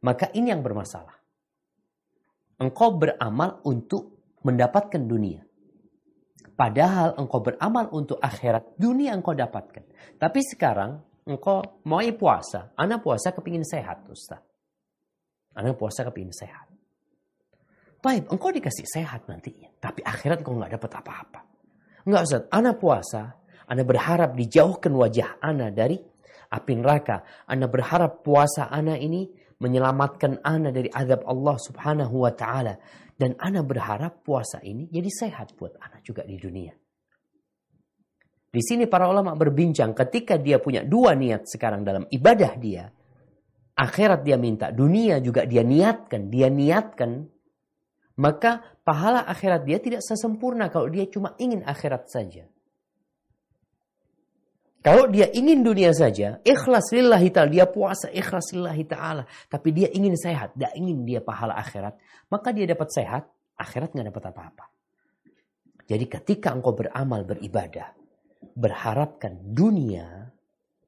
[0.04, 1.23] maka ini yang bermasalah
[2.58, 4.14] engkau beramal untuk
[4.44, 5.42] mendapatkan dunia.
[6.54, 9.84] Padahal engkau beramal untuk akhirat, dunia engkau dapatkan.
[10.20, 14.38] Tapi sekarang engkau mau puasa, anak puasa kepingin sehat, Ustaz.
[15.54, 16.70] Anak puasa kepingin sehat.
[17.98, 19.72] Baik, engkau dikasih sehat nantinya.
[19.82, 21.40] Tapi akhirat engkau nggak dapat apa-apa.
[22.06, 23.22] Enggak Ustaz, anak puasa,
[23.66, 25.96] anak berharap dijauhkan wajah anak dari
[26.54, 27.24] api neraka.
[27.50, 29.26] Anak berharap puasa anak ini
[29.60, 32.78] menyelamatkan ana dari azab Allah Subhanahu wa taala
[33.14, 36.74] dan ana berharap puasa ini jadi sehat buat ana juga di dunia.
[38.54, 42.86] Di sini para ulama berbincang ketika dia punya dua niat sekarang dalam ibadah dia,
[43.74, 47.26] akhirat dia minta, dunia juga dia niatkan, dia niatkan,
[48.14, 52.46] maka pahala akhirat dia tidak sesempurna kalau dia cuma ingin akhirat saja.
[54.84, 59.24] Kalau dia ingin dunia saja, ikhlas lillahi ta'ala, dia puasa ikhlas lillahi ta'ala.
[59.48, 61.96] Tapi dia ingin sehat, tidak ingin dia pahala akhirat.
[62.28, 63.24] Maka dia dapat sehat,
[63.56, 64.64] akhirat nggak dapat apa-apa.
[65.88, 67.96] Jadi ketika engkau beramal, beribadah,
[68.52, 70.28] berharapkan dunia,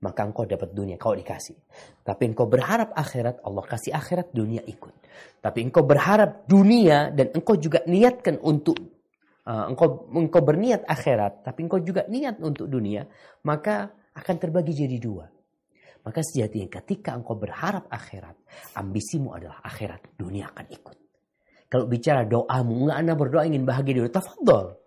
[0.04, 1.56] maka engkau dapat dunia, kau dikasih.
[2.04, 4.92] Tapi engkau berharap akhirat, Allah kasih akhirat, dunia ikut.
[5.40, 8.76] Tapi engkau berharap dunia dan engkau juga niatkan untuk
[9.46, 13.06] uh, engkau engkau berniat akhirat, tapi engkau juga niat untuk dunia,
[13.46, 15.26] maka akan terbagi jadi dua.
[16.06, 18.38] Maka sejatinya ketika engkau berharap akhirat,
[18.78, 20.96] ambisimu adalah akhirat, dunia akan ikut.
[21.66, 24.78] Kalau bicara doamu, enggak anak berdoa ingin bahagia di dunia, tafadhol.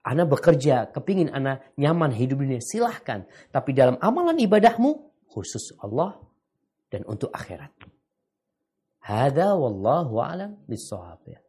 [0.00, 3.24] Anak bekerja, kepingin anak nyaman hidup dunia, silahkan.
[3.52, 4.96] Tapi dalam amalan ibadahmu,
[5.32, 6.20] khusus Allah
[6.92, 7.72] dan untuk akhirat.
[9.00, 11.40] Hada wallahu alam bisawab ya.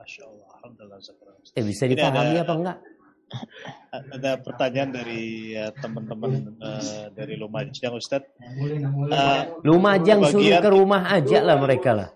[0.00, 0.43] Masya.
[0.64, 0.98] Alhamdulillah.
[1.52, 2.78] Eh bisa dipahami ada, apa enggak?
[3.92, 8.32] Ada pertanyaan dari uh, teman-teman uh, dari Lumajang Ustadz.
[8.40, 12.08] Uh, Lumajang bagian, suruh ke rumah aja lah mereka lah.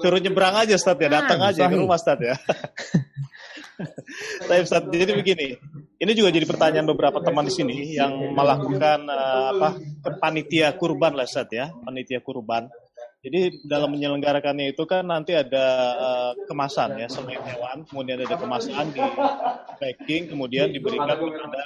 [0.00, 2.32] suruh nyebrang aja Ustaz ya, datang nah, aja ke rumah Ustaz ya.
[4.48, 5.60] Tapi Ustaz, jadi begini,
[6.00, 9.68] ini juga jadi pertanyaan beberapa teman di sini yang melakukan uh, apa
[10.16, 12.72] panitia kurban lah Ustaz ya, panitia kurban.
[13.20, 18.96] Jadi dalam menyelenggarakannya itu kan nanti ada uh, kemasan ya selain hewan, kemudian ada kemasan
[18.96, 19.04] di
[19.76, 21.64] packing, kemudian diberikan kepada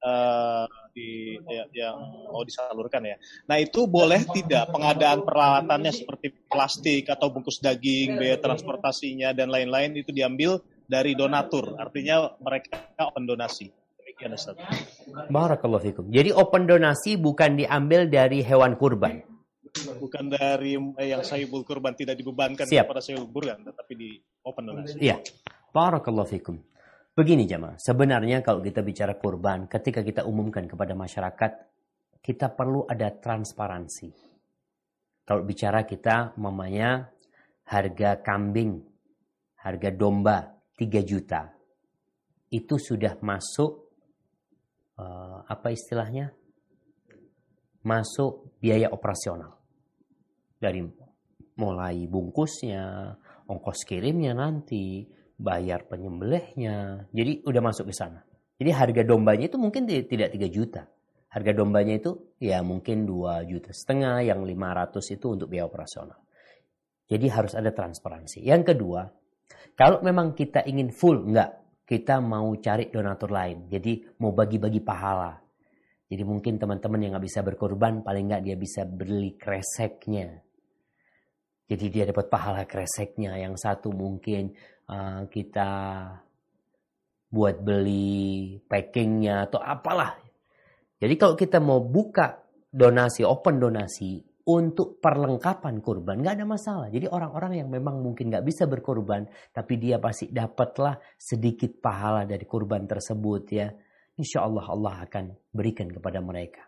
[0.00, 0.64] uh,
[0.96, 1.96] di ya, yang
[2.32, 3.20] mau disalurkan ya.
[3.52, 9.92] Nah itu boleh tidak pengadaan peralatannya seperti plastik atau bungkus daging, biaya transportasinya dan lain-lain
[9.92, 10.56] itu diambil
[10.88, 13.68] dari donatur, artinya mereka open donasi.
[14.00, 14.56] Demikian Ustaz.
[15.28, 16.04] Barakallahu fikum.
[16.08, 19.20] Jadi open donasi bukan diambil dari hewan kurban.
[19.98, 22.88] Bukan dari eh, yang sahibul kurban tidak dibebankan Siap.
[22.88, 24.10] kepada sahibul kurban, tetapi di
[24.44, 24.96] open donasi.
[25.02, 25.20] Iya.
[25.74, 26.56] Barakallahu fikum.
[27.12, 31.52] Begini jemaah, sebenarnya kalau kita bicara kurban, ketika kita umumkan kepada masyarakat,
[32.22, 34.08] kita perlu ada transparansi.
[35.26, 37.10] Kalau bicara kita, mamanya
[37.66, 38.80] harga kambing,
[39.60, 41.58] harga domba, 3 juta
[42.54, 43.90] itu sudah masuk
[44.94, 46.30] uh, apa istilahnya
[47.82, 49.57] masuk biaya operasional
[50.58, 50.82] dari
[51.58, 53.14] mulai bungkusnya
[53.46, 55.06] ongkos kirimnya nanti
[55.38, 58.22] bayar penyembelihnya jadi udah masuk ke sana
[58.58, 60.86] jadi harga dombanya itu mungkin tidak 3 juta
[61.30, 66.18] harga dombanya itu ya mungkin 2 juta setengah yang 500 itu untuk biaya operasional
[67.08, 69.08] jadi harus ada transparansi yang kedua
[69.78, 71.54] kalau memang kita ingin full, enggak.
[71.86, 73.70] Kita mau cari donatur lain.
[73.70, 75.38] Jadi mau bagi-bagi pahala.
[76.08, 80.40] Jadi mungkin teman-teman yang nggak bisa berkorban, paling nggak dia bisa beli kreseknya.
[81.68, 83.36] Jadi dia dapat pahala kreseknya.
[83.36, 84.56] Yang satu mungkin
[84.88, 85.70] uh, kita
[87.28, 90.16] buat beli packingnya atau apalah.
[90.98, 92.40] Jadi kalau kita mau buka
[92.72, 96.88] donasi, open donasi, untuk perlengkapan kurban nggak ada masalah.
[96.88, 102.48] Jadi orang-orang yang memang mungkin nggak bisa berkorban, tapi dia pasti dapatlah sedikit pahala dari
[102.48, 103.68] kurban tersebut ya.
[104.16, 106.64] Insya Allah Allah akan berikan kepada mereka.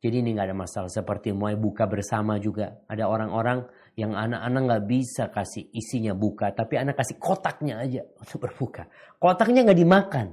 [0.00, 0.88] Jadi ini nggak ada masalah.
[0.88, 2.80] Seperti mau buka bersama juga.
[2.88, 3.68] Ada orang-orang
[4.00, 8.88] yang anak-anak nggak bisa kasih isinya buka, tapi anak kasih kotaknya aja untuk berbuka.
[9.20, 10.26] Kotaknya nggak dimakan.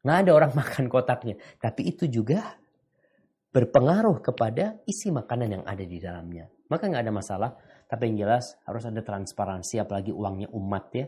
[0.00, 1.36] Nggak ada orang makan kotaknya.
[1.60, 2.56] Tapi itu juga
[3.52, 6.48] berpengaruh kepada isi makanan yang ada di dalamnya.
[6.72, 7.50] Maka nggak ada masalah,
[7.88, 11.06] tapi yang jelas harus ada transparansi, apalagi uangnya umat ya.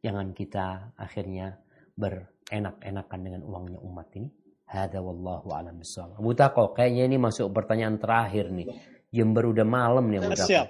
[0.00, 1.60] Jangan kita akhirnya
[1.92, 4.47] berenak-enakan dengan uangnya umat ini.
[4.68, 6.20] Hada wallahu alam bisawab.
[6.20, 8.68] Abu Tako, kayaknya ini masuk pertanyaan terakhir nih.
[9.08, 10.48] Jember udah malam nih Abu Tako.
[10.48, 10.68] Siap.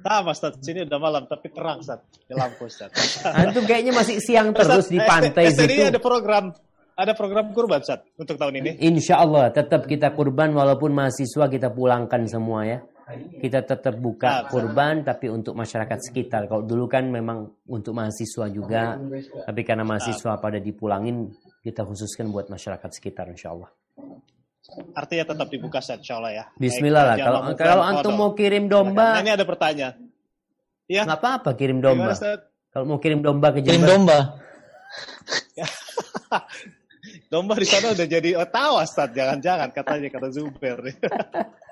[0.00, 2.00] Nah, Mas Tad, sini udah malam tapi terang, Ustaz.
[2.24, 2.92] Di lampu, Ustaz.
[3.24, 5.68] Antum kayaknya masih siang terus di pantai situ.
[5.68, 6.52] Ini ada program
[7.00, 8.70] ada program kurban saat untuk tahun ini?
[8.84, 12.78] Insya Allah tetap kita kurban walaupun mahasiswa kita pulangkan semua ya.
[13.40, 16.46] Kita tetap buka kurban tapi untuk masyarakat sekitar.
[16.46, 19.00] Kalau dulu kan memang untuk mahasiswa juga,
[19.48, 21.26] tapi karena mahasiswa pada dipulangin,
[21.60, 23.70] kita khususkan buat masyarakat sekitar insya Allah.
[24.96, 26.44] Artinya tetap dibuka set insya Allah ya.
[26.56, 27.16] Bismillah lah.
[27.16, 29.94] Kalau kalau antum mau kirim domba, nah, ini ada pertanyaan.
[30.90, 31.06] Ya.
[31.06, 32.16] Nggak apa-apa kirim domba.
[32.70, 33.72] Kalau mau kirim domba ke Jember.
[33.72, 34.18] Kirim domba.
[37.30, 40.82] Domba di sana udah jadi oh, tahu Ustaz, jangan-jangan katanya kata Zuber.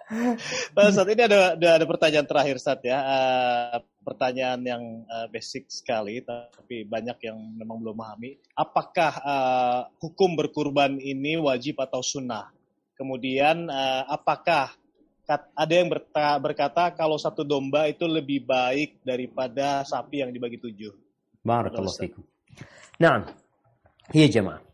[0.74, 2.98] nah, saat ini ada, ada ada pertanyaan terakhir saat ya.
[3.01, 8.40] Uh, pertanyaan yang uh, basic sekali tapi banyak yang memang belum memahami.
[8.56, 12.48] Apakah uh, hukum berkurban ini wajib atau sunnah?
[12.97, 14.72] Kemudian uh, apakah
[15.52, 15.93] ada yang
[16.40, 20.97] berkata kalau satu domba itu lebih baik daripada sapi yang dibagi tujuh?
[21.44, 22.24] Barakallahu fikum.
[22.97, 23.28] Nah,
[24.16, 24.64] iya jemaah.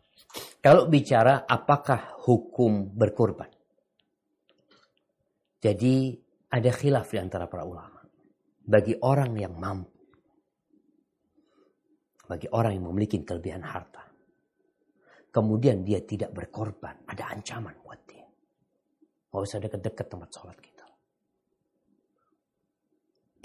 [0.63, 3.54] Kalau bicara apakah hukum berkorban.
[5.65, 6.13] Jadi
[6.53, 8.05] ada khilaf di antara para ulama.
[8.61, 9.97] Bagi orang yang mampu.
[12.29, 14.05] Bagi orang yang memiliki kelebihan harta.
[15.33, 17.01] Kemudian dia tidak berkorban.
[17.09, 18.29] Ada ancaman buat dia.
[19.33, 20.85] Gak usah dekat-dekat tempat sholat kita.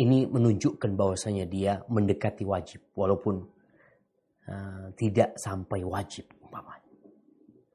[0.05, 2.85] Ini menunjukkan bahwasanya dia mendekati wajib.
[2.93, 3.41] Walaupun
[4.45, 6.85] uh, tidak sampai wajib umpamanya.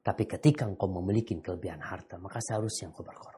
[0.06, 3.35] Tapi ketika engkau memiliki kelebihan harta, maka seharusnya engkau berkorban.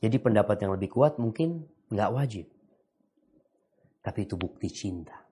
[0.00, 2.46] Jadi pendapat yang lebih kuat mungkin nggak wajib.
[4.00, 5.30] Tapi itu bukti cinta.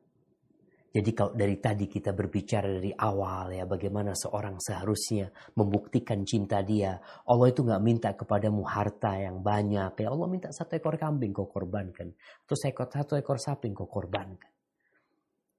[0.89, 6.97] Jadi kalau dari tadi kita berbicara dari awal ya bagaimana seorang seharusnya membuktikan cinta dia.
[7.29, 9.93] Allah itu nggak minta kepadamu harta yang banyak.
[10.01, 12.13] Ya Allah minta satu ekor kambing kau korbankan.
[12.45, 14.53] Atau seekor, satu ekor sapi kau korbankan.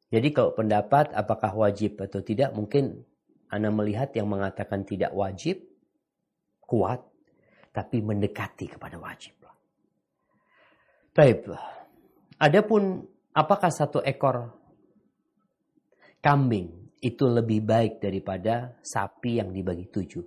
[0.10, 3.06] Jadi kalau pendapat apakah wajib atau tidak mungkin
[3.49, 5.61] anda melihat yang mengatakan tidak wajib,
[6.65, 7.06] kuat,
[7.69, 9.39] tapi mendekati kepada wajib.
[11.09, 11.51] Baik.
[12.39, 13.03] Adapun
[13.35, 14.55] apakah satu ekor
[16.23, 20.23] kambing itu lebih baik daripada sapi yang dibagi tujuh?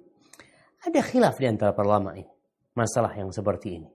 [0.82, 2.28] Ada khilaf di antara para ulama ini.
[2.76, 3.88] Masalah yang seperti ini.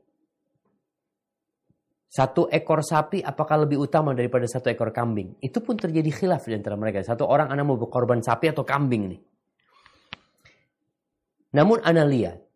[2.07, 5.37] Satu ekor sapi apakah lebih utama daripada satu ekor kambing?
[5.43, 7.03] Itu pun terjadi khilaf di antara mereka.
[7.03, 9.21] Satu orang anak mau berkorban sapi atau kambing nih.
[11.53, 12.46] Namun anak lihat.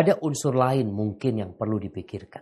[0.00, 2.40] Ada unsur lain mungkin yang perlu dipikirkan.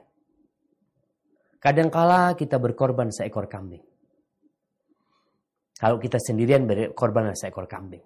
[1.59, 3.83] Kadangkala kita berkorban seekor kambing.
[5.75, 8.03] Kalau kita sendirian berkorban seekor kambing.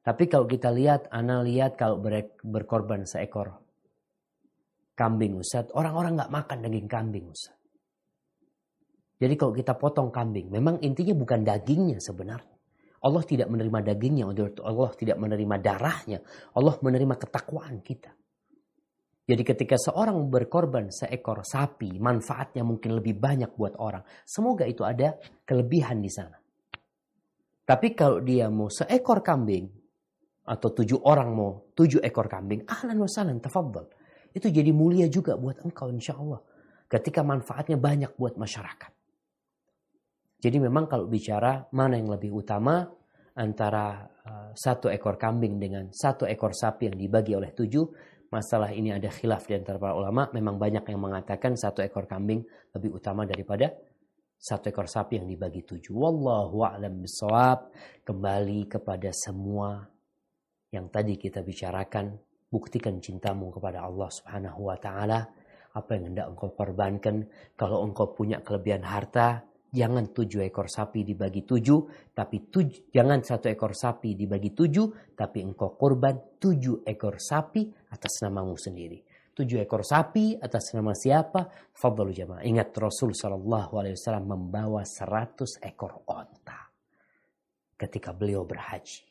[0.00, 2.00] Tapi kalau kita lihat, anak lihat kalau
[2.40, 3.60] berkorban seekor
[4.96, 7.60] kambing Ustaz, orang-orang nggak makan daging kambing Ustaz.
[9.20, 12.56] Jadi kalau kita potong kambing, memang intinya bukan dagingnya sebenarnya.
[13.04, 14.24] Allah tidak menerima dagingnya,
[14.64, 16.24] Allah tidak menerima darahnya,
[16.56, 18.16] Allah menerima ketakwaan kita.
[19.28, 24.00] Jadi ketika seorang berkorban seekor sapi, manfaatnya mungkin lebih banyak buat orang.
[24.24, 26.40] Semoga itu ada kelebihan di sana.
[27.68, 29.68] Tapi kalau dia mau seekor kambing,
[30.48, 33.84] atau tujuh orang mau tujuh ekor kambing, ahlan wa sahlan, tafadhal.
[34.32, 36.40] Itu jadi mulia juga buat engkau insya Allah.
[36.88, 38.92] Ketika manfaatnya banyak buat masyarakat.
[40.40, 42.88] Jadi memang kalau bicara mana yang lebih utama
[43.36, 47.84] antara uh, satu ekor kambing dengan satu ekor sapi yang dibagi oleh tujuh,
[48.28, 50.28] masalah ini ada khilaf di antara para ulama.
[50.32, 53.72] Memang banyak yang mengatakan satu ekor kambing lebih utama daripada
[54.38, 55.92] satu ekor sapi yang dibagi tujuh.
[55.92, 57.74] Wallahu a'lam bisawab.
[58.06, 59.84] Kembali kepada semua
[60.70, 65.20] yang tadi kita bicarakan Buktikan cintamu kepada Allah Subhanahu wa taala.
[65.76, 67.28] Apa yang hendak engkau korbankan?
[67.60, 73.52] Kalau engkau punya kelebihan harta, jangan tujuh ekor sapi dibagi tujuh, tapi tuj jangan satu
[73.52, 79.04] ekor sapi dibagi tujuh, tapi engkau korban tujuh ekor sapi atas namamu sendiri.
[79.38, 81.70] Tujuh ekor sapi atas nama siapa?
[81.70, 82.42] Fadlu jamaah.
[82.42, 86.66] Ingat Rasul Shallallahu Alaihi Wasallam membawa seratus ekor onta
[87.78, 89.06] ketika beliau berhaji.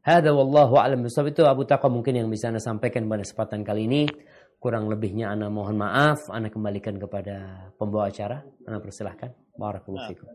[0.00, 4.02] Hada wallahu alam itu Abu Taqa mungkin yang bisa Anda sampaikan pada kesempatan kali ini.
[4.60, 6.28] Kurang lebihnya Anda mohon maaf.
[6.28, 8.44] Anda kembalikan kepada pembawa acara.
[8.68, 9.56] Anda persilahkan.
[9.56, 10.30] Barakallahu fikum.